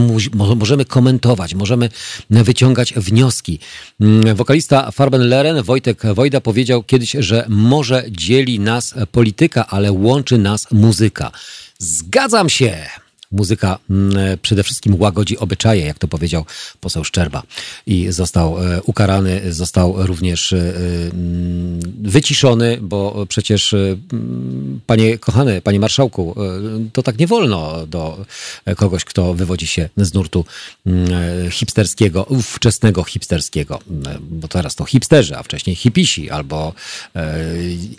możemy 0.57 0.85
komentować, 0.85 1.55
możemy 1.55 1.89
wyciągać 2.31 2.95
wnioski. 2.95 3.59
Mm, 4.01 4.37
wokalista 4.37 4.91
Farben 4.91 5.29
Leren, 5.29 5.63
Wojtek 5.63 6.03
Wojda 6.15 6.41
powiedział 6.41 6.83
kiedyś, 6.83 7.11
że 7.19 7.47
może 7.49 8.05
dzieli 8.11 8.61
nas 8.61 8.95
polityka, 9.13 9.67
ale 9.67 9.93
łączy 9.93 10.39
nas 10.39 10.67
muzyka. 10.73 11.31
Zgadzam 11.79 12.49
się! 12.49 13.08
Muzyka 13.31 13.79
mm, 13.91 14.17
e, 14.17 14.37
przede 14.37 14.63
wszystkim 14.63 15.01
łagodzi 15.01 15.39
obyczaje, 15.39 15.87
jak 15.87 15.99
to 15.99 16.09
powiedział 16.09 16.45
poseł 16.81 17.05
Szczerba. 17.05 17.43
I 17.87 18.13
został 18.13 18.65
e, 18.65 18.83
ukarany, 18.83 19.53
został 19.53 20.07
również 20.07 20.53
e, 20.53 20.57
mm, 20.57 21.81
wyciszony, 22.03 22.79
bo 22.81 23.27
przecież, 23.29 23.75
mm, 23.75 24.81
panie 24.87 25.19
kochany, 25.19 25.63
panie 25.63 25.81
marszałku, 25.81 26.35
to 26.93 27.03
tak 27.03 27.19
nie 27.19 27.27
wolno 27.27 27.87
do 27.87 28.25
kogoś, 28.77 29.05
kto 29.05 29.35
wywodzi 29.35 29.67
się 29.67 29.89
z 29.97 30.15
nurtu 30.15 30.45
hipsterskiego, 31.51 32.25
ówczesnego 32.25 33.05
hipsterskiego, 33.05 33.81
bo 34.21 34.49
teraz 34.49 34.75
to 34.75 34.85
hipsterzy, 34.85 35.37
a 35.37 35.43
wcześniej 35.43 35.77
hipisi, 35.77 36.31
albo 36.31 36.73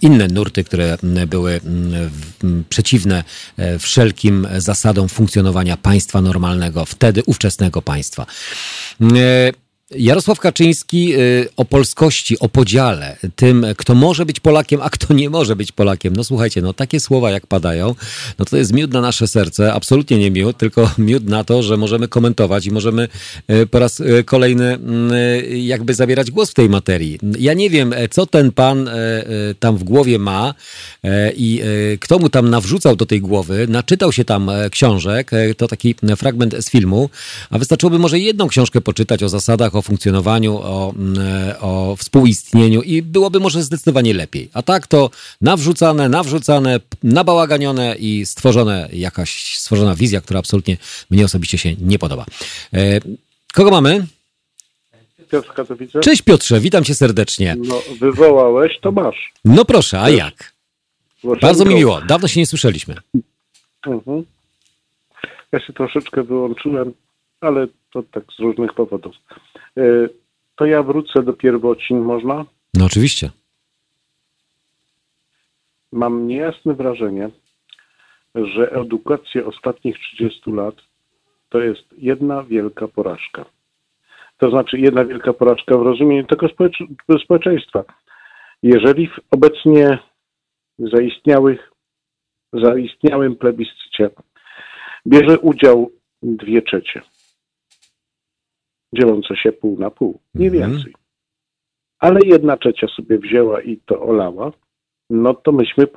inne 0.02 0.28
nurty, 0.28 0.64
które 0.64 0.98
były 1.28 1.62
przeciwne 2.70 3.24
wszelkim 3.80 4.48
zasadom 4.58 5.10
funkcjonowania 5.20 5.78
państwa 5.78 6.22
normalnego, 6.22 6.86
wtedy 6.86 7.24
ówczesnego 7.26 7.82
państwa. 7.82 8.26
E, 9.92 10.00
Jarosław 10.00 10.40
Kaczyński 10.40 11.16
y, 11.16 11.50
o 11.58 11.66
polskości, 11.66 12.40
o 12.40 12.50
podziale, 12.50 13.18
tym, 13.36 13.66
kto 13.78 13.96
może 13.96 14.26
być 14.26 14.40
Polakiem, 14.40 14.82
a 14.82 14.90
kto 14.90 15.14
nie 15.14 15.30
może 15.30 15.56
być 15.56 15.72
Polakiem. 15.72 16.16
No 16.16 16.24
słuchajcie, 16.24 16.62
no 16.62 16.74
takie 16.74 17.00
słowa 17.00 17.32
jak 17.32 17.48
padają, 17.48 17.96
no 18.40 18.46
to 18.46 18.58
jest 18.58 18.74
miód 18.74 18.94
na 18.94 19.02
nasze 19.02 19.28
serce, 19.28 19.74
absolutnie 19.74 20.18
nie 20.18 20.32
miód, 20.32 20.58
tylko 20.58 20.92
miód 20.98 21.26
na 21.26 21.44
to, 21.44 21.64
że 21.64 21.78
możemy 21.78 22.08
komentować 22.08 22.66
i 22.66 22.72
możemy 22.72 23.08
y, 23.52 23.68
po 23.68 23.80
raz 23.80 24.00
y, 24.00 24.24
kolejny 24.24 24.80
jakby 25.50 25.94
zabierać 25.94 26.32
głos 26.32 26.52
w 26.52 26.54
tej 26.54 26.70
materii. 26.70 27.20
Ja 27.40 27.54
nie 27.54 27.70
wiem, 27.70 27.94
co 28.12 28.26
ten 28.26 28.52
pan 28.52 28.90
tam 29.60 29.78
w 29.78 29.84
głowie 29.84 30.20
ma 30.20 30.54
i 31.36 31.62
kto 32.00 32.20
mu 32.20 32.30
tam 32.30 32.50
nawrzucał 32.50 32.96
do 32.96 33.06
tej 33.06 33.22
głowy, 33.22 33.66
naczytał 33.70 34.12
się 34.12 34.26
tam 34.26 34.52
książek, 34.72 35.32
to 35.58 35.68
taki 35.68 35.96
fragment 36.18 36.56
z 36.60 36.70
filmu, 36.70 37.10
a 37.50 37.58
wystarczyłoby 37.58 38.00
może 38.00 38.20
jedną 38.20 38.48
książkę 38.48 38.82
poczytać 38.82 39.24
o 39.24 39.30
zasadach, 39.30 39.76
o 39.80 39.82
funkcjonowaniu, 39.82 40.58
o, 40.58 40.94
mm, 40.98 41.18
o 41.60 41.96
współistnieniu 41.96 42.82
i 42.82 43.02
byłoby 43.02 43.40
może 43.40 43.64
zdecydowanie 43.64 44.14
lepiej. 44.14 44.50
A 44.54 44.62
tak 44.62 44.88
to 44.88 45.10
nawrzucane, 45.42 46.10
nawrzucane, 46.10 46.80
nabałaganione 47.04 47.96
i 48.00 48.26
stworzone 48.26 48.90
jakaś 48.94 49.58
stworzona 49.58 49.96
wizja, 49.96 50.22
która 50.22 50.40
absolutnie 50.40 50.78
mnie 51.10 51.26
osobiście 51.26 51.58
się 51.58 51.76
nie 51.82 52.00
podoba. 52.00 52.26
E, 52.74 53.00
kogo 53.54 53.72
mamy? 53.72 54.06
Piotr 55.32 55.54
Katowice. 55.54 56.00
Cześć 56.00 56.22
Piotrze, 56.22 56.60
witam 56.60 56.84
cię 56.84 56.96
serdecznie. 56.96 57.56
No, 57.68 57.82
wywołałeś, 58.00 58.80
to 58.82 58.92
masz. 58.92 59.34
No 59.46 59.66
proszę, 59.66 60.02
a 60.02 60.10
jak? 60.10 60.54
Bardzo 61.42 61.66
mi 61.66 61.76
miło, 61.76 62.02
dawno 62.02 62.28
się 62.28 62.40
nie 62.40 62.46
słyszeliśmy. 62.46 62.96
Mhm. 63.88 64.24
Ja 65.52 65.60
się 65.60 65.74
troszeczkę 65.74 66.24
wyłączyłem, 66.24 66.94
ale 67.42 67.68
to 67.94 68.04
tak 68.04 68.24
z 68.38 68.40
różnych 68.40 68.74
powodów. 68.74 69.16
E, 69.78 69.82
to 70.56 70.66
ja 70.66 70.84
wrócę 70.84 71.24
do 71.24 71.34
pierwocin, 71.34 72.00
można? 72.00 72.46
No 72.74 72.86
oczywiście. 72.86 73.30
Mam 75.92 76.28
niejasne 76.28 76.74
wrażenie, 76.74 77.30
że 78.36 78.72
edukacja 78.72 79.46
ostatnich 79.46 80.00
30 80.00 80.52
lat 80.52 80.76
to 81.50 81.60
jest 81.60 81.84
jedna 81.98 82.44
wielka 82.44 82.88
porażka. 82.88 83.46
To 84.38 84.50
znaczy 84.50 84.80
jedna 84.80 85.06
wielka 85.06 85.34
porażka 85.34 85.78
w 85.78 85.82
rozumieniu 85.82 86.24
tego 86.26 86.48
społeczeństwa. 87.24 87.84
Jeżeli 88.64 89.08
w 89.08 89.20
obecnie 89.32 90.00
zaistniałych, 90.80 91.72
zaistniałym 92.54 93.36
plebiscycie 93.36 94.10
bierze 95.08 95.40
udział 95.40 95.92
dwie 96.24 96.62
trzecie, 96.62 97.02
dzielące 98.94 99.36
się 99.36 99.52
pół 99.52 99.80
na 99.80 99.90
pół, 99.90 100.20
nie 100.36 100.48
mhm. 100.48 100.72
więcej. 100.72 100.94
Ale 102.00 102.20
jedna 102.26 102.58
trzecia 102.58 102.88
sobie 102.88 103.18
wzięła 103.18 103.62
i 103.62 103.78
to 103.78 104.02
olała, 104.02 104.52
no 105.10 105.34
to 105.34 105.52
myśmy 105.52 105.84
e, 105.84 105.88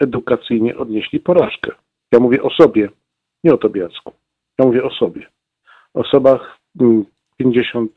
edukacyjnie 0.00 0.76
odnieśli 0.76 1.20
porażkę. 1.20 1.72
Ja 2.12 2.20
mówię 2.20 2.42
o 2.42 2.50
sobie, 2.50 2.88
nie 3.44 3.54
o 3.54 3.58
tobie, 3.58 3.80
Jacku. 3.80 4.12
Ja 4.58 4.66
mówię 4.66 4.84
o 4.84 4.90
sobie. 4.90 5.26
Osobach 5.94 6.58
50 7.36 7.74
mm, 7.74 7.88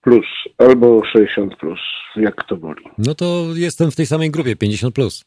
plus 0.00 0.26
albo 0.58 1.04
60 1.04 1.56
plus, 1.56 1.80
jak 2.16 2.44
to 2.44 2.56
woli. 2.56 2.84
No 2.98 3.14
to 3.14 3.44
jestem 3.54 3.90
w 3.90 3.96
tej 3.96 4.06
samej 4.06 4.30
grupie, 4.30 4.56
50 4.56 4.94
plus. 4.94 5.24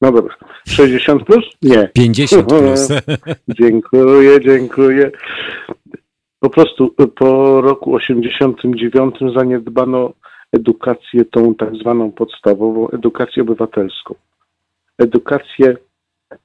No 0.00 0.12
dobra. 0.12 0.36
60 0.68 1.24
plus? 1.24 1.44
Nie. 1.62 1.88
50 1.94 2.48
plus. 2.48 2.88
dziękuję, 3.60 4.40
dziękuję. 4.40 5.10
Po 6.44 6.50
prostu 6.50 6.94
y, 7.00 7.06
po 7.06 7.60
roku 7.60 7.94
89 7.94 9.14
zaniedbano 9.36 10.12
edukację 10.52 11.24
tą 11.24 11.54
tak 11.54 11.74
zwaną 11.74 12.12
podstawową, 12.12 12.88
edukację 12.88 13.42
obywatelską. 13.42 14.14
Edukację 14.98 15.76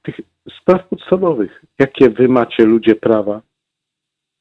tych 0.02 0.20
spraw 0.60 0.88
podstawowych. 0.88 1.64
Jakie 1.78 2.10
wy 2.10 2.28
macie 2.28 2.64
ludzie 2.64 2.94
prawa? 2.94 3.40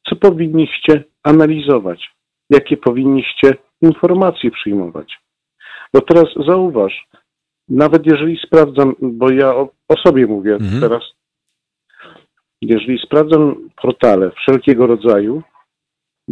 Co 0.10 0.16
powinniście 0.16 1.04
analizować? 1.24 2.16
Jakie 2.50 2.78
powinniście 2.78 3.56
informacje 3.82 4.52
przyjmować? 4.52 5.20
Bo 5.94 6.02
teraz 6.02 6.26
zauważ, 6.48 7.08
nawet 7.70 8.06
jeżeli 8.06 8.40
sprawdzam, 8.46 8.96
bo 9.02 9.32
ja 9.32 9.56
o, 9.56 9.70
o 9.88 9.98
sobie 9.98 10.28
mówię 10.28 10.54
mhm. 10.54 10.82
teraz, 10.82 11.04
jeżeli 12.62 13.00
sprawdzam 13.00 13.70
portale 13.82 14.32
wszelkiego 14.32 14.88
rodzaju, 14.88 15.44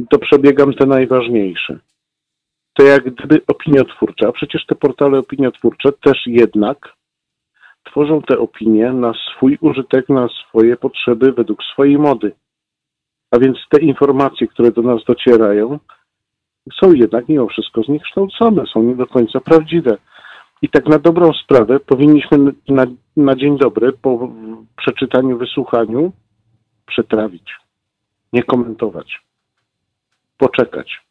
to 0.09 0.19
przebiegam 0.19 0.73
te 0.73 0.85
najważniejsze. 0.85 1.79
To 2.73 2.83
jak 2.83 3.13
gdyby 3.13 3.41
opiniotwórcze, 3.47 4.27
a 4.27 4.31
przecież 4.31 4.65
te 4.65 4.75
portale 4.75 5.19
opiniotwórcze 5.19 5.91
też 5.91 6.17
jednak 6.25 6.95
tworzą 7.83 8.21
te 8.21 8.39
opinie 8.39 8.93
na 8.93 9.13
swój 9.13 9.57
użytek, 9.61 10.09
na 10.09 10.27
swoje 10.27 10.77
potrzeby, 10.77 11.31
według 11.31 11.63
swojej 11.63 11.97
mody. 11.97 12.31
A 13.31 13.39
więc 13.39 13.57
te 13.69 13.81
informacje, 13.81 14.47
które 14.47 14.71
do 14.71 14.81
nas 14.81 15.03
docierają, 15.07 15.79
są 16.79 16.93
jednak 16.93 17.29
mimo 17.29 17.47
wszystko 17.47 17.83
zniekształcone, 17.83 18.63
są 18.73 18.83
nie 18.83 18.95
do 18.95 19.07
końca 19.07 19.39
prawdziwe. 19.39 19.97
I 20.61 20.69
tak 20.69 20.87
na 20.87 20.99
dobrą 20.99 21.33
sprawę 21.33 21.79
powinniśmy 21.79 22.37
na, 22.69 22.85
na 23.17 23.35
dzień 23.35 23.57
dobry 23.57 23.93
po 23.93 24.29
przeczytaniu, 24.77 25.37
wysłuchaniu 25.37 26.11
przetrawić, 26.85 27.51
nie 28.33 28.43
komentować, 28.43 29.21
poczekać. 30.37 31.07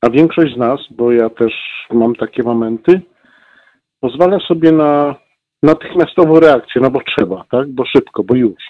A 0.00 0.10
większość 0.10 0.54
z 0.54 0.58
nas, 0.58 0.80
bo 0.90 1.12
ja 1.12 1.30
też 1.30 1.52
mam 1.90 2.14
takie 2.14 2.42
momenty, 2.42 3.00
pozwala 4.00 4.38
sobie 4.40 4.72
na 4.72 5.14
natychmiastową 5.62 6.40
reakcję, 6.40 6.80
no 6.80 6.90
bo 6.90 7.00
trzeba, 7.00 7.44
tak? 7.50 7.68
Bo 7.68 7.84
szybko, 7.86 8.24
bo 8.24 8.34
już. 8.34 8.62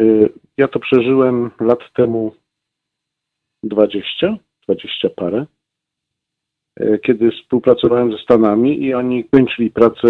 Y, 0.00 0.32
ja 0.56 0.68
to 0.68 0.80
przeżyłem 0.80 1.50
lat 1.60 1.78
temu 1.94 2.34
20, 3.62 4.36
20 4.68 5.08
parę. 5.16 5.46
E, 6.80 6.98
kiedy 6.98 7.30
współpracowałem 7.30 8.12
ze 8.12 8.18
Stanami 8.18 8.82
i 8.82 8.94
oni 8.94 9.24
kończyli 9.24 9.70
pracę 9.70 10.08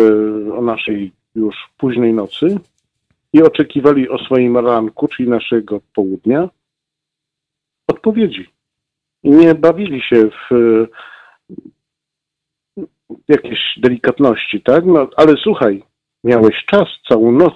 o 0.55 0.63
naszej 0.63 1.13
już 1.35 1.55
późnej 1.79 2.13
nocy 2.13 2.59
i 3.33 3.43
oczekiwali 3.43 4.09
o 4.09 4.19
swoim 4.19 4.57
ranku, 4.57 5.09
czyli 5.09 5.29
naszego 5.29 5.81
południa, 5.95 6.49
odpowiedzi. 7.89 8.49
I 9.23 9.31
nie 9.31 9.55
bawili 9.55 10.03
się 10.03 10.31
w 10.51 10.87
jakieś 13.29 13.59
delikatności, 13.77 14.61
tak? 14.63 14.85
No, 14.87 15.09
ale 15.17 15.35
słuchaj, 15.43 15.83
miałeś 16.25 16.65
czas 16.67 16.89
całą 17.09 17.33
noc. 17.33 17.55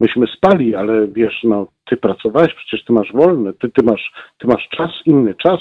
Myśmy 0.00 0.26
spali, 0.26 0.74
ale 0.74 1.08
wiesz, 1.08 1.40
no, 1.44 1.66
ty 1.84 1.96
pracowałeś, 1.96 2.54
przecież 2.54 2.84
ty 2.84 2.92
masz 2.92 3.12
wolny, 3.12 3.52
ty, 3.52 3.70
ty, 3.70 3.82
masz, 3.82 4.12
ty 4.38 4.46
masz 4.46 4.68
czas, 4.68 4.90
inny 5.06 5.34
czas. 5.34 5.60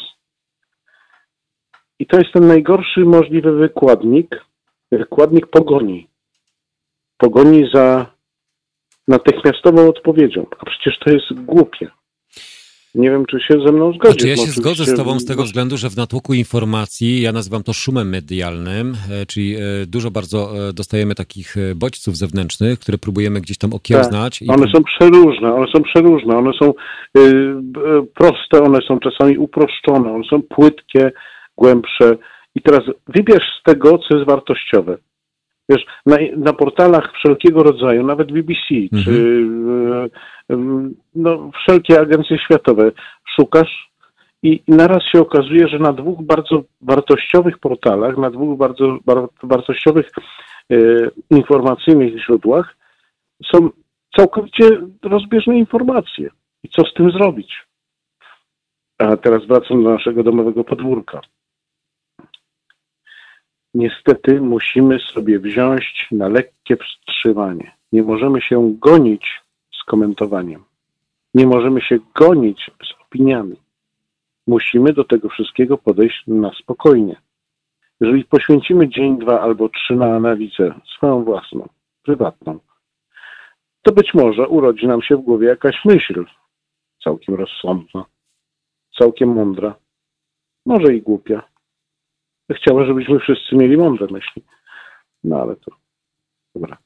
I 2.04 2.06
to 2.06 2.18
jest 2.18 2.34
ten 2.34 2.48
najgorszy 2.48 3.00
możliwy 3.00 3.52
wykładnik, 3.52 4.46
wykładnik 4.92 5.48
pogoni. 5.48 6.08
Pogoni 7.18 7.70
za 7.74 8.06
natychmiastową 9.08 9.90
odpowiedzią. 9.90 10.46
A 10.60 10.66
przecież 10.66 11.00
to 11.00 11.12
jest 11.12 11.34
głupie. 11.34 11.88
Nie 12.96 13.12
wiem, 13.12 13.26
czy 13.26 13.40
się 13.40 13.66
ze 13.66 13.72
mną 13.72 13.94
zgodzisz. 13.94 14.22
Znaczy, 14.22 14.28
ja 14.28 14.36
się 14.36 14.52
zgodzę 14.52 14.86
z 14.86 14.96
Tobą 14.96 15.20
z 15.20 15.26
tego 15.26 15.44
względu, 15.44 15.78
że 15.78 15.90
w 15.90 15.98
natłoku 15.98 16.34
informacji, 16.34 17.22
ja 17.22 17.32
nazywam 17.32 17.64
to 17.64 17.74
szumem 17.74 18.10
medialnym, 18.10 18.96
e, 19.12 19.26
czyli 19.26 19.56
e, 19.56 19.60
dużo 19.88 20.12
bardzo 20.12 20.70
e, 20.70 20.74
dostajemy 20.74 21.16
takich 21.16 21.56
bodźców 21.76 22.18
zewnętrznych, 22.18 22.80
które 22.80 22.98
próbujemy 22.98 23.42
gdzieś 23.42 23.58
tam 23.58 23.74
okiełznać. 23.74 24.40
Tak. 24.40 24.58
One 24.58 24.72
są 24.72 24.84
przeróżne, 24.84 25.54
one 25.56 25.68
są 25.76 25.84
przeróżne, 25.84 26.38
one 26.38 26.52
są 26.60 26.74
y, 27.18 27.54
proste, 28.16 28.64
one 28.64 28.80
są 28.88 29.00
czasami 29.00 29.38
uproszczone, 29.38 30.14
one 30.14 30.24
są 30.30 30.42
płytkie, 30.42 31.12
głębsze. 31.58 32.18
I 32.56 32.62
teraz 32.62 32.82
wybierz 33.08 33.60
z 33.60 33.64
tego, 33.64 33.98
co 33.98 34.16
jest 34.16 34.30
wartościowe. 34.30 34.98
Wiesz, 35.70 35.86
na, 36.06 36.18
na 36.38 36.54
portalach 36.54 37.14
wszelkiego 37.14 37.64
rodzaju, 37.64 38.04
nawet 38.04 38.32
BBC, 38.32 38.76
mhm. 38.92 39.04
czy 39.04 39.46
e, 40.50 40.56
no, 41.16 41.52
wszelkie 41.54 42.00
agencje 42.00 42.40
światowe, 42.40 42.92
szukasz 43.36 43.94
i, 44.44 44.64
naraz 44.68 45.04
się 45.04 45.22
okazuje, 45.22 45.68
że 45.68 45.80
na 45.80 45.94
dwóch 45.94 46.22
bardzo 46.22 46.64
wartościowych 46.82 47.60
portalach, 47.60 48.18
na 48.18 48.30
dwóch 48.30 48.58
bardzo 48.58 48.98
bar, 49.06 49.28
wartościowych 49.44 50.12
e, 50.72 50.76
informacyjnych 51.30 52.26
źródłach 52.26 52.76
są 53.52 53.70
całkowicie 54.16 54.70
rozbieżne 55.04 55.58
informacje. 55.58 56.30
I 56.64 56.70
co 56.70 56.86
z 56.86 56.94
tym 56.94 57.12
zrobić? 57.12 57.66
A 58.98 59.18
teraz 59.18 59.46
wracam 59.46 59.84
do 59.84 59.90
naszego 59.90 60.24
domowego 60.24 60.64
podwórka 60.64 61.22
niestety 63.74 64.42
musimy 64.42 65.00
sobie 65.00 65.40
wziąć 65.40 66.08
na 66.12 66.28
lekkie 66.28 66.78
wstrzymanie. 66.78 67.72
Nie 67.92 68.04
możemy 68.04 68.42
się 68.42 68.76
gonić 68.80 69.42
z 69.82 69.84
komentowaniem. 69.84 70.64
Nie 71.34 71.48
możemy 71.48 71.82
się 71.82 72.00
gonić 72.16 72.72
z 72.84 73.02
opiniami. 73.02 73.56
Musimy 74.48 74.94
do 74.94 75.04
tego 75.04 75.30
wszystkiego 75.30 75.78
podejść 75.78 76.24
na 76.28 76.52
spokojnie. 76.54 77.22
Jeżeli 78.02 78.26
poświęcimy 78.26 78.90
dzień, 78.90 79.20
dwa 79.20 79.42
albo 79.42 79.70
trzy 79.70 79.96
na 79.96 80.16
analizę 80.16 80.74
swoją 80.98 81.24
własną, 81.24 81.70
prywatną, 82.04 82.60
to 83.82 83.92
być 83.92 84.14
może 84.14 84.48
urodzi 84.48 84.88
nam 84.88 85.02
się 85.02 85.18
w 85.18 85.22
głowie 85.22 85.48
jakaś 85.48 85.86
myśl 85.86 86.26
całkiem 87.04 87.36
rozsądna, 87.36 88.06
całkiem 88.98 89.30
mądra, 89.30 89.76
może 90.66 90.96
i 90.96 91.02
głupia, 91.02 91.44
Chciałbym, 92.54 92.86
żebyśmy 92.88 93.20
wszyscy 93.20 93.56
mieli 93.56 93.78
mądre 93.78 94.08
myśli. 94.12 94.44
No 95.24 95.42
ale 95.42 95.56
to 95.56 95.72
dobra, 96.56 96.78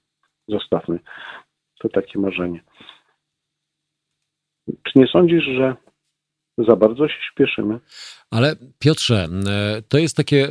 zostawmy. 0.48 1.00
To 1.80 1.90
takie 1.90 2.20
marzenie. 2.20 2.64
Czy 4.68 5.00
nie 5.00 5.08
sądzisz, 5.08 5.44
że 5.44 5.76
za 6.58 6.76
bardzo 6.76 7.08
się 7.08 7.16
śpieszymy? 7.32 7.80
Ale 8.32 8.56
Piotrze, 8.80 9.28
e, 9.48 9.82
to 9.82 9.98
jest 9.98 10.18
takie 10.18 10.48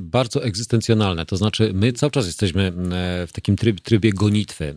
bardzo 0.00 0.44
egzystencjonalne. 0.44 1.26
To 1.26 1.36
znaczy, 1.36 1.70
my 1.74 1.92
cały 1.92 2.10
czas 2.10 2.26
jesteśmy 2.26 2.72
w 3.26 3.32
takim 3.32 3.56
tryb, 3.56 3.80
trybie 3.80 4.12
gonitwy. 4.12 4.74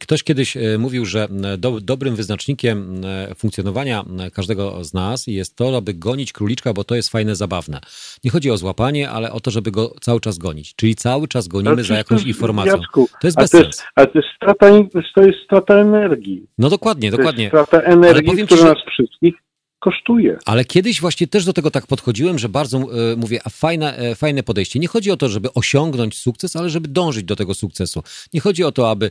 Ktoś 0.00 0.22
kiedyś 0.22 0.56
e, 0.56 0.78
mówił, 0.78 1.04
że 1.04 1.28
do, 1.58 1.80
dobrym 1.80 2.16
wyznacznikiem 2.16 3.00
funkcjonowania 3.36 4.04
każdego 4.34 4.84
z 4.84 4.94
nas 4.94 5.26
jest 5.26 5.56
to, 5.56 5.76
aby 5.76 5.94
gonić 5.94 6.32
króliczka, 6.32 6.72
bo 6.72 6.84
to 6.84 6.94
jest 6.94 7.08
fajne, 7.08 7.36
zabawne. 7.36 7.80
Nie 8.24 8.30
chodzi 8.30 8.50
o 8.50 8.56
złapanie, 8.56 9.10
ale 9.10 9.32
o 9.32 9.40
to, 9.40 9.50
żeby 9.50 9.70
go 9.70 9.94
cały 10.00 10.20
czas 10.20 10.38
gonić. 10.38 10.74
Czyli 10.74 10.94
cały 10.94 11.28
czas 11.28 11.48
gonimy 11.48 11.84
za 11.84 11.94
jakąś 11.94 12.24
informacją. 12.24 12.76
Jacku, 12.76 13.08
to 13.20 13.26
jest 13.26 13.36
bez 13.36 13.50
sensu. 13.50 13.82
Ale 13.94 14.06
to 14.06 14.18
jest, 14.18 14.28
strata, 14.36 14.66
to 15.14 15.22
jest 15.22 15.38
strata 15.44 15.74
energii. 15.74 16.46
No 16.58 16.70
dokładnie, 16.70 17.10
dokładnie. 17.10 17.48
Strata 17.48 17.80
energii, 17.80 18.46
która 18.46 18.64
nas 18.64 18.78
wszystkich 18.92 19.34
kosztuje. 19.82 20.38
Ale 20.44 20.64
kiedyś 20.64 21.00
właśnie 21.00 21.26
też 21.26 21.44
do 21.44 21.52
tego 21.52 21.70
tak 21.70 21.86
podchodziłem, 21.86 22.38
że 22.38 22.48
bardzo 22.48 22.78
e, 22.78 23.16
mówię, 23.16 23.40
a 23.44 23.50
fajne, 23.50 23.96
e, 23.96 24.14
fajne 24.14 24.42
podejście. 24.42 24.78
Nie 24.78 24.88
chodzi 24.88 25.10
o 25.10 25.16
to, 25.16 25.28
żeby 25.28 25.52
osiągnąć 25.52 26.18
sukces, 26.18 26.56
ale 26.56 26.70
żeby 26.70 26.88
dążyć 26.88 27.24
do 27.24 27.36
tego 27.36 27.54
sukcesu. 27.54 28.02
Nie 28.32 28.40
chodzi 28.40 28.64
o 28.64 28.72
to, 28.72 28.90
aby 28.90 29.10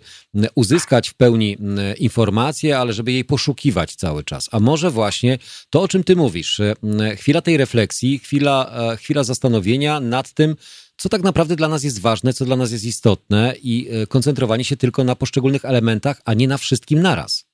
uzyskać 0.55 1.09
w 1.09 1.13
pełni 1.13 1.57
informację, 1.99 2.77
ale 2.77 2.93
żeby 2.93 3.11
jej 3.11 3.25
poszukiwać 3.25 3.95
cały 3.95 4.23
czas. 4.23 4.49
A 4.51 4.59
może 4.59 4.91
właśnie 4.91 5.37
to, 5.69 5.81
o 5.81 5.87
czym 5.87 6.03
ty 6.03 6.15
mówisz, 6.15 6.59
e, 6.59 6.75
chwila 7.15 7.41
tej 7.41 7.57
refleksji, 7.57 8.19
chwila, 8.19 8.71
chwila 8.97 9.23
zastanowienia 9.23 9.99
nad 9.99 10.33
tym, 10.33 10.55
co 10.97 11.09
tak 11.09 11.23
naprawdę 11.23 11.55
dla 11.55 11.67
nas 11.67 11.83
jest 11.83 12.01
ważne, 12.01 12.33
co 12.33 12.45
dla 12.45 12.55
nas 12.55 12.71
jest 12.71 12.85
istotne 12.85 13.55
i 13.63 13.89
koncentrowanie 14.09 14.63
się 14.63 14.77
tylko 14.77 15.03
na 15.03 15.15
poszczególnych 15.15 15.65
elementach, 15.65 16.21
a 16.25 16.33
nie 16.33 16.47
na 16.47 16.57
wszystkim 16.57 17.01
naraz. 17.01 17.50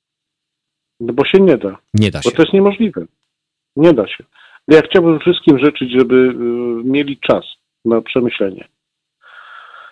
No 0.99 1.13
bo 1.13 1.25
się 1.25 1.39
nie 1.39 1.57
da. 1.57 1.77
Nie 1.93 2.11
da 2.11 2.21
się. 2.21 2.29
Bo 2.29 2.35
to 2.35 2.41
jest 2.41 2.53
niemożliwe. 2.53 3.05
Nie 3.75 3.93
da 3.93 4.07
się. 4.07 4.23
Ja 4.67 4.81
chciałbym 4.81 5.19
wszystkim 5.19 5.59
życzyć, 5.59 5.91
żeby 5.91 6.15
y, 6.15 6.33
mieli 6.83 7.17
czas 7.17 7.45
na 7.85 8.01
przemyślenie. 8.01 8.67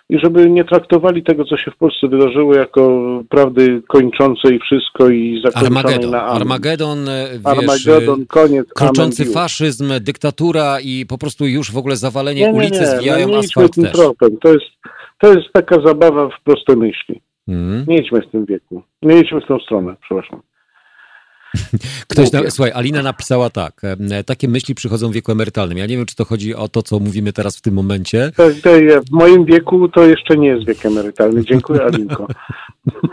I 0.08 0.18
żeby 0.18 0.50
nie 0.50 0.64
traktowali 0.64 1.22
tego, 1.22 1.44
co 1.44 1.56
się 1.56 1.70
w 1.70 1.76
Polsce 1.76 2.08
wydarzyło, 2.08 2.54
jako 2.54 3.02
prawdy 3.28 3.82
kończącej 3.88 4.58
wszystko 4.58 5.08
i 5.10 5.42
zakończonej 5.44 5.78
Armagedon. 5.78 6.10
na 6.10 6.22
amen. 6.22 6.42
Armagedon, 6.42 7.08
e, 7.08 7.28
wiesz, 7.32 7.40
Armagedon, 7.44 8.26
koniec. 8.26 8.66
Kroczący 8.68 9.22
amen, 9.22 9.34
faszyzm, 9.34 9.92
dyktatura 10.00 10.80
i 10.80 11.06
po 11.06 11.18
prostu 11.18 11.46
już 11.46 11.72
w 11.72 11.76
ogóle 11.76 11.96
zawalenie 11.96 12.40
nie, 12.40 12.52
nie, 12.52 12.58
ulicy 12.58 12.80
nie, 12.80 12.86
zwijają 12.86 13.26
no, 13.28 13.32
nie 13.32 13.38
asfalt 13.38 13.74
tym 13.74 13.84
też. 13.84 13.92
Tropem. 13.92 14.36
To 14.42 14.52
jest, 14.52 14.66
to 15.20 15.32
jest 15.32 15.52
taka 15.52 15.80
zabawa 15.86 16.28
w 16.28 16.42
proste 16.44 16.76
myśli. 16.76 17.20
Mm. 17.48 17.84
Nie 17.88 17.96
idźmy 17.98 18.20
w 18.20 18.30
tym 18.30 18.44
wieku. 18.44 18.82
Nie 19.02 19.20
idźmy 19.20 19.40
w 19.40 19.46
tą 19.46 19.58
stronę, 19.58 19.96
przepraszam. 20.02 20.42
Ktoś, 22.08 22.32
na, 22.32 22.50
słuchaj, 22.50 22.72
Alina 22.72 23.02
napisała 23.02 23.50
tak, 23.50 23.82
takie 24.26 24.48
myśli 24.48 24.74
przychodzą 24.74 25.10
w 25.10 25.12
wieku 25.12 25.32
emerytalnym. 25.32 25.78
Ja 25.78 25.86
nie 25.86 25.96
wiem, 25.96 26.06
czy 26.06 26.16
to 26.16 26.24
chodzi 26.24 26.54
o 26.54 26.68
to, 26.68 26.82
co 26.82 26.98
mówimy 26.98 27.32
teraz 27.32 27.56
w 27.56 27.62
tym 27.62 27.74
momencie. 27.74 28.30
Tak, 28.36 28.52
w 29.08 29.10
moim 29.10 29.44
wieku 29.44 29.88
to 29.88 30.04
jeszcze 30.04 30.36
nie 30.36 30.48
jest 30.48 30.66
wiek 30.66 30.86
emerytalny. 30.86 31.44
Dziękuję, 31.44 31.82
Alinko. 31.82 32.26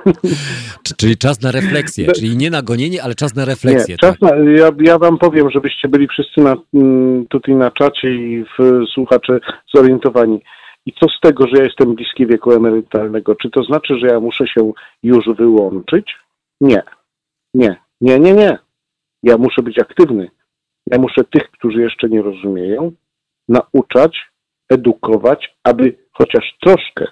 czyli 0.97 1.17
czas 1.17 1.41
na 1.41 1.51
refleksję, 1.51 2.11
czyli 2.11 2.38
nie 2.38 2.49
na 2.49 2.61
gonienie, 2.61 3.03
ale 3.03 3.15
czas 3.15 3.36
na 3.36 3.45
refleksję. 3.45 3.93
Nie, 3.93 3.97
czas 3.97 4.19
tak? 4.19 4.21
na, 4.21 4.51
ja, 4.51 4.71
ja 4.79 4.97
wam 4.97 5.17
powiem, 5.17 5.51
żebyście 5.51 5.88
byli 5.88 6.07
wszyscy 6.07 6.41
na, 6.41 6.55
tutaj 7.29 7.55
na 7.55 7.71
czacie 7.71 8.15
i 8.15 8.43
w, 8.43 8.84
słuchacze 8.93 9.39
zorientowani. 9.75 10.39
I 10.86 10.93
co 10.93 11.07
z 11.09 11.19
tego, 11.21 11.47
że 11.47 11.57
ja 11.57 11.63
jestem 11.63 11.95
bliski 11.95 12.27
wieku 12.27 12.51
emerytalnego? 12.51 13.36
Czy 13.36 13.49
to 13.49 13.63
znaczy, 13.63 13.97
że 13.99 14.07
ja 14.07 14.19
muszę 14.19 14.47
się 14.47 14.71
już 15.03 15.25
wyłączyć? 15.38 16.15
Nie. 16.61 16.81
Nie. 17.53 17.82
Nie, 18.04 18.20
nie, 18.20 18.34
nie. 18.34 18.58
Ja 19.24 19.38
muszę 19.38 19.62
być 19.62 19.80
aktywny. 19.80 20.32
Ja 20.91 20.97
muszę 20.97 21.24
tych, 21.24 21.51
którzy 21.51 21.82
jeszcze 21.82 22.10
nie 22.10 22.22
rozumieją, 22.22 22.91
nauczać, 23.47 24.18
edukować, 24.70 25.56
aby 25.64 25.97
chociaż 26.12 26.58
troszkę 26.62 27.08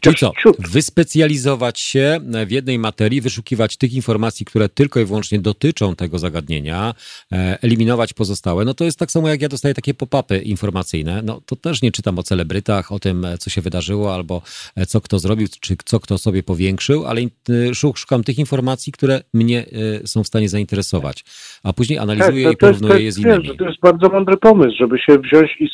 Czyli 0.00 0.16
co? 0.16 0.32
Wyspecjalizować 0.58 1.80
się 1.80 2.20
w 2.46 2.50
jednej 2.50 2.78
materii, 2.78 3.20
wyszukiwać 3.20 3.76
tych 3.76 3.92
informacji, 3.92 4.46
które 4.46 4.68
tylko 4.68 5.00
i 5.00 5.04
wyłącznie 5.04 5.38
dotyczą 5.38 5.96
tego 5.96 6.18
zagadnienia, 6.18 6.94
e, 7.32 7.58
eliminować 7.62 8.12
pozostałe. 8.12 8.64
No 8.64 8.74
to 8.74 8.84
jest 8.84 8.98
tak 8.98 9.10
samo, 9.10 9.28
jak 9.28 9.42
ja 9.42 9.48
dostaję 9.48 9.74
takie 9.74 9.94
pop-upy 9.94 10.42
informacyjne. 10.42 11.22
No 11.24 11.40
to 11.46 11.56
też 11.56 11.82
nie 11.82 11.92
czytam 11.92 12.18
o 12.18 12.22
celebrytach, 12.22 12.92
o 12.92 12.98
tym, 12.98 13.26
co 13.38 13.50
się 13.50 13.60
wydarzyło, 13.60 14.14
albo 14.14 14.42
e, 14.76 14.86
co 14.86 15.00
kto 15.00 15.18
zrobił, 15.18 15.48
czy 15.60 15.76
co 15.84 16.00
kto 16.00 16.18
sobie 16.18 16.42
powiększył, 16.42 17.06
ale 17.06 17.20
e, 17.20 17.74
szukam 17.74 18.24
tych 18.24 18.38
informacji, 18.38 18.92
które 18.92 19.20
mnie 19.34 19.66
są 20.04 20.24
w 20.24 20.26
stanie 20.26 20.48
zainteresować. 20.48 21.24
A 21.62 21.72
później 21.72 21.98
analizuję 21.98 22.44
tak, 22.44 22.54
i 22.54 22.56
porównuję 22.56 23.02
jest, 23.02 23.18
je 23.18 23.24
z 23.24 23.26
innymi. 23.26 23.58
to 23.58 23.64
jest 23.64 23.80
bardzo 23.80 24.08
mądry 24.08 24.36
pomysł, 24.36 24.76
żeby 24.78 24.98
się 24.98 25.18
wziąć 25.18 25.56
i 25.60 25.68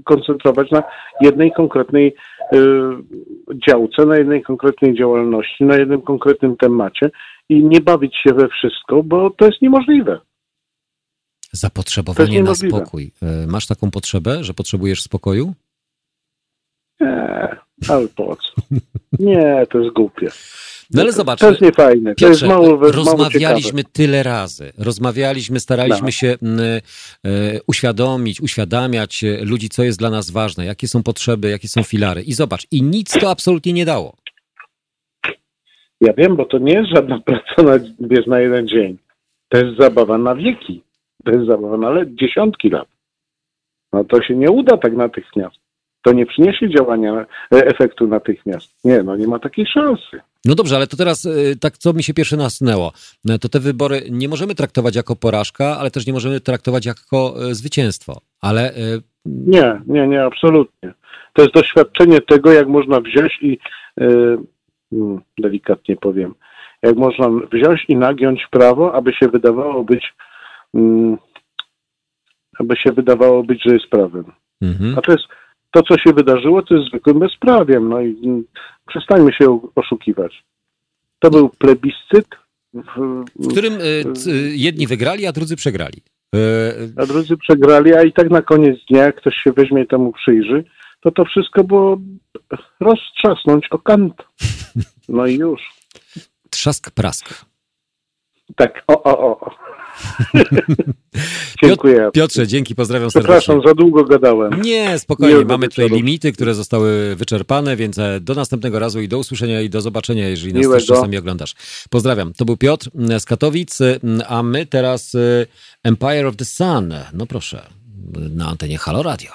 skoncentrować 0.00 0.70
na 0.70 0.82
jednej 1.20 1.52
konkretnej 1.52 2.14
działce, 3.68 4.06
na 4.06 4.16
jednej 4.16 4.42
konkretnej 4.42 4.94
działalności, 4.98 5.64
na 5.64 5.76
jednym 5.76 6.02
konkretnym 6.02 6.56
temacie 6.56 7.10
i 7.48 7.64
nie 7.64 7.80
bawić 7.80 8.16
się 8.16 8.34
we 8.34 8.48
wszystko, 8.48 9.02
bo 9.02 9.30
to 9.30 9.46
jest 9.46 9.62
niemożliwe. 9.62 10.20
Zapotrzebowanie 11.52 12.42
na 12.42 12.54
spokój. 12.54 13.12
E, 13.22 13.46
masz 13.46 13.66
taką 13.66 13.90
potrzebę, 13.90 14.44
że 14.44 14.54
potrzebujesz 14.54 15.02
spokoju? 15.02 15.54
Nie, 17.00 17.48
ale 17.88 18.08
po 18.16 18.36
co? 18.36 18.62
Nie, 19.18 19.66
to 19.70 19.78
jest 19.78 19.94
głupie. 19.94 20.28
No 20.90 21.02
ale 21.02 21.12
zobacz. 21.12 21.40
To 21.40 21.50
jest 21.50 21.60
niefajne. 21.60 22.14
Piotrze, 22.14 22.26
to 22.26 22.30
jest 22.30 22.42
mało, 22.42 22.76
rozmawialiśmy 22.92 23.82
mało 23.82 23.90
tyle 23.92 24.22
razy. 24.22 24.72
Rozmawialiśmy, 24.78 25.60
staraliśmy 25.60 26.06
no. 26.06 26.10
się 26.10 26.36
y, 27.26 27.60
uświadomić, 27.66 28.40
uświadamiać 28.40 29.24
ludzi, 29.42 29.68
co 29.68 29.82
jest 29.82 29.98
dla 29.98 30.10
nas 30.10 30.30
ważne, 30.30 30.64
jakie 30.64 30.88
są 30.88 31.02
potrzeby, 31.02 31.50
jakie 31.50 31.68
są 31.68 31.82
filary. 31.82 32.22
I 32.22 32.32
zobacz, 32.32 32.66
i 32.70 32.82
nic 32.82 33.18
to 33.20 33.30
absolutnie 33.30 33.72
nie 33.72 33.84
dało. 33.84 34.16
Ja 36.00 36.12
wiem, 36.12 36.36
bo 36.36 36.44
to 36.44 36.58
nie 36.58 36.72
jest 36.72 36.90
żadna 36.94 37.20
praca 37.26 37.62
na, 37.62 37.78
wiesz, 38.00 38.26
na 38.26 38.40
jeden 38.40 38.68
dzień. 38.68 38.98
To 39.48 39.58
jest 39.58 39.78
zabawa 39.78 40.18
na 40.18 40.34
wieki. 40.34 40.82
To 41.24 41.30
jest 41.30 41.46
zabawa 41.46 41.76
na 41.76 41.90
le- 41.90 42.14
dziesiątki 42.14 42.70
lat. 42.70 42.88
No 43.92 44.04
to 44.04 44.22
się 44.22 44.36
nie 44.36 44.50
uda 44.50 44.76
tak 44.76 44.92
natychmiast. 44.92 45.56
To 46.02 46.12
nie 46.12 46.26
przyniesie 46.26 46.68
działania, 46.68 47.26
e, 47.54 47.66
efektu 47.66 48.06
natychmiast. 48.06 48.84
Nie, 48.84 49.02
no 49.02 49.16
nie 49.16 49.26
ma 49.26 49.38
takiej 49.38 49.66
szansy. 49.66 50.20
No 50.44 50.54
dobrze, 50.54 50.76
ale 50.76 50.86
to 50.86 50.96
teraz 50.96 51.26
e, 51.26 51.30
tak, 51.60 51.78
co 51.78 51.92
mi 51.92 52.02
się 52.02 52.14
pierwsze 52.14 52.36
nasunęło, 52.36 52.92
e, 53.28 53.38
to 53.38 53.48
te 53.48 53.60
wybory 53.60 54.00
nie 54.10 54.28
możemy 54.28 54.54
traktować 54.54 54.96
jako 54.96 55.16
porażka, 55.16 55.78
ale 55.78 55.90
też 55.90 56.06
nie 56.06 56.12
możemy 56.12 56.40
traktować 56.40 56.86
jako 56.86 57.34
zwycięstwo. 57.50 58.20
Ale. 58.40 58.72
Nie, 59.26 59.80
nie, 59.86 60.08
nie, 60.08 60.24
absolutnie. 60.24 60.94
To 61.32 61.42
jest 61.42 61.54
doświadczenie 61.54 62.20
tego, 62.20 62.52
jak 62.52 62.68
można 62.68 63.00
wziąć 63.00 63.38
i, 63.42 63.58
yy, 63.96 64.38
delikatnie 65.38 65.96
powiem, 65.96 66.34
jak 66.82 66.96
można 66.96 67.28
wziąć 67.52 67.84
i 67.88 67.96
nagiąć 67.96 68.46
prawo, 68.50 68.94
aby 68.94 69.12
się 69.12 69.28
wydawało 69.28 69.84
być, 69.84 70.14
yy, 70.74 71.16
aby 72.58 72.76
się 72.76 72.92
wydawało 72.92 73.42
być, 73.42 73.62
że 73.66 73.74
jest 73.74 73.86
prawem. 73.86 74.24
Mhm. 74.62 74.98
A 74.98 75.00
to 75.00 75.12
jest 75.12 75.24
to, 75.70 75.82
co 75.82 75.98
się 75.98 76.12
wydarzyło, 76.12 76.62
to 76.62 76.74
jest 76.74 76.88
zwykłym 76.88 77.18
bezprawiem. 77.18 77.88
No 77.88 78.00
i 78.00 78.16
mm, 78.24 78.44
przestańmy 78.88 79.32
się 79.32 79.60
oszukiwać. 79.74 80.44
To 81.18 81.30
był 81.30 81.48
plebiscyt. 81.48 82.26
W, 82.74 83.24
w 83.36 83.48
którym 83.48 83.72
y, 84.26 84.56
jedni 84.56 84.86
wygrali, 84.86 85.26
a 85.26 85.32
drudzy 85.32 85.56
przegrali. 85.56 86.02
Y, 86.34 86.92
a 86.96 87.06
drudzy 87.06 87.36
przegrali, 87.36 87.94
a 87.94 88.02
i 88.02 88.12
tak 88.12 88.30
na 88.30 88.42
koniec 88.42 88.78
dnia, 88.90 89.02
jak 89.02 89.16
ktoś 89.16 89.34
się 89.34 89.52
weźmie 89.52 89.82
i 89.82 89.86
temu 89.86 90.12
przyjrzy, 90.12 90.64
to 91.00 91.10
to 91.10 91.24
wszystko 91.24 91.64
było 91.64 91.98
roztrzasnąć 92.80 93.66
o 93.70 93.78
kant. 93.78 94.14
No 95.08 95.26
i 95.26 95.34
już. 95.34 95.60
Trzask 96.50 96.90
prask. 96.90 97.44
Tak, 98.56 98.84
o, 98.88 99.02
o, 99.02 99.40
o. 99.40 99.50
Dziękuję. 101.64 102.10
Piotrze, 102.12 102.46
dzięki, 102.46 102.74
pozdrawiam 102.74 103.10
serdecznie. 103.10 103.38
Przepraszam, 103.38 103.68
za 103.68 103.74
długo 103.74 104.04
gadałem. 104.04 104.62
Nie, 104.62 104.98
spokojnie, 104.98 105.38
Nie 105.38 105.44
mamy 105.44 105.68
tutaj 105.68 105.90
limity, 105.90 106.32
które 106.32 106.54
zostały 106.54 107.16
wyczerpane, 107.16 107.76
więc 107.76 107.98
e, 107.98 108.20
do 108.20 108.34
następnego 108.34 108.78
razu 108.78 109.00
i 109.00 109.08
do 109.08 109.18
usłyszenia 109.18 109.60
i 109.60 109.70
do 109.70 109.80
zobaczenia, 109.80 110.28
jeżeli 110.28 110.54
nas 110.54 110.70
też 110.70 110.86
czasami 110.86 111.16
oglądasz. 111.16 111.54
Pozdrawiam. 111.90 112.32
To 112.32 112.44
był 112.44 112.56
Piotr 112.56 112.90
z 113.18 113.24
Katowic, 113.24 113.78
a 114.28 114.42
my 114.42 114.66
teraz 114.66 115.14
e, 115.14 115.46
Empire 115.82 116.26
of 116.26 116.36
the 116.36 116.44
Sun. 116.44 116.94
No 117.12 117.26
proszę, 117.26 117.66
na 118.30 118.46
antenie 118.46 118.78
Halo 118.78 119.02
Radio. 119.02 119.30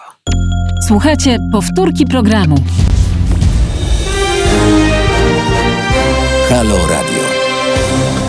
Słuchajcie, 0.87 1.37
powtórki 1.51 2.05
programu. 2.05 2.55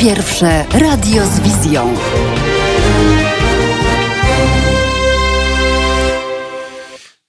Pierwsze 0.01 0.65
radio 0.73 1.27
z 1.27 1.41
wizją. 1.41 1.95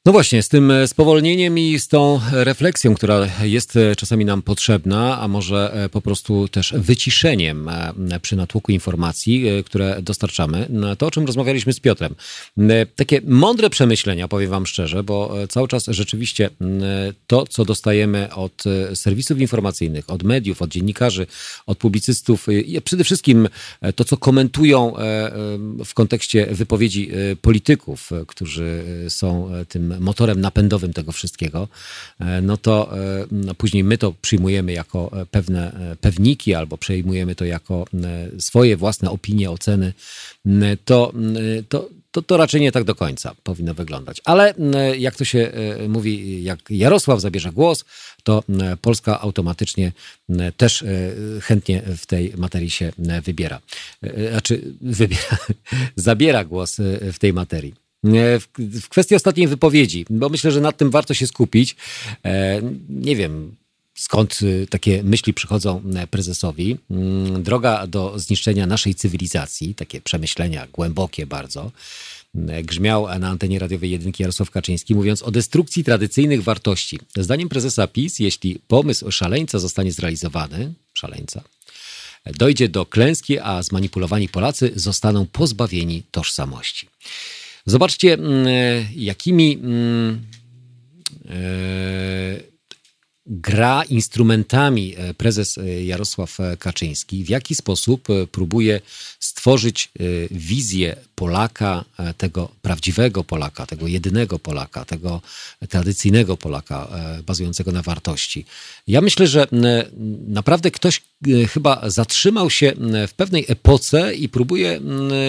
No 0.05 0.11
właśnie, 0.11 0.43
z 0.43 0.49
tym 0.49 0.71
e, 0.71 0.87
spowolnieniem 0.87 1.59
i 1.59 1.79
z 1.79 1.87
tą 1.87 2.19
refleksją, 2.31 2.95
która 2.95 3.27
jest 3.43 3.75
e, 3.75 3.95
czasami 3.95 4.25
nam 4.25 4.41
potrzebna, 4.41 5.21
a 5.21 5.27
może 5.27 5.73
e, 5.73 5.89
po 5.89 6.01
prostu 6.01 6.47
też 6.47 6.73
wyciszeniem 6.77 7.69
przy 8.21 8.35
natłoku 8.35 8.71
informacji, 8.71 9.45
które 9.65 10.01
dostarczamy, 10.01 10.65
no, 10.69 10.95
to 10.95 11.07
o 11.07 11.11
czym 11.11 11.25
rozmawialiśmy 11.25 11.73
z 11.73 11.79
Piotrem. 11.79 12.15
Takie 12.95 13.21
mądre 13.23 13.69
przemyślenia, 13.69 14.27
powiem 14.27 14.49
Wam 14.49 14.65
szczerze, 14.65 15.03
bo 15.03 15.33
cały 15.49 15.67
czas 15.67 15.85
rzeczywiście 15.87 16.49
to, 17.27 17.47
co 17.47 17.65
dostajemy 17.65 18.33
od 18.33 18.63
serwisów 18.93 19.39
informacyjnych, 19.39 20.09
od 20.09 20.23
mediów, 20.23 20.61
od 20.61 20.69
dziennikarzy, 20.69 21.27
od 21.65 21.77
publicystów, 21.77 22.47
przede 22.83 23.03
wszystkim 23.03 23.49
to, 23.95 24.03
co 24.03 24.17
komentują 24.17 24.93
w 25.85 25.93
kontekście 25.93 26.45
wypowiedzi 26.45 27.11
polityków, 27.41 28.09
którzy 28.27 28.83
są 29.09 29.49
tym 29.67 29.90
motorem 29.99 30.41
napędowym 30.41 30.93
tego 30.93 31.11
wszystkiego, 31.11 31.67
e, 32.19 32.41
no 32.41 32.57
to 32.57 32.97
e, 32.97 33.25
no 33.31 33.55
później 33.55 33.83
my 33.83 33.97
to 33.97 34.13
przyjmujemy 34.21 34.73
jako 34.73 35.11
e, 35.21 35.25
pewne 35.25 35.95
pewniki 36.01 36.53
albo 36.53 36.77
przejmujemy 36.77 37.35
to 37.35 37.45
jako 37.45 37.85
swoje 38.39 38.77
własne 38.77 39.09
opinie, 39.09 39.51
oceny, 39.51 39.93
to, 40.85 41.13
to, 41.69 41.89
to, 42.11 42.21
to 42.21 42.37
raczej 42.37 42.61
nie 42.61 42.71
tak 42.71 42.83
do 42.83 42.95
końca 42.95 43.35
powinno 43.43 43.73
wyglądać. 43.73 44.21
Ale 44.25 44.53
jak 44.97 45.15
to 45.15 45.25
się 45.25 45.51
mówi, 45.87 46.43
jak 46.43 46.59
Jarosław 46.69 47.21
zabierze 47.21 47.51
głos, 47.51 47.85
to 48.23 48.43
Polska 48.81 49.21
automatycznie 49.21 49.91
też 50.57 50.83
chętnie 51.41 51.81
w 51.97 52.05
tej 52.05 52.33
materii 52.37 52.69
się 52.69 52.91
wybiera. 53.23 53.59
Znaczy, 54.31 54.61
wybiera, 54.81 55.37
zabiera 55.95 56.43
głos 56.43 56.77
w 57.13 57.19
tej 57.19 57.33
materii. 57.33 57.80
W 58.57 58.89
kwestii 58.89 59.15
ostatniej 59.15 59.47
wypowiedzi, 59.47 60.05
bo 60.09 60.29
myślę, 60.29 60.51
że 60.51 60.61
nad 60.61 60.77
tym 60.77 60.89
warto 60.89 61.13
się 61.13 61.27
skupić. 61.27 61.75
E, 62.25 62.61
nie 62.89 63.15
wiem, 63.15 63.55
skąd 63.93 64.39
y, 64.41 64.67
takie 64.69 65.03
myśli 65.03 65.33
przychodzą 65.33 65.81
e, 65.95 66.07
prezesowi. 66.07 66.77
Mm, 66.91 67.43
droga 67.43 67.87
do 67.87 68.19
zniszczenia 68.19 68.67
naszej 68.67 68.95
cywilizacji, 68.95 69.75
takie 69.75 70.01
przemyślenia 70.01 70.67
głębokie 70.73 71.25
bardzo, 71.25 71.71
e, 72.35 72.63
grzmiał 72.63 73.19
na 73.19 73.29
antenie 73.29 73.59
radiowej 73.59 73.91
jedynki 73.91 74.23
Jarosław 74.23 74.51
Kaczyński, 74.51 74.95
mówiąc 74.95 75.23
o 75.23 75.31
destrukcji 75.31 75.83
tradycyjnych 75.83 76.43
wartości. 76.43 76.99
Zdaniem 77.15 77.49
prezesa 77.49 77.87
PiS, 77.87 78.19
jeśli 78.19 78.59
pomysł 78.67 79.11
szaleńca 79.11 79.59
zostanie 79.59 79.91
zrealizowany, 79.91 80.73
szaleńca, 80.93 81.43
dojdzie 82.25 82.69
do 82.69 82.85
klęski, 82.85 83.39
a 83.39 83.63
zmanipulowani 83.63 84.29
Polacy 84.29 84.71
zostaną 84.75 85.25
pozbawieni 85.25 86.03
tożsamości. 86.11 86.87
Zobaczcie, 87.65 88.13
mm, 88.13 88.47
e, 88.47 88.51
jakimi 88.95 89.59
mm, 89.63 90.21
e, 91.29 92.50
gra 93.25 93.83
instrumentami 93.83 94.95
e, 94.97 95.13
prezes 95.13 95.59
Jarosław 95.83 96.37
Kaczyński, 96.59 97.23
w 97.23 97.29
jaki 97.29 97.55
sposób 97.55 98.07
próbuje 98.31 98.81
stworzyć 99.19 99.91
wizję 100.31 100.95
Polaka, 101.15 101.85
tego 102.17 102.49
prawdziwego 102.61 103.23
Polaka, 103.23 103.65
tego 103.65 103.87
jedynego 103.87 104.39
Polaka, 104.39 104.85
tego 104.85 105.21
tradycyjnego 105.69 106.37
Polaka, 106.37 106.87
bazującego 107.25 107.71
na 107.71 107.81
wartości. 107.81 108.45
Ja 108.87 109.01
myślę, 109.01 109.27
że 109.27 109.47
naprawdę 110.27 110.71
ktoś 110.71 111.01
chyba 111.49 111.89
zatrzymał 111.89 112.49
się 112.49 112.73
w 113.07 113.13
pewnej 113.13 113.45
epoce 113.47 114.15
i 114.15 114.29
próbuje 114.29 114.81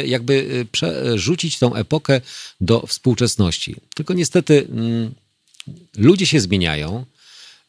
jakby 0.05 0.67
przerzucić 0.73 1.59
tą 1.59 1.75
epokę 1.75 2.21
do 2.61 2.87
współczesności. 2.87 3.77
Tylko 3.95 4.15
niestety 4.15 4.69
ludzie 5.97 6.27
się 6.27 6.41
zmieniają. 6.41 7.05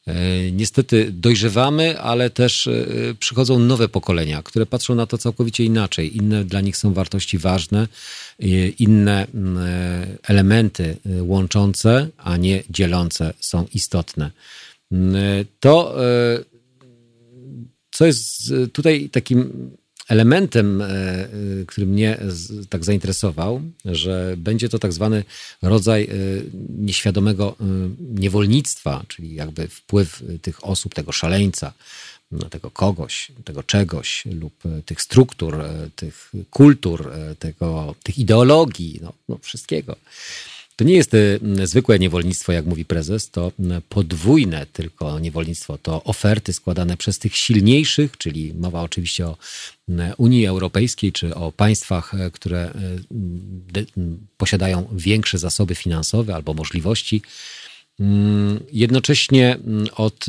E, 0.08 0.52
niestety 0.52 1.12
dojrzewamy, 1.12 2.00
ale 2.00 2.30
też 2.30 2.68
e, 2.68 2.86
przychodzą 3.20 3.60
nowe 3.60 3.90
pokolenia, 3.90 4.44
które 4.44 4.66
patrzą 4.66 4.96
na 4.96 5.08
to 5.08 5.18
całkowicie 5.18 5.64
inaczej. 5.64 6.18
Inne 6.18 6.46
dla 6.46 6.62
nich 6.62 6.78
są 6.78 6.94
wartości 6.94 7.38
ważne, 7.38 7.88
e, 8.40 8.46
inne 8.68 9.28
elementy 10.24 10.98
łączące, 11.22 12.10
a 12.18 12.38
nie 12.38 12.64
dzielące 12.70 13.34
są 13.40 13.66
istotne. 13.74 14.32
To, 15.60 15.96
co 17.92 18.06
jest 18.06 18.54
tutaj 18.74 19.10
takim 19.10 19.72
elementem, 20.08 20.82
e, 20.82 20.86
e, 20.86 21.30
który 21.68 21.88
mnie 21.88 22.18
tak 22.70 22.86
zainteresował, 22.86 23.62
że 23.86 24.36
będzie 24.38 24.70
to 24.70 24.80
tak 24.80 24.94
zwany 24.94 25.24
rodzaj 25.62 26.04
e, 26.04 26.08
nieświadomego 26.70 27.56
niewolnictwa, 28.00 29.04
czyli 29.08 29.36
jakby 29.36 29.68
wpływ 29.68 30.24
tych 30.42 30.66
osób, 30.66 30.94
tego 30.94 31.12
szaleńca, 31.12 31.74
tego 32.50 32.72
kogoś, 32.72 33.32
tego 33.44 33.64
czegoś 33.64 34.24
lub 34.26 34.54
tych 34.86 35.02
struktur, 35.02 35.64
tych 35.96 36.32
kultur, 36.50 37.12
tego, 37.40 37.96
tych 38.04 38.18
ideologii, 38.20 39.00
no, 39.02 39.14
no 39.30 39.38
wszystkiego. 39.42 39.96
To 40.76 40.84
nie 40.84 40.94
jest 40.94 41.14
y, 41.14 41.40
zwykłe 41.64 42.00
niewolnictwo, 42.00 42.52
jak 42.52 42.66
mówi 42.66 42.86
prezes, 42.86 43.30
to 43.30 43.52
podwójne 43.90 44.66
tylko 44.74 45.20
niewolnictwo. 45.20 45.78
To 45.78 46.04
oferty 46.04 46.54
składane 46.54 46.98
przez 46.98 47.20
tych 47.20 47.36
silniejszych, 47.36 48.18
czyli 48.18 48.54
mowa 48.54 48.82
oczywiście 48.82 49.28
o 49.28 49.38
Unii 50.18 50.46
Europejskiej 50.46 51.12
czy 51.12 51.36
o 51.36 51.52
państwach, 51.52 52.14
e, 52.14 52.32
które 52.32 52.60
e, 52.60 53.86
posiadają 54.38 54.88
większe 54.92 55.38
zasoby 55.38 55.76
finansowe 55.76 56.36
albo 56.36 56.54
możliwości. 56.54 57.22
Jednocześnie 58.72 59.58
od 59.96 60.26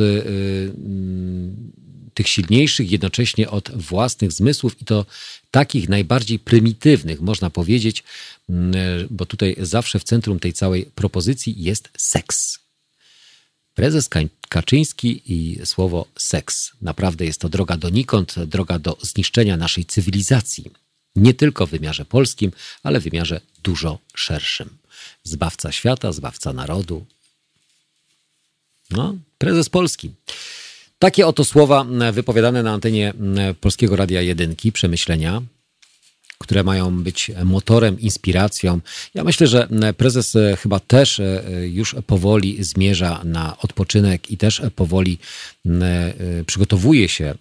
tych 2.15 2.29
silniejszych, 2.29 2.91
jednocześnie 2.91 3.51
od 3.51 3.71
własnych 3.71 4.33
zmysłów 4.33 4.83
i 4.83 4.85
to 4.85 5.07
takich 5.51 5.89
najbardziej 5.89 6.39
prymitywnych, 6.39 7.21
można 7.21 7.51
powiedzieć, 7.51 8.05
bo 9.11 9.27
tutaj 9.27 9.57
zawsze 9.59 9.99
w 9.99 10.05
centrum 10.05 10.41
tej 10.41 10.53
całej 10.53 10.87
propozycji 10.87 11.62
jest 11.62 11.89
seks. 11.97 12.59
Prezes 13.75 14.09
Kaczyński 14.49 15.23
i 15.27 15.67
słowo 15.67 16.07
seks. 16.19 16.73
Naprawdę 16.83 17.25
jest 17.25 17.41
to 17.41 17.49
droga 17.49 17.77
donikąd, 17.77 18.35
droga 18.39 18.79
do 18.79 18.99
zniszczenia 19.03 19.57
naszej 19.57 19.85
cywilizacji. 19.85 20.71
Nie 21.17 21.35
tylko 21.35 21.67
w 21.67 21.71
wymiarze 21.71 22.05
polskim, 22.05 22.53
ale 22.83 23.01
w 23.01 23.05
wymiarze 23.05 23.41
dużo 23.62 23.99
szerszym. 24.15 24.69
Zbawca 25.25 25.73
świata, 25.73 26.12
zbawca 26.12 26.53
narodu. 26.53 27.07
No, 28.91 29.15
prezes 29.39 29.69
Polski. 29.69 30.11
Takie 31.05 31.27
oto 31.27 31.45
słowa 31.45 31.87
wypowiadane 32.13 32.63
na 32.63 32.73
antenie 32.73 33.13
Polskiego 33.61 33.97
Radia 33.97 34.23
Jedynki, 34.23 34.73
przemyślenia 34.73 35.43
które 36.39 36.65
mają 36.65 37.03
być 37.03 37.31
motorem, 37.45 38.01
inspiracją. 38.01 38.81
Ja 39.15 39.25
myślę, 39.25 39.47
że 39.47 39.69
prezes 39.97 40.37
e, 40.37 40.57
chyba 40.57 40.81
też 40.81 41.21
e, 41.21 41.43
już 41.69 41.97
powoli 42.07 42.65
zmierza 42.65 43.21
na 43.25 43.57
odpoczynek 43.59 44.31
i 44.31 44.37
też 44.37 44.63
powoli 44.77 45.19
e, 45.67 46.15
przygotowuje 46.47 47.09
się 47.09 47.35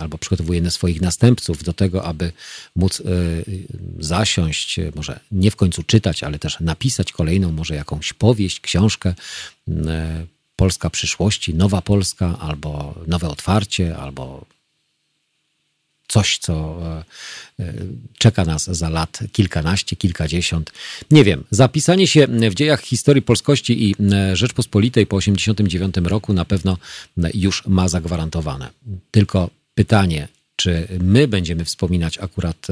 albo 0.00 0.18
przygotowuje 0.18 0.60
na 0.60 0.70
swoich 0.70 1.00
następców 1.00 1.64
do 1.64 1.72
tego, 1.72 2.04
aby 2.04 2.32
móc 2.76 3.02
zasiąść, 3.98 4.80
może 4.94 5.20
nie 5.32 5.50
w 5.50 5.56
końcu 5.56 5.82
czytać, 5.82 6.22
ale 6.22 6.38
też 6.38 6.60
napisać 6.60 7.12
kolejną, 7.12 7.52
może 7.52 7.74
jakąś 7.74 8.12
powieść, 8.12 8.60
książkę. 8.60 9.14
Polska 10.60 10.90
przyszłości, 10.90 11.54
nowa 11.54 11.82
Polska, 11.82 12.38
albo 12.40 12.94
nowe 13.06 13.28
otwarcie, 13.28 13.96
albo 13.96 14.44
coś, 16.08 16.38
co 16.38 16.78
e, 16.82 17.64
e, 17.64 17.74
czeka 18.18 18.44
nas 18.44 18.64
za 18.64 18.88
lat 18.88 19.18
kilkanaście, 19.32 19.96
kilkadziesiąt. 19.96 20.72
Nie 21.10 21.24
wiem. 21.24 21.44
Zapisanie 21.50 22.06
się 22.06 22.26
w 22.26 22.54
dziejach 22.54 22.82
historii 22.82 23.22
polskości 23.22 23.84
i 23.84 23.94
e, 24.12 24.36
Rzeczpospolitej 24.36 25.06
po 25.06 25.18
1989 25.18 26.08
roku 26.10 26.32
na 26.32 26.44
pewno 26.44 26.76
już 27.34 27.66
ma 27.66 27.88
zagwarantowane. 27.88 28.70
Tylko 29.10 29.50
pytanie, 29.74 30.28
czy 30.60 30.88
my 31.00 31.28
będziemy 31.28 31.64
wspominać 31.64 32.18
akurat 32.18 32.66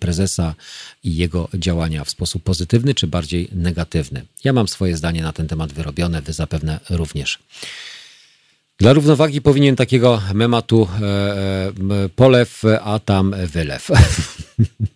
prezesa 0.00 0.54
i 1.02 1.16
jego 1.16 1.48
działania 1.54 2.04
w 2.04 2.10
sposób 2.10 2.42
pozytywny, 2.42 2.94
czy 2.94 3.06
bardziej 3.06 3.48
negatywny. 3.52 4.24
Ja 4.44 4.52
mam 4.52 4.68
swoje 4.68 4.96
zdanie 4.96 5.22
na 5.22 5.32
ten 5.32 5.48
temat 5.48 5.72
wyrobione, 5.72 6.22
wy 6.22 6.32
zapewne 6.32 6.80
również. 6.90 7.38
Dla 8.78 8.92
równowagi 8.92 9.40
powinien 9.40 9.76
takiego 9.76 10.22
mematu 10.34 10.88
e, 11.02 11.06
e, 11.06 11.72
polew, 12.16 12.62
a 12.84 12.98
tam 12.98 13.34
wylew. 13.46 13.90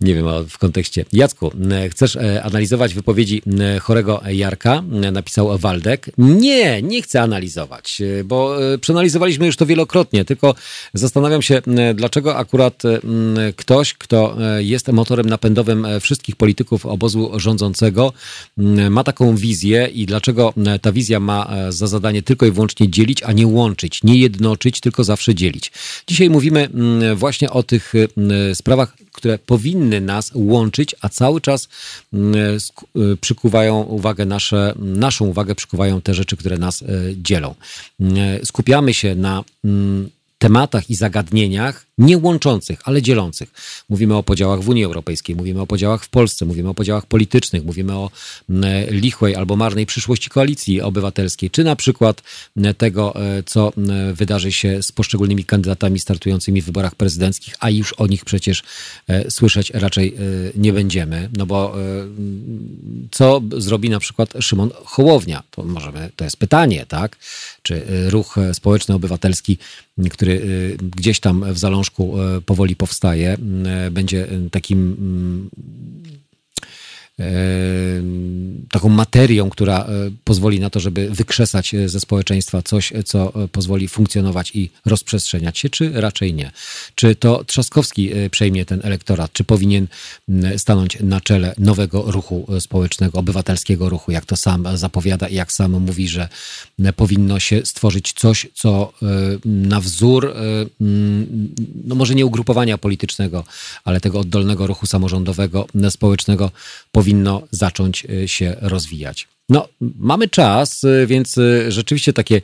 Nie 0.00 0.14
wiem, 0.14 0.26
w 0.48 0.58
kontekście. 0.58 1.04
Jacku, 1.12 1.50
chcesz 1.90 2.16
e, 2.16 2.42
analizować 2.42 2.94
wypowiedzi 2.94 3.42
chorego 3.80 4.22
Jarka? 4.28 4.82
Napisał 5.12 5.58
Waldek. 5.58 6.10
Nie, 6.18 6.82
nie 6.82 7.02
chcę 7.02 7.22
analizować, 7.22 8.00
e, 8.00 8.24
bo 8.24 8.72
e, 8.72 8.78
przeanalizowaliśmy 8.78 9.46
już 9.46 9.56
to 9.56 9.66
wielokrotnie, 9.66 10.24
tylko 10.24 10.54
zastanawiam 10.94 11.42
się, 11.42 11.62
dlaczego 11.94 12.36
akurat 12.36 12.82
ktoś, 13.56 13.94
kto 13.94 14.36
jest 14.58 14.88
motorem 14.88 15.26
napędowym 15.26 15.86
wszystkich 16.00 16.36
polityków 16.36 16.86
obozu 16.86 17.32
rządzącego, 17.36 18.12
ma 18.90 19.04
taką 19.04 19.36
wizję 19.36 19.88
i 19.94 20.06
dlaczego 20.06 20.54
ta 20.82 20.92
wizja 20.92 21.20
ma 21.20 21.50
za 21.68 21.86
zadanie 21.86 22.22
tylko 22.22 22.46
i 22.46 22.50
wyłącznie 22.50 22.90
dzielić, 22.90 23.22
a 23.22 23.32
nie 23.32 23.46
łączyć, 23.46 24.02
nie 24.02 24.16
jednoczyć, 24.16 24.80
tylko 24.80 25.04
zawsze 25.04 25.34
dzielić. 25.34 25.72
Dzisiaj 26.06 26.30
mówimy 26.30 26.68
właśnie 27.14 27.50
o 27.50 27.62
tych 27.62 27.92
sprawach, 28.54 28.96
które 29.24 29.38
powinny 29.38 30.00
nas 30.00 30.30
łączyć, 30.34 30.94
a 31.00 31.08
cały 31.08 31.40
czas 31.40 31.68
mm, 32.12 32.58
e, 32.96 33.16
przykuwają 33.16 33.82
uwagę 33.82 34.26
nasze, 34.26 34.74
naszą 34.78 35.24
uwagę 35.24 35.54
przykuwają 35.54 36.00
te 36.00 36.14
rzeczy, 36.14 36.36
które 36.36 36.58
nas 36.58 36.82
e, 36.82 36.86
dzielą. 37.16 37.54
Mm, 38.00 38.16
e, 38.18 38.46
skupiamy 38.46 38.94
się 38.94 39.14
na 39.14 39.44
mm, 39.64 40.10
tematach 40.38 40.90
i 40.90 40.94
zagadnieniach 40.94 41.86
nie 41.98 42.18
łączących, 42.18 42.80
ale 42.84 43.02
dzielących. 43.02 43.50
Mówimy 43.88 44.16
o 44.16 44.22
podziałach 44.22 44.60
w 44.60 44.68
Unii 44.68 44.84
Europejskiej, 44.84 45.36
mówimy 45.36 45.60
o 45.60 45.66
podziałach 45.66 46.04
w 46.04 46.08
Polsce, 46.08 46.44
mówimy 46.46 46.68
o 46.68 46.74
podziałach 46.74 47.06
politycznych, 47.06 47.64
mówimy 47.64 47.94
o 47.94 48.10
lichłej 48.90 49.36
albo 49.36 49.56
marnej 49.56 49.86
przyszłości 49.86 50.30
koalicji 50.30 50.80
obywatelskiej, 50.80 51.50
czy 51.50 51.64
na 51.64 51.76
przykład 51.76 52.22
tego, 52.78 53.14
e, 53.14 53.42
co 53.42 53.72
wydarzy 54.14 54.52
się 54.52 54.82
z 54.82 54.92
poszczególnymi 54.92 55.44
kandydatami 55.44 55.98
startującymi 55.98 56.62
w 56.62 56.64
wyborach 56.64 56.94
prezydenckich, 56.94 57.54
a 57.60 57.70
już 57.70 57.92
o 57.92 58.06
nich 58.06 58.24
przecież 58.24 58.62
e, 59.08 59.30
słyszeć 59.30 59.70
raczej 59.70 60.14
e, 60.14 60.18
nie 60.56 60.72
będziemy, 60.72 61.28
no 61.36 61.46
bo 61.46 61.74
co 63.10 63.42
zrobi 63.56 63.90
na 63.90 64.00
przykład 64.00 64.32
Szymon 64.40 64.70
Hołownia? 64.84 65.42
To 65.50 65.64
możemy, 65.64 66.10
to 66.16 66.24
jest 66.24 66.36
pytanie, 66.36 66.86
tak? 66.88 67.16
Czy 67.62 67.82
ruch 68.08 68.36
społeczny 68.52 68.94
obywatelski, 68.94 69.58
który 70.10 70.42
gdzieś 70.96 71.20
tam 71.20 71.52
w 71.52 71.58
zalążku 71.58 71.83
e, 71.92 72.40
powoli 72.40 72.76
powstaje. 72.76 73.36
E, 73.66 73.90
będzie 73.90 74.28
takim 74.50 74.96
mm, 74.98 75.50
taką 78.70 78.88
materią, 78.88 79.50
która 79.50 79.78
e, 79.78 79.86
pozwoli 80.24 80.60
na 80.60 80.70
to, 80.70 80.80
żeby 80.80 81.10
wykrzesać 81.10 81.74
e, 81.74 81.88
ze 81.88 82.00
społeczeństwa 82.00 82.62
coś, 82.62 82.92
e, 82.92 83.02
co 83.02 83.32
pozwoli 83.52 83.88
funkcjonować 83.88 84.50
i 84.54 84.70
rozprzestrzeniać 84.86 85.58
się, 85.58 85.70
czy 85.70 85.92
raczej 86.00 86.34
nie? 86.34 86.50
Czy 86.94 87.14
to 87.14 87.44
Trzaskowski 87.44 88.10
przejmie 88.30 88.64
ten 88.64 88.80
elektorat, 88.82 89.32
czy 89.32 89.44
powinien 89.44 89.86
stanąć 90.56 91.00
na 91.00 91.20
czele 91.20 91.54
nowego 91.58 92.02
ruchu 92.02 92.46
społecznego, 92.60 93.18
obywatelskiego 93.18 93.88
ruchu, 93.88 94.12
jak 94.12 94.26
to 94.26 94.36
sam 94.36 94.66
zapowiada 94.74 95.28
i 95.28 95.34
jak 95.34 95.52
sam 95.52 95.72
mówi, 95.72 96.08
że 96.08 96.28
powinno 96.96 97.40
się 97.40 97.66
stworzyć 97.66 98.12
coś, 98.12 98.46
co 98.54 98.92
na 99.44 99.80
wzór, 99.80 100.34
no 101.84 101.94
może 101.94 102.14
nie 102.14 102.26
ugrupowania 102.26 102.78
politycznego, 102.78 103.44
ale 103.84 104.00
tego 104.00 104.20
oddolnego 104.20 104.66
ruchu 104.66 104.86
samorządowego, 104.86 105.66
społecznego 105.90 106.50
powinno 106.92 107.03
zacząć 107.50 108.04
y, 108.04 108.28
się 108.28 108.56
rozwijać. 108.60 109.28
No, 109.48 109.68
mamy 109.80 110.28
czas, 110.28 110.84
y, 110.84 111.06
więc 111.06 111.38
y, 111.38 111.72
rzeczywiście 111.72 112.12
takie 112.12 112.40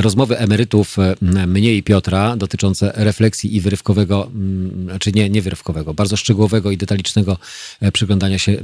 rozmowy 0.00 0.38
emerytów 0.38 0.96
mnie 1.46 1.74
i 1.74 1.82
Piotra 1.82 2.36
dotyczące 2.36 2.92
refleksji 2.94 3.56
i 3.56 3.60
wyrywkowego, 3.60 4.30
czy 5.00 5.12
nie, 5.12 5.30
nie 5.30 5.42
wyrywkowego, 5.42 5.94
bardzo 5.94 6.16
szczegółowego 6.16 6.70
i 6.70 6.76
detalicznego 6.76 7.38
e, 7.80 7.92
przyglądania 7.92 8.38
się 8.38 8.56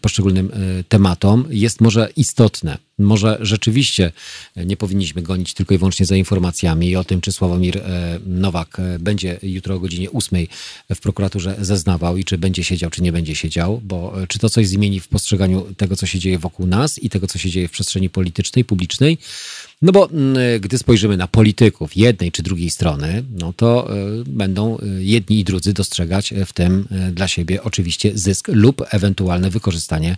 poszczególnym 0.00 0.50
e, 0.52 0.84
tematom 0.84 1.44
jest 1.50 1.80
może 1.80 2.08
istotne. 2.16 2.78
Może 2.98 3.38
rzeczywiście 3.40 4.12
nie 4.56 4.76
powinniśmy 4.76 5.22
gonić 5.22 5.54
tylko 5.54 5.74
i 5.74 5.78
wyłącznie 5.78 6.06
za 6.06 6.16
informacjami 6.16 6.96
o 6.96 7.04
tym, 7.04 7.20
czy 7.20 7.32
Sławomir 7.32 7.78
e, 7.78 8.18
Nowak 8.26 8.80
będzie 8.98 9.38
jutro 9.42 9.74
o 9.74 9.80
godzinie 9.80 10.10
8 10.10 10.46
w 10.94 11.00
prokuraturze 11.00 11.56
zeznawał 11.60 12.16
i 12.16 12.24
czy 12.24 12.38
będzie 12.38 12.64
siedział, 12.64 12.90
czy 12.90 13.02
nie 13.02 13.12
będzie 13.12 13.34
siedział, 13.34 13.80
bo 13.84 14.14
czy 14.28 14.38
to 14.38 14.50
coś 14.50 14.68
zmieni 14.68 15.00
w 15.00 15.08
postrzeganiu 15.08 15.66
tego, 15.76 15.96
co 15.96 16.06
się 16.06 16.18
dzieje 16.18 16.38
wokół 16.38 16.66
nas 16.66 16.98
i 16.98 17.10
tego, 17.16 17.26
co 17.26 17.38
się 17.38 17.50
dzieje 17.50 17.68
w 17.68 17.70
przestrzeni 17.70 18.10
politycznej, 18.10 18.64
publicznej. 18.64 19.18
No 19.82 19.92
bo 19.92 20.10
mm, 20.10 20.60
gdy 20.60 20.78
spojrzymy 20.78 21.16
na 21.16 21.26
polityków 21.26 21.96
jednej 21.96 22.32
czy 22.32 22.42
drugiej 22.42 22.70
strony, 22.70 23.24
no 23.30 23.52
to 23.52 23.90
e, 23.90 23.96
będą 24.26 24.78
e, 24.78 24.86
jedni 24.98 25.40
i 25.40 25.44
drudzy 25.44 25.72
dostrzegać 25.72 26.34
w 26.46 26.52
tym 26.52 26.88
e, 26.90 27.12
dla 27.12 27.28
siebie 27.28 27.62
oczywiście 27.62 28.10
zysk 28.14 28.48
lub 28.48 28.82
ewentualne 28.90 29.50
wykorzystanie 29.50 30.16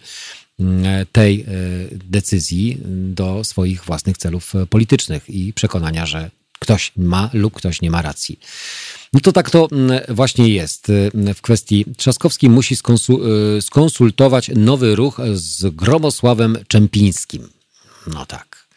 mm, 0.60 1.06
tej 1.12 1.44
decyzji 1.90 2.78
do 3.14 3.44
swoich 3.44 3.84
własnych 3.84 4.18
celów 4.18 4.52
politycznych 4.70 5.30
i 5.30 5.52
przekonania, 5.52 6.06
że 6.06 6.30
ktoś 6.58 6.92
ma 6.96 7.30
lub 7.32 7.54
ktoś 7.54 7.82
nie 7.82 7.90
ma 7.90 8.02
racji. 8.02 8.40
No 9.12 9.20
to 9.20 9.32
tak 9.32 9.50
to 9.50 9.68
mm, 9.72 10.00
właśnie 10.08 10.48
jest. 10.48 10.92
W 11.34 11.40
kwestii 11.40 11.84
Trzaskowski 11.96 12.50
musi 12.50 12.76
skonsultować 13.60 14.50
nowy 14.56 14.96
ruch 14.96 15.20
z 15.32 15.74
Gromosławem 15.74 16.58
Czempińskim. 16.68 17.48
No 18.06 18.26
tak. 18.26 18.68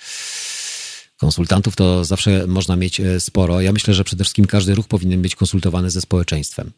Konsultantów 1.18 1.76
to 1.76 2.06
zawsze 2.06 2.48
można 2.48 2.76
mieć 2.76 3.00
e, 3.00 3.20
sporo. 3.20 3.62
Ja 3.62 3.72
myślę, 3.72 3.94
że 3.94 4.04
przede 4.04 4.24
wszystkim 4.24 4.46
każdy 4.46 4.76
ruch 4.76 4.88
powinien 4.88 5.22
być 5.22 5.36
konsultowany 5.36 5.90
ze 5.90 6.02
społeczeństwem. 6.02 6.72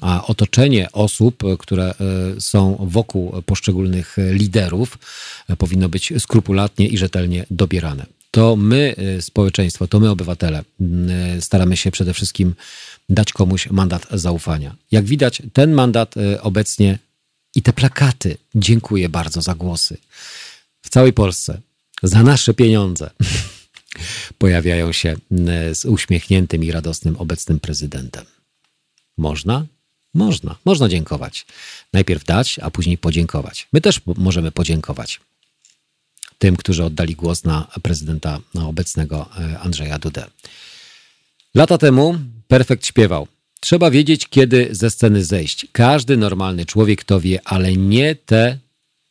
A 0.00 0.26
otoczenie 0.26 0.92
osób, 0.92 1.42
które 1.58 1.94
są 2.38 2.86
wokół 2.90 3.42
poszczególnych 3.46 4.16
liderów, 4.32 4.98
powinno 5.58 5.88
być 5.88 6.12
skrupulatnie 6.18 6.88
i 6.88 6.98
rzetelnie 6.98 7.46
dobierane. 7.50 8.06
To 8.30 8.56
my, 8.56 8.94
społeczeństwo, 9.20 9.86
to 9.88 10.00
my, 10.00 10.10
obywatele, 10.10 10.64
staramy 11.40 11.76
się 11.76 11.90
przede 11.90 12.14
wszystkim 12.14 12.54
dać 13.08 13.32
komuś 13.32 13.70
mandat 13.70 14.06
zaufania. 14.10 14.76
Jak 14.90 15.04
widać, 15.04 15.42
ten 15.52 15.72
mandat 15.72 16.14
obecnie 16.40 16.98
i 17.54 17.62
te 17.62 17.72
plakaty, 17.72 18.36
dziękuję 18.54 19.08
bardzo 19.08 19.42
za 19.42 19.54
głosy, 19.54 19.96
w 20.82 20.88
całej 20.88 21.12
Polsce, 21.12 21.60
za 22.02 22.22
nasze 22.22 22.54
pieniądze. 22.54 23.10
pojawiają 24.38 24.92
się 24.92 25.16
z 25.72 25.84
uśmiechniętym 25.84 26.64
i 26.64 26.72
radosnym 26.72 27.16
obecnym 27.16 27.60
prezydentem. 27.60 28.24
Można? 29.18 29.66
Można. 30.14 30.56
Można 30.64 30.88
dziękować. 30.88 31.46
Najpierw 31.92 32.24
dać, 32.24 32.58
a 32.62 32.70
później 32.70 32.98
podziękować. 32.98 33.68
My 33.72 33.80
też 33.80 34.00
możemy 34.16 34.50
podziękować 34.50 35.20
tym, 36.40 36.56
którzy 36.56 36.84
oddali 36.84 37.14
głos 37.14 37.44
na 37.44 37.66
prezydenta 37.82 38.40
na 38.54 38.68
obecnego 38.68 39.28
e, 39.38 39.58
Andrzeja 39.58 39.98
Dudę. 39.98 40.26
Lata 41.54 41.78
temu 41.78 42.18
Perfekt 42.48 42.86
śpiewał. 42.86 43.26
Trzeba 43.60 43.90
wiedzieć, 43.90 44.28
kiedy 44.28 44.68
ze 44.70 44.90
sceny 44.90 45.24
zejść. 45.24 45.66
Każdy 45.72 46.16
normalny 46.16 46.66
człowiek 46.66 47.04
to 47.04 47.20
wie, 47.20 47.40
ale 47.44 47.76
nie 47.76 48.14
te 48.14 48.58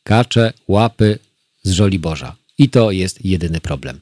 kacze, 0.02 0.52
łapy 0.68 1.18
z 1.62 1.70
żoli 1.70 1.98
Boża. 1.98 2.36
I 2.58 2.68
to 2.68 2.90
jest 2.90 3.24
jedyny 3.24 3.60
problem. 3.60 4.00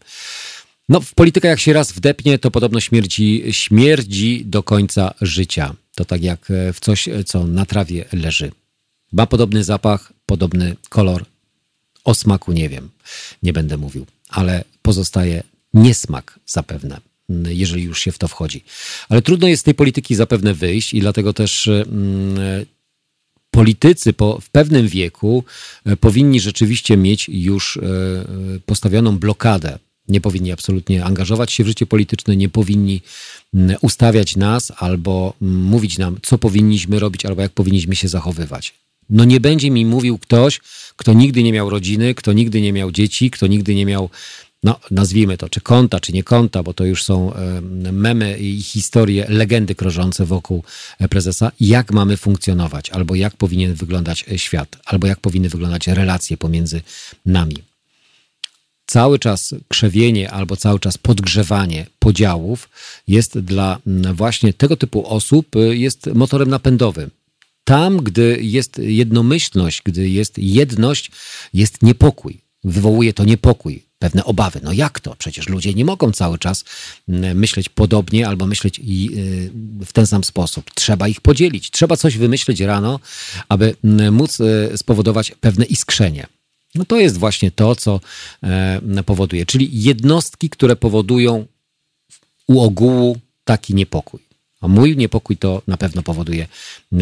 No, 0.89 1.01
w 1.01 1.15
politykę 1.15 1.49
jak 1.49 1.61
się 1.61 1.73
raz 1.73 1.93
wdepnie, 1.93 2.39
to 2.39 2.51
podobno 2.51 2.81
śmierdzi, 2.81 3.45
śmierdzi 3.51 4.45
do 4.47 4.63
końca 4.63 5.15
życia. 5.21 5.75
To 5.95 6.05
tak 6.05 6.23
jak 6.23 6.51
e, 6.51 6.73
w 6.73 6.81
coś, 6.81 7.09
co 7.27 7.47
na 7.47 7.67
trawie 7.67 8.05
leży. 8.13 8.53
Ma 9.13 9.27
podobny 9.27 9.65
zapach, 9.65 10.13
podobny 10.27 10.77
kolor. 10.89 11.25
O 12.09 12.15
smaku 12.15 12.53
nie 12.53 12.69
wiem, 12.69 12.91
nie 13.43 13.53
będę 13.53 13.77
mówił, 13.77 14.07
ale 14.29 14.65
pozostaje 14.83 15.43
niesmak 15.75 16.41
zapewne, 16.47 17.01
jeżeli 17.49 17.83
już 17.83 18.01
się 18.01 18.13
w 18.13 18.19
to 18.19 18.29
wchodzi. 18.29 18.65
Ale 19.09 19.23
trudno 19.23 19.49
jest 19.49 19.61
z 19.61 19.65
tej 19.65 19.75
polityki 19.75 20.15
zapewne 20.15 20.55
wyjść 20.55 20.95
i 20.95 21.01
dlatego 21.01 21.33
też 21.33 21.67
mm, 21.67 22.67
politycy 23.51 24.13
po, 24.13 24.41
w 24.41 24.51
pewnym 24.51 24.89
wieku 24.89 25.45
e, 25.85 25.97
powinni 25.97 26.41
rzeczywiście 26.41 26.97
mieć 26.97 27.29
już 27.29 27.77
e, 27.77 27.81
postawioną 28.67 29.19
blokadę. 29.19 29.79
Nie 30.09 30.21
powinni 30.21 30.53
absolutnie 30.53 31.05
angażować 31.05 31.53
się 31.53 31.65
w 31.65 31.67
życie 31.67 31.87
polityczne, 31.87 32.37
nie 32.37 32.49
powinni 32.49 33.03
mm, 33.55 33.77
ustawiać 33.81 34.37
nas 34.37 34.73
albo 34.77 35.35
mm, 35.43 35.63
mówić 35.63 35.99
nam, 35.99 36.17
co 36.23 36.39
powinniśmy 36.39 36.99
robić, 36.99 37.27
albo 37.27 37.43
jak 37.43 37.53
powinniśmy 37.53 37.97
się 37.97 38.09
zachowywać. 38.09 38.75
No 39.11 39.25
nie 39.25 39.41
będzie 39.41 39.71
mi 39.71 39.87
mówił 39.87 40.19
ktoś, 40.19 40.61
kto 40.97 41.13
nigdy 41.13 41.43
nie 41.43 41.53
miał 41.53 41.71
rodziny, 41.71 42.15
kto 42.15 42.33
nigdy 42.33 42.61
nie 42.61 42.73
miał 42.73 42.91
dzieci, 42.91 43.31
kto 43.31 43.47
nigdy 43.47 43.75
nie 43.75 43.87
miał 43.87 44.11
no 44.63 44.81
nazwijmy 44.91 45.39
to, 45.39 45.49
czy 45.49 45.61
konta, 45.61 46.01
czy 46.01 46.13
nie 46.13 46.23
konta, 46.23 46.63
bo 46.63 46.75
to 46.75 46.85
już 46.85 47.05
są 47.05 47.33
memy 47.93 48.39
i 48.39 48.63
historie, 48.63 49.27
legendy 49.29 49.75
krążące 49.75 50.25
wokół 50.25 50.65
e, 50.99 51.09
prezesa, 51.09 51.53
jak 51.61 51.93
mamy 51.93 52.17
funkcjonować, 52.17 52.91
albo 52.91 53.15
jak 53.15 53.37
powinien 53.37 53.75
wyglądać 53.75 54.25
e, 54.33 54.39
świat, 54.39 54.77
albo 54.85 55.07
jak 55.07 55.21
powinny 55.21 55.49
wyglądać 55.49 55.87
relacje 55.87 56.37
pomiędzy 56.37 56.81
nami. 57.27 57.57
Cały 58.87 59.19
czas 59.19 59.55
krzewienie 59.69 60.31
albo 60.31 60.57
cały 60.57 60.81
czas 60.81 60.99
podgrzewanie 60.99 61.87
podziałów 61.99 62.69
jest 63.09 63.39
dla 63.39 63.79
właśnie 64.15 64.53
tego 64.53 64.77
typu 64.77 65.07
osób 65.07 65.57
e, 65.57 65.59
jest 65.59 66.07
motorem 66.07 66.49
napędowym. 66.49 67.11
Tam, 67.69 67.97
gdy 67.97 68.39
jest 68.41 68.79
jednomyślność, 68.79 69.83
gdy 69.85 70.09
jest 70.09 70.39
jedność, 70.39 71.11
jest 71.55 71.83
niepokój. 71.83 72.41
Wywołuje 72.65 73.13
to 73.13 73.25
niepokój 73.25 73.83
pewne 73.99 74.25
obawy. 74.25 74.61
No 74.63 74.73
jak 74.73 75.01
to? 75.01 75.17
Przecież 75.19 75.49
ludzie 75.49 75.75
nie 75.75 75.85
mogą 75.85 76.13
cały 76.13 76.39
czas 76.39 76.65
mm, 77.09 77.39
myśleć 77.39 77.69
podobnie 77.69 78.29
albo 78.29 78.47
myśleć 78.47 78.79
y, 78.79 78.83
w 79.87 79.93
ten 79.93 80.07
sam 80.07 80.25
sposób. 80.25 80.71
Trzeba 80.75 81.09
ich 81.09 81.21
podzielić. 81.21 81.71
Trzeba 81.71 81.97
coś 81.97 82.19
wymyślić 82.19 82.61
rano, 82.61 83.01
aby 83.49 83.75
mm, 83.85 84.15
móc 84.15 84.41
y, 84.41 84.73
spowodować 84.77 85.33
pewne 85.41 85.65
iskrzenie. 85.65 86.27
No 86.75 86.85
to 86.85 86.97
jest 86.97 87.19
właśnie 87.19 87.51
to, 87.51 87.77
co 87.77 88.01
e, 88.43 89.03
powoduje, 89.07 89.47
czyli 89.47 89.83
jednostki, 89.83 90.51
które 90.51 90.77
powodują 90.77 91.47
u 92.47 92.61
ogółu 92.61 93.19
taki 93.45 93.75
niepokój. 93.75 94.28
A 94.61 94.69
mój 94.69 94.97
niepokój 94.97 95.37
to 95.37 95.63
na 95.67 95.77
pewno 95.77 96.03
powoduje 96.03 96.47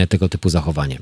tego 0.08 0.28
typu 0.28 0.48
zachowanie. 0.48 0.98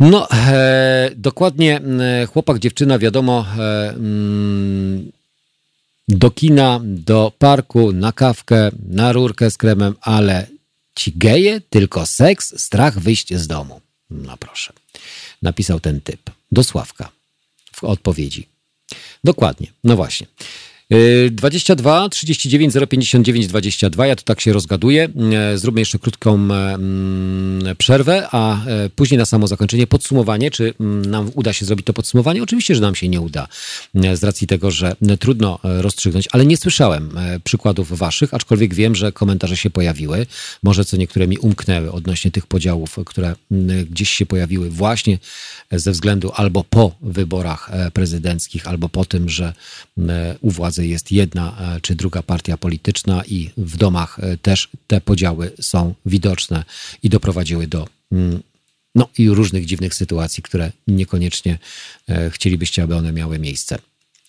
No, 0.00 0.30
e, 0.30 1.10
dokładnie 1.16 1.80
e, 1.80 2.26
chłopak, 2.26 2.58
dziewczyna, 2.58 2.98
wiadomo, 2.98 3.46
e, 3.58 3.88
mm, 3.90 5.12
do 6.08 6.30
kina, 6.30 6.80
do 6.84 7.32
parku, 7.38 7.92
na 7.92 8.12
kawkę, 8.12 8.70
na 8.88 9.12
rurkę 9.12 9.50
z 9.50 9.56
kremem, 9.56 9.94
ale 10.00 10.46
ci 10.94 11.12
geje, 11.12 11.60
tylko 11.60 12.06
seks, 12.06 12.60
strach 12.60 12.98
wyjść 12.98 13.34
z 13.34 13.46
domu. 13.46 13.80
No 14.10 14.36
proszę. 14.36 14.72
Napisał 15.42 15.80
ten 15.80 16.00
typ. 16.00 16.30
Do 16.52 16.64
Sławka. 16.64 17.10
W 17.72 17.84
odpowiedzi. 17.84 18.46
Dokładnie. 19.24 19.66
No 19.84 19.96
właśnie. 19.96 20.26
22 20.90 22.08
39 22.08 22.74
059 22.88 23.46
22. 23.46 24.06
Ja 24.06 24.16
tu 24.16 24.24
tak 24.24 24.40
się 24.40 24.52
rozgaduję. 24.52 25.08
E, 25.32 25.58
zróbmy 25.58 25.80
jeszcze 25.80 25.98
krótką 25.98 26.34
mm, 26.34 27.76
przerwę, 27.76 28.28
a 28.32 28.66
e, 28.66 28.90
później 28.90 29.18
na 29.18 29.26
samo 29.26 29.46
zakończenie 29.46 29.86
podsumowanie. 29.86 30.50
Czy 30.50 30.74
mm, 30.80 31.04
nam 31.04 31.30
uda 31.34 31.52
się 31.52 31.66
zrobić 31.66 31.86
to 31.86 31.92
podsumowanie? 31.92 32.42
Oczywiście, 32.42 32.74
że 32.74 32.80
nam 32.80 32.94
się 32.94 33.08
nie 33.08 33.20
uda, 33.20 33.48
z 34.14 34.24
racji 34.24 34.46
tego, 34.46 34.70
że 34.70 34.96
trudno 35.20 35.58
rozstrzygnąć, 35.62 36.28
ale 36.32 36.46
nie 36.46 36.56
słyszałem 36.56 37.10
przykładów 37.44 37.98
waszych, 37.98 38.34
aczkolwiek 38.34 38.74
wiem, 38.74 38.94
że 38.94 39.12
komentarze 39.12 39.56
się 39.56 39.70
pojawiły. 39.70 40.26
Może 40.62 40.84
co 40.84 40.96
niektóre 40.96 41.26
mi 41.26 41.38
umknęły 41.38 41.92
odnośnie 41.92 42.30
tych 42.30 42.46
podziałów, 42.46 42.96
które 43.06 43.34
gdzieś 43.90 44.10
się 44.10 44.26
pojawiły 44.26 44.70
właśnie 44.70 45.18
ze 45.72 45.92
względu 45.92 46.32
albo 46.34 46.64
po 46.64 46.94
wyborach 47.02 47.70
prezydenckich, 47.92 48.66
albo 48.66 48.88
po 48.88 49.04
tym, 49.04 49.28
że 49.28 49.52
u 50.40 50.50
władzy 50.50 50.77
jest 50.86 51.12
jedna 51.12 51.56
e, 51.76 51.80
czy 51.80 51.94
druga 51.94 52.22
partia 52.22 52.56
polityczna 52.56 53.24
i 53.24 53.50
w 53.56 53.76
domach 53.76 54.18
e, 54.20 54.36
też 54.36 54.68
te 54.86 55.00
podziały 55.00 55.50
są 55.60 55.94
widoczne 56.06 56.64
i 57.02 57.08
doprowadziły 57.08 57.66
do 57.66 57.88
mm, 58.12 58.42
no 58.94 59.08
i 59.18 59.28
różnych 59.28 59.66
dziwnych 59.66 59.94
sytuacji, 59.94 60.42
które 60.42 60.72
niekoniecznie 60.86 61.58
e, 62.08 62.30
chcielibyście, 62.30 62.82
aby 62.82 62.96
one 62.96 63.12
miały 63.12 63.38
miejsce. 63.38 63.78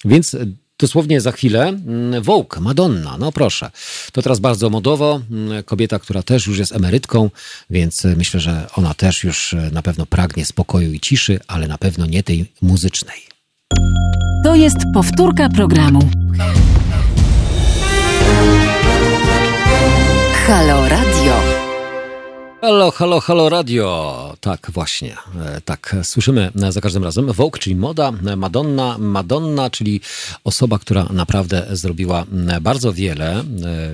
Więc 0.06 0.36
dosłownie 0.80 1.22
za 1.22 1.32
chwilę 1.32 1.68
mm, 1.68 2.24
Vogue, 2.24 2.62
Madonna, 2.62 3.18
no 3.18 3.32
proszę. 3.32 3.72
To 4.12 4.22
teraz 4.22 4.40
bardzo 4.40 4.70
modowo. 4.70 5.22
Mm, 5.32 5.64
kobieta, 5.64 6.00
która 6.00 6.24
też 6.24 6.48
już 6.48 6.58
jest 6.58 6.72
emerytką, 6.72 7.30
więc 7.70 8.04
myślę, 8.18 8.40
że 8.40 8.68
ona 8.76 8.94
też 8.94 9.24
już 9.24 9.56
na 9.72 9.82
pewno 9.82 10.06
pragnie 10.06 10.46
spokoju 10.46 10.94
i 10.94 11.00
ciszy, 11.00 11.40
ale 11.48 11.68
na 11.68 11.78
pewno 11.78 12.06
nie 12.06 12.24
tej 12.24 12.46
muzycznej. 12.62 13.30
To 14.44 14.56
jest 14.56 14.78
powtórka 14.94 15.50
programu. 15.50 16.29
Halo 20.48 20.88
Radio. 20.88 21.49
Halo, 22.62 22.92
halo, 22.92 23.20
halo 23.20 23.50
radio. 23.50 24.36
Tak, 24.42 24.72
właśnie. 24.74 25.16
E, 25.46 25.62
tak, 25.62 25.96
słyszymy 26.04 26.52
za 26.70 26.82
każdym 26.82 27.04
razem. 27.04 27.32
Vogue, 27.34 27.58
czyli 27.60 27.76
moda, 27.76 28.12
Madonna, 28.38 28.98
Madonna, 28.98 29.70
czyli 29.70 30.02
osoba, 30.44 30.80
która 30.80 31.08
naprawdę 31.10 31.68
zrobiła 31.72 32.26
bardzo 32.62 32.94
wiele 32.94 33.40
e, 33.40 33.44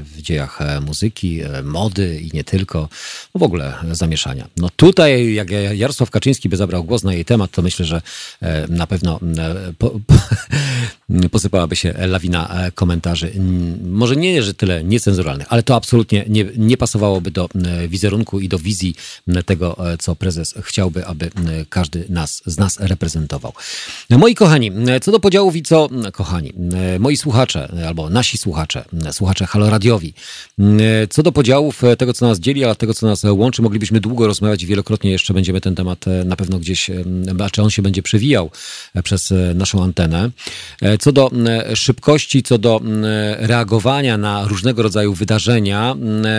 w 0.01 0.21
dziejach 0.21 0.59
muzyki, 0.81 1.41
e, 1.41 1.63
mody 1.63 2.19
i 2.19 2.29
nie 2.33 2.43
tylko, 2.43 2.89
w 3.35 3.43
ogóle 3.43 3.73
zamieszania. 3.91 4.47
No 4.57 4.69
tutaj, 4.75 5.33
jak 5.33 5.47
Jarosław 5.73 6.11
Kaczyński 6.11 6.49
by 6.49 6.57
zabrał 6.57 6.83
głos 6.83 7.03
na 7.03 7.13
jej 7.13 7.25
temat, 7.25 7.51
to 7.51 7.61
myślę, 7.61 7.85
że 7.85 8.01
na 8.69 8.87
pewno 8.87 9.19
po, 9.77 9.89
po, 10.07 11.29
posypałaby 11.31 11.75
się 11.75 11.93
lawina 11.97 12.71
komentarzy. 12.75 13.31
Może 13.83 14.15
nie, 14.15 14.43
że 14.43 14.53
tyle 14.53 14.83
niecenzuralnych, 14.83 15.47
ale 15.49 15.63
to 15.63 15.75
absolutnie 15.75 16.25
nie, 16.29 16.45
nie 16.57 16.77
pasowałoby 16.77 17.31
do 17.31 17.49
wizerunku 17.87 18.39
i 18.39 18.47
do 18.47 18.54
do 18.55 18.59
wizji 18.59 18.95
tego, 19.45 19.91
e, 19.93 19.97
co 19.97 20.15
prezes 20.15 20.53
chciałby, 20.61 21.05
aby 21.05 21.31
każdy 21.69 22.05
nas, 22.09 22.41
z 22.45 22.57
nas 22.57 22.79
reprezentował. 22.79 23.53
Moi 24.09 24.35
kochani, 24.35 24.71
co 25.01 25.11
do 25.11 25.19
podziałów 25.19 25.55
i 25.55 25.63
co, 25.63 25.89
kochani, 26.13 26.53
moi 26.99 27.17
słuchacze, 27.17 27.69
albo 27.87 28.09
nasi 28.09 28.37
słuchacze, 28.37 28.85
słuchacze 29.11 29.45
Haloradiowi, 29.45 30.13
co 31.09 31.23
do 31.23 31.31
podziałów 31.31 31.83
e, 31.83 31.95
tego, 31.97 32.13
co 32.13 32.27
nas 32.27 32.39
dzieli, 32.39 32.65
a 32.65 32.75
tego, 32.75 32.93
co 32.93 33.07
nas 33.07 33.23
łączy, 33.23 33.61
moglibyśmy 33.61 33.99
długo 33.99 34.27
rozmawiać 34.27 34.65
wielokrotnie 34.65 35.11
jeszcze 35.11 35.33
będziemy 35.33 35.61
ten 35.61 35.75
temat 35.75 36.07
e, 36.07 36.25
na 36.25 36.35
pewno 36.35 36.59
gdzieś, 36.59 36.91
a 37.45 37.49
czy 37.49 37.61
on 37.61 37.69
się 37.69 37.81
będzie 37.81 38.03
przewijał 38.03 38.51
przez 39.03 39.33
naszą 39.55 39.83
antenę. 39.83 40.29
Co 40.99 41.11
do 41.11 41.31
szybkości, 41.75 42.43
co 42.43 42.57
do 42.57 42.81
reagowania 43.37 44.17
na 44.17 44.47
różnego 44.47 44.83
rodzaju 44.83 45.13
wydarzenia, 45.13 45.95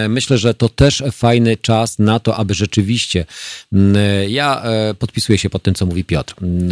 myślę, 0.09 0.39
że 0.39 0.55
to 0.55 0.69
też 0.69 1.03
fajny 1.13 1.57
czas 1.57 1.99
na 2.07 2.21
to, 2.21 2.37
aby 2.37 2.55
rzeczywiście, 2.55 3.27
mm, 3.73 3.97
ja 4.31 4.63
e, 4.63 4.95
podpisuję 4.95 5.39
się 5.39 5.51
pod 5.51 5.63
tym, 5.63 5.75
co 5.75 5.87
mówi 5.87 6.05
Piotr, 6.05 6.35
mm, 6.43 6.71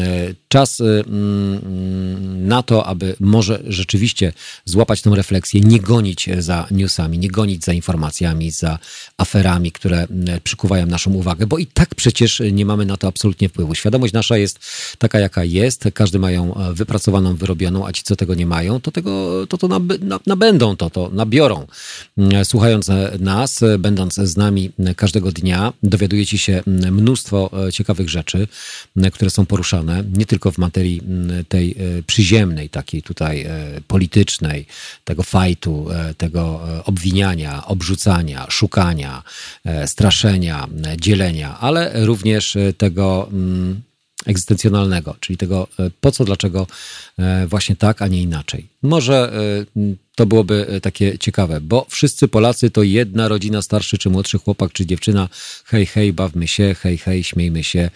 czas 0.49 0.81
mm, 0.81 2.47
na 2.49 2.63
to, 2.63 2.87
aby 2.87 3.17
może 3.21 3.63
rzeczywiście 3.67 4.33
złapać 4.65 5.03
tą 5.03 5.15
refleksję, 5.15 5.61
nie 5.61 5.81
gonić 5.81 6.29
za 6.39 6.67
newsami, 6.71 7.19
nie 7.19 7.29
gonić 7.29 7.65
za 7.65 7.73
informacjami, 7.73 8.51
za 8.51 8.79
aferami, 9.17 9.73
które 9.73 10.07
przykuwają 10.45 10.87
naszą 10.87 11.13
uwagę, 11.13 11.47
bo 11.47 11.59
i 11.59 11.67
tak 11.67 11.95
przecież 11.95 12.43
nie 12.53 12.67
mamy 12.67 12.87
na 12.87 12.97
to 12.97 13.09
absolutnie 13.09 13.49
wpływu. 13.49 13.75
Świadomość 13.75 14.13
nasza 14.13 14.37
jest 14.37 14.59
taka, 14.99 15.21
jaka 15.21 15.45
jest, 15.45 15.85
każdy 15.95 16.19
ma 16.19 16.31
ją 16.31 16.55
e, 16.55 16.75
wypracowaną, 16.75 17.37
wyrobioną, 17.37 17.87
a 17.87 17.93
ci, 17.93 18.03
co 18.03 18.17
tego 18.17 18.35
nie 18.35 18.47
mają, 18.47 18.81
to 18.81 18.91
tego, 18.91 19.47
to, 19.47 19.59
to 19.59 19.69
nabędą 20.27 20.77
to, 20.77 20.91
to 20.91 21.11
nabiorą. 21.13 21.67
Słuchając 22.45 22.91
nas, 23.19 23.61
będąc 23.79 24.15
z 24.15 24.37
nami 24.37 24.71
każdego 24.97 25.24
dnia, 25.33 25.73
dowiadujecie 25.83 26.39
się 26.39 26.63
mnóstwo 26.67 27.67
e, 27.67 27.73
ciekawych 27.73 28.09
rzeczy, 28.09 28.49
które 29.13 29.31
są 29.31 29.47
poruszane, 29.47 30.05
nie 30.17 30.27
tylko 30.27 30.51
w 30.51 30.59
materii 30.59 31.01
tej 31.49 31.71
e, 31.71 32.03
przyziemnej, 32.03 32.71
takiej 32.71 33.03
tutaj 33.03 33.47
politycznej, 33.89 34.67
tego 35.05 35.23
fajtu, 35.23 35.87
tego 36.19 36.61
obwiniania, 36.85 37.67
obrzucania, 37.67 38.47
szukania, 38.51 39.23
straszenia, 39.87 40.69
dzielenia, 41.01 41.59
ale 41.59 42.07
również 42.07 42.57
tego 42.79 43.31
egzystencjonalnego, 44.27 45.17
czyli 45.21 45.37
tego 45.37 45.69
po 46.01 46.13
co, 46.13 46.25
dlaczego 46.25 46.67
właśnie 47.47 47.77
tak, 47.77 48.03
a 48.03 48.07
nie 48.07 48.23
inaczej. 48.23 48.67
Może 48.83 49.33
to 50.15 50.27
byłoby 50.27 50.67
e, 50.69 50.81
takie 50.81 51.19
ciekawe, 51.19 51.61
bo 51.61 51.87
wszyscy 51.91 52.29
Polacy 52.29 52.71
to 52.71 52.83
jedna 52.83 53.29
rodzina, 53.29 53.63
starszy 53.63 53.99
czy 53.99 54.11
młodszy 54.11 54.39
chłopak 54.39 54.73
czy 54.73 54.87
dziewczyna. 54.87 55.29
Hej, 55.65 55.87
hej, 55.87 56.13
bawmy 56.13 56.49
się, 56.49 56.75
hej, 56.81 56.99
hej, 56.99 57.25
śmiejmy 57.25 57.65
się. 57.65 57.91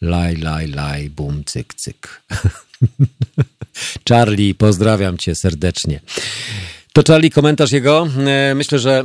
Laj, 0.00 0.36
laj, 0.36 0.66
laj, 0.68 1.10
bum, 1.10 1.44
cyk, 1.44 1.74
cyk. 1.74 2.22
Charlie, 4.08 4.54
pozdrawiam 4.54 5.18
cię 5.18 5.34
serdecznie. 5.34 6.00
To 6.94 7.02
Charlie, 7.06 7.30
komentarz 7.30 7.72
jego. 7.72 8.08
E, 8.26 8.54
myślę, 8.54 8.78
że 8.78 9.00
e, 9.00 9.04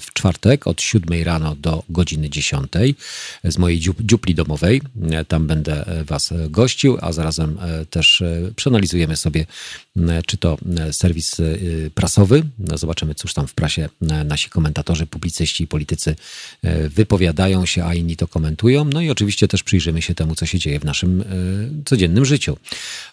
w 0.00 0.12
czwartek 0.12 0.66
od 0.66 0.82
7 0.82 1.22
rano 1.24 1.56
do 1.56 1.82
godziny 1.88 2.30
10 2.30 2.72
z 3.44 3.58
mojej 3.58 3.80
dziupli 4.00 4.34
domowej. 4.34 4.82
Tam 5.28 5.46
będę 5.46 5.84
Was 6.06 6.32
gościł, 6.48 6.98
a 7.00 7.12
zarazem 7.12 7.58
też 7.90 8.22
przeanalizujemy 8.56 9.16
sobie, 9.16 9.46
czy 10.26 10.36
to 10.36 10.58
serwis 10.92 11.39
Y, 11.44 11.90
prasowy. 11.94 12.42
Zobaczymy, 12.74 13.14
cóż 13.14 13.34
tam 13.34 13.46
w 13.46 13.54
prasie 13.54 13.88
nasi 14.00 14.50
komentatorzy, 14.50 15.06
publicyści 15.06 15.64
i 15.64 15.66
politycy 15.66 16.16
y, 16.64 16.88
wypowiadają 16.88 17.66
się, 17.66 17.84
a 17.84 17.94
inni 17.94 18.16
to 18.16 18.28
komentują. 18.28 18.84
No 18.84 19.00
i 19.00 19.10
oczywiście 19.10 19.48
też 19.48 19.62
przyjrzymy 19.62 20.02
się 20.02 20.14
temu, 20.14 20.34
co 20.34 20.46
się 20.46 20.58
dzieje 20.58 20.80
w 20.80 20.84
naszym 20.84 21.20
y, 21.20 21.24
codziennym 21.84 22.24
życiu. 22.24 22.56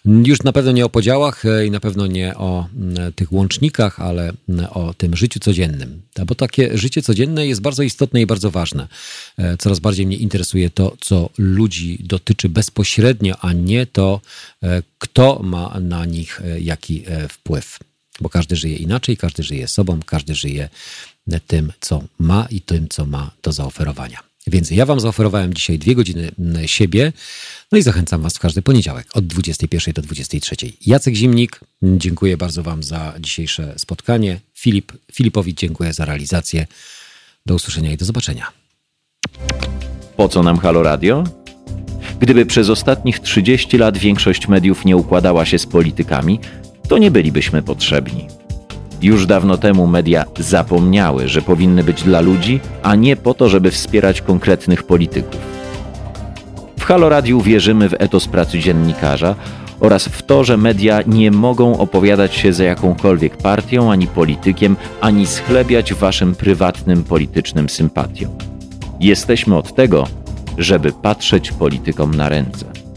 Już 0.04 0.42
na 0.42 0.52
pewno 0.52 0.72
nie 0.72 0.84
o 0.84 0.88
podziałach 0.88 1.42
i 1.66 1.70
na 1.70 1.80
pewno 1.80 2.06
nie 2.06 2.36
o 2.36 2.66
tych 3.16 3.32
łącznikach, 3.32 4.00
ale 4.00 4.32
o 4.70 4.94
tym 4.94 5.16
życiu 5.16 5.40
codziennym. 5.40 6.02
Bo 6.26 6.34
takie 6.34 6.78
życie 6.78 7.02
codzienne 7.02 7.46
jest 7.46 7.60
bardzo 7.60 7.82
istotne 7.82 8.20
i 8.20 8.26
bardzo 8.26 8.50
ważne. 8.50 8.88
Coraz 9.58 9.78
bardziej 9.78 10.06
mnie 10.06 10.16
interesuje 10.16 10.70
to, 10.70 10.96
co 11.00 11.30
ludzi 11.38 11.98
dotyczy 12.00 12.48
bezpośrednio, 12.48 13.36
a 13.40 13.52
nie 13.52 13.86
to, 13.86 14.20
kto 14.98 15.40
ma 15.42 15.80
na 15.80 16.04
nich 16.04 16.42
jaki 16.58 17.04
wpływ 17.28 17.78
bo 18.20 18.28
każdy 18.28 18.56
żyje 18.56 18.76
inaczej, 18.76 19.16
każdy 19.16 19.42
żyje 19.42 19.68
sobą, 19.68 20.00
każdy 20.06 20.34
żyje 20.34 20.68
tym, 21.46 21.72
co 21.80 22.02
ma 22.18 22.46
i 22.50 22.60
tym, 22.60 22.88
co 22.88 23.06
ma 23.06 23.30
do 23.42 23.52
zaoferowania. 23.52 24.28
Więc 24.46 24.70
ja 24.70 24.86
Wam 24.86 25.00
zaoferowałem 25.00 25.54
dzisiaj 25.54 25.78
dwie 25.78 25.94
godziny 25.94 26.30
siebie, 26.66 27.12
no 27.72 27.78
i 27.78 27.82
zachęcam 27.82 28.22
Was 28.22 28.34
w 28.34 28.38
każdy 28.38 28.62
poniedziałek 28.62 29.06
od 29.14 29.26
21 29.26 29.94
do 29.94 30.02
23. 30.02 30.56
Jacek 30.86 31.14
Zimnik, 31.14 31.60
dziękuję 31.82 32.36
bardzo 32.36 32.62
Wam 32.62 32.82
za 32.82 33.14
dzisiejsze 33.20 33.74
spotkanie. 33.76 34.40
Filip, 34.54 34.92
Filipowi 35.12 35.54
dziękuję 35.54 35.92
za 35.92 36.04
realizację. 36.04 36.66
Do 37.46 37.54
usłyszenia 37.54 37.92
i 37.92 37.96
do 37.96 38.04
zobaczenia. 38.04 38.46
Po 40.16 40.28
co 40.28 40.42
nam 40.42 40.58
Halo 40.58 40.82
Radio? 40.82 41.24
Gdyby 42.20 42.46
przez 42.46 42.70
ostatnich 42.70 43.20
30 43.20 43.78
lat 43.78 43.98
większość 43.98 44.48
mediów 44.48 44.84
nie 44.84 44.96
układała 44.96 45.46
się 45.46 45.58
z 45.58 45.66
politykami, 45.66 46.40
to 46.88 46.98
nie 46.98 47.10
bylibyśmy 47.10 47.62
potrzebni. 47.62 48.26
Już 49.02 49.26
dawno 49.26 49.58
temu 49.58 49.86
media 49.86 50.24
zapomniały, 50.38 51.28
że 51.28 51.42
powinny 51.42 51.84
być 51.84 52.02
dla 52.02 52.20
ludzi, 52.20 52.60
a 52.82 52.94
nie 52.94 53.16
po 53.16 53.34
to, 53.34 53.48
żeby 53.48 53.70
wspierać 53.70 54.22
konkretnych 54.22 54.82
polityków. 54.82 55.40
W 56.78 56.84
Halo 56.84 57.08
Radiu 57.08 57.40
wierzymy 57.40 57.88
w 57.88 57.94
etos 57.98 58.28
pracy 58.28 58.58
dziennikarza 58.58 59.34
oraz 59.80 60.08
w 60.08 60.22
to, 60.22 60.44
że 60.44 60.56
media 60.56 61.02
nie 61.06 61.30
mogą 61.30 61.78
opowiadać 61.78 62.34
się 62.34 62.52
za 62.52 62.64
jakąkolwiek 62.64 63.36
partią 63.36 63.92
ani 63.92 64.06
politykiem, 64.06 64.76
ani 65.00 65.26
schlebiać 65.26 65.94
waszym 65.94 66.34
prywatnym 66.34 67.04
politycznym 67.04 67.68
sympatiom. 67.68 68.30
Jesteśmy 69.00 69.56
od 69.56 69.74
tego, 69.74 70.06
żeby 70.58 70.92
patrzeć 70.92 71.52
politykom 71.52 72.14
na 72.14 72.28
ręce. 72.28 72.87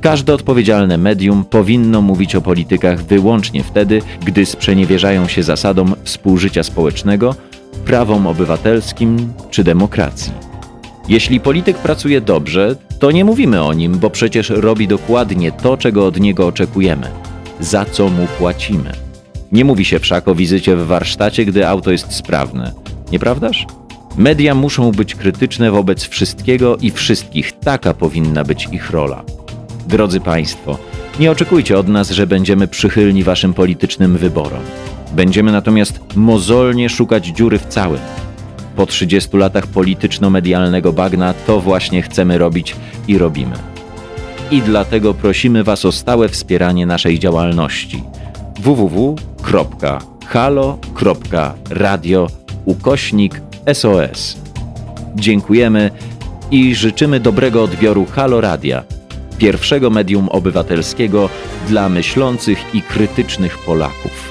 Każde 0.00 0.34
odpowiedzialne 0.34 0.98
medium 0.98 1.44
powinno 1.44 2.00
mówić 2.02 2.34
o 2.34 2.40
politykach 2.40 3.04
wyłącznie 3.04 3.64
wtedy, 3.64 4.02
gdy 4.24 4.46
sprzeniewierzają 4.46 5.28
się 5.28 5.42
zasadom 5.42 5.94
współżycia 6.04 6.62
społecznego, 6.62 7.34
prawom 7.84 8.26
obywatelskim 8.26 9.32
czy 9.50 9.64
demokracji. 9.64 10.32
Jeśli 11.08 11.40
polityk 11.40 11.78
pracuje 11.78 12.20
dobrze, 12.20 12.76
to 12.98 13.10
nie 13.10 13.24
mówimy 13.24 13.62
o 13.62 13.72
nim, 13.72 13.98
bo 13.98 14.10
przecież 14.10 14.50
robi 14.50 14.88
dokładnie 14.88 15.52
to, 15.52 15.76
czego 15.76 16.06
od 16.06 16.20
niego 16.20 16.46
oczekujemy, 16.46 17.10
za 17.60 17.84
co 17.84 18.08
mu 18.08 18.26
płacimy. 18.38 18.92
Nie 19.52 19.64
mówi 19.64 19.84
się 19.84 19.98
wszak 19.98 20.28
o 20.28 20.34
wizycie 20.34 20.76
w 20.76 20.86
warsztacie, 20.86 21.44
gdy 21.44 21.68
auto 21.68 21.90
jest 21.90 22.12
sprawne, 22.12 22.72
nieprawdaż? 23.12 23.66
Media 24.16 24.54
muszą 24.54 24.92
być 24.92 25.14
krytyczne 25.14 25.70
wobec 25.70 26.04
wszystkiego 26.04 26.76
i 26.76 26.90
wszystkich, 26.90 27.52
taka 27.52 27.94
powinna 27.94 28.44
być 28.44 28.68
ich 28.72 28.90
rola. 28.90 29.24
Drodzy 29.88 30.20
Państwo, 30.20 30.78
nie 31.20 31.30
oczekujcie 31.30 31.78
od 31.78 31.88
nas, 31.88 32.10
że 32.10 32.26
będziemy 32.26 32.68
przychylni 32.68 33.24
Waszym 33.24 33.54
politycznym 33.54 34.16
wyborom. 34.16 34.60
Będziemy 35.12 35.52
natomiast 35.52 36.00
mozolnie 36.16 36.88
szukać 36.88 37.26
dziury 37.26 37.58
w 37.58 37.66
całym. 37.66 38.00
Po 38.76 38.86
30 38.86 39.36
latach 39.36 39.66
polityczno-medialnego 39.66 40.92
bagna 40.92 41.34
to 41.46 41.60
właśnie 41.60 42.02
chcemy 42.02 42.38
robić 42.38 42.76
i 43.08 43.18
robimy. 43.18 43.56
I 44.50 44.62
dlatego 44.62 45.14
prosimy 45.14 45.64
Was 45.64 45.84
o 45.84 45.92
stałe 45.92 46.28
wspieranie 46.28 46.86
naszej 46.86 47.18
działalności 47.18 48.02
www.halo.radio 48.60 49.08
ukośnik 52.64 53.40
SOS. 53.72 54.36
Dziękujemy 55.16 55.90
i 56.50 56.74
życzymy 56.74 57.20
dobrego 57.20 57.62
odbioru 57.62 58.06
Halo 58.06 58.40
Radia– 58.40 58.82
pierwszego 59.38 59.90
medium 59.90 60.28
obywatelskiego 60.28 61.28
dla 61.68 61.88
myślących 61.88 62.74
i 62.74 62.82
krytycznych 62.82 63.58
Polaków. 63.58 64.27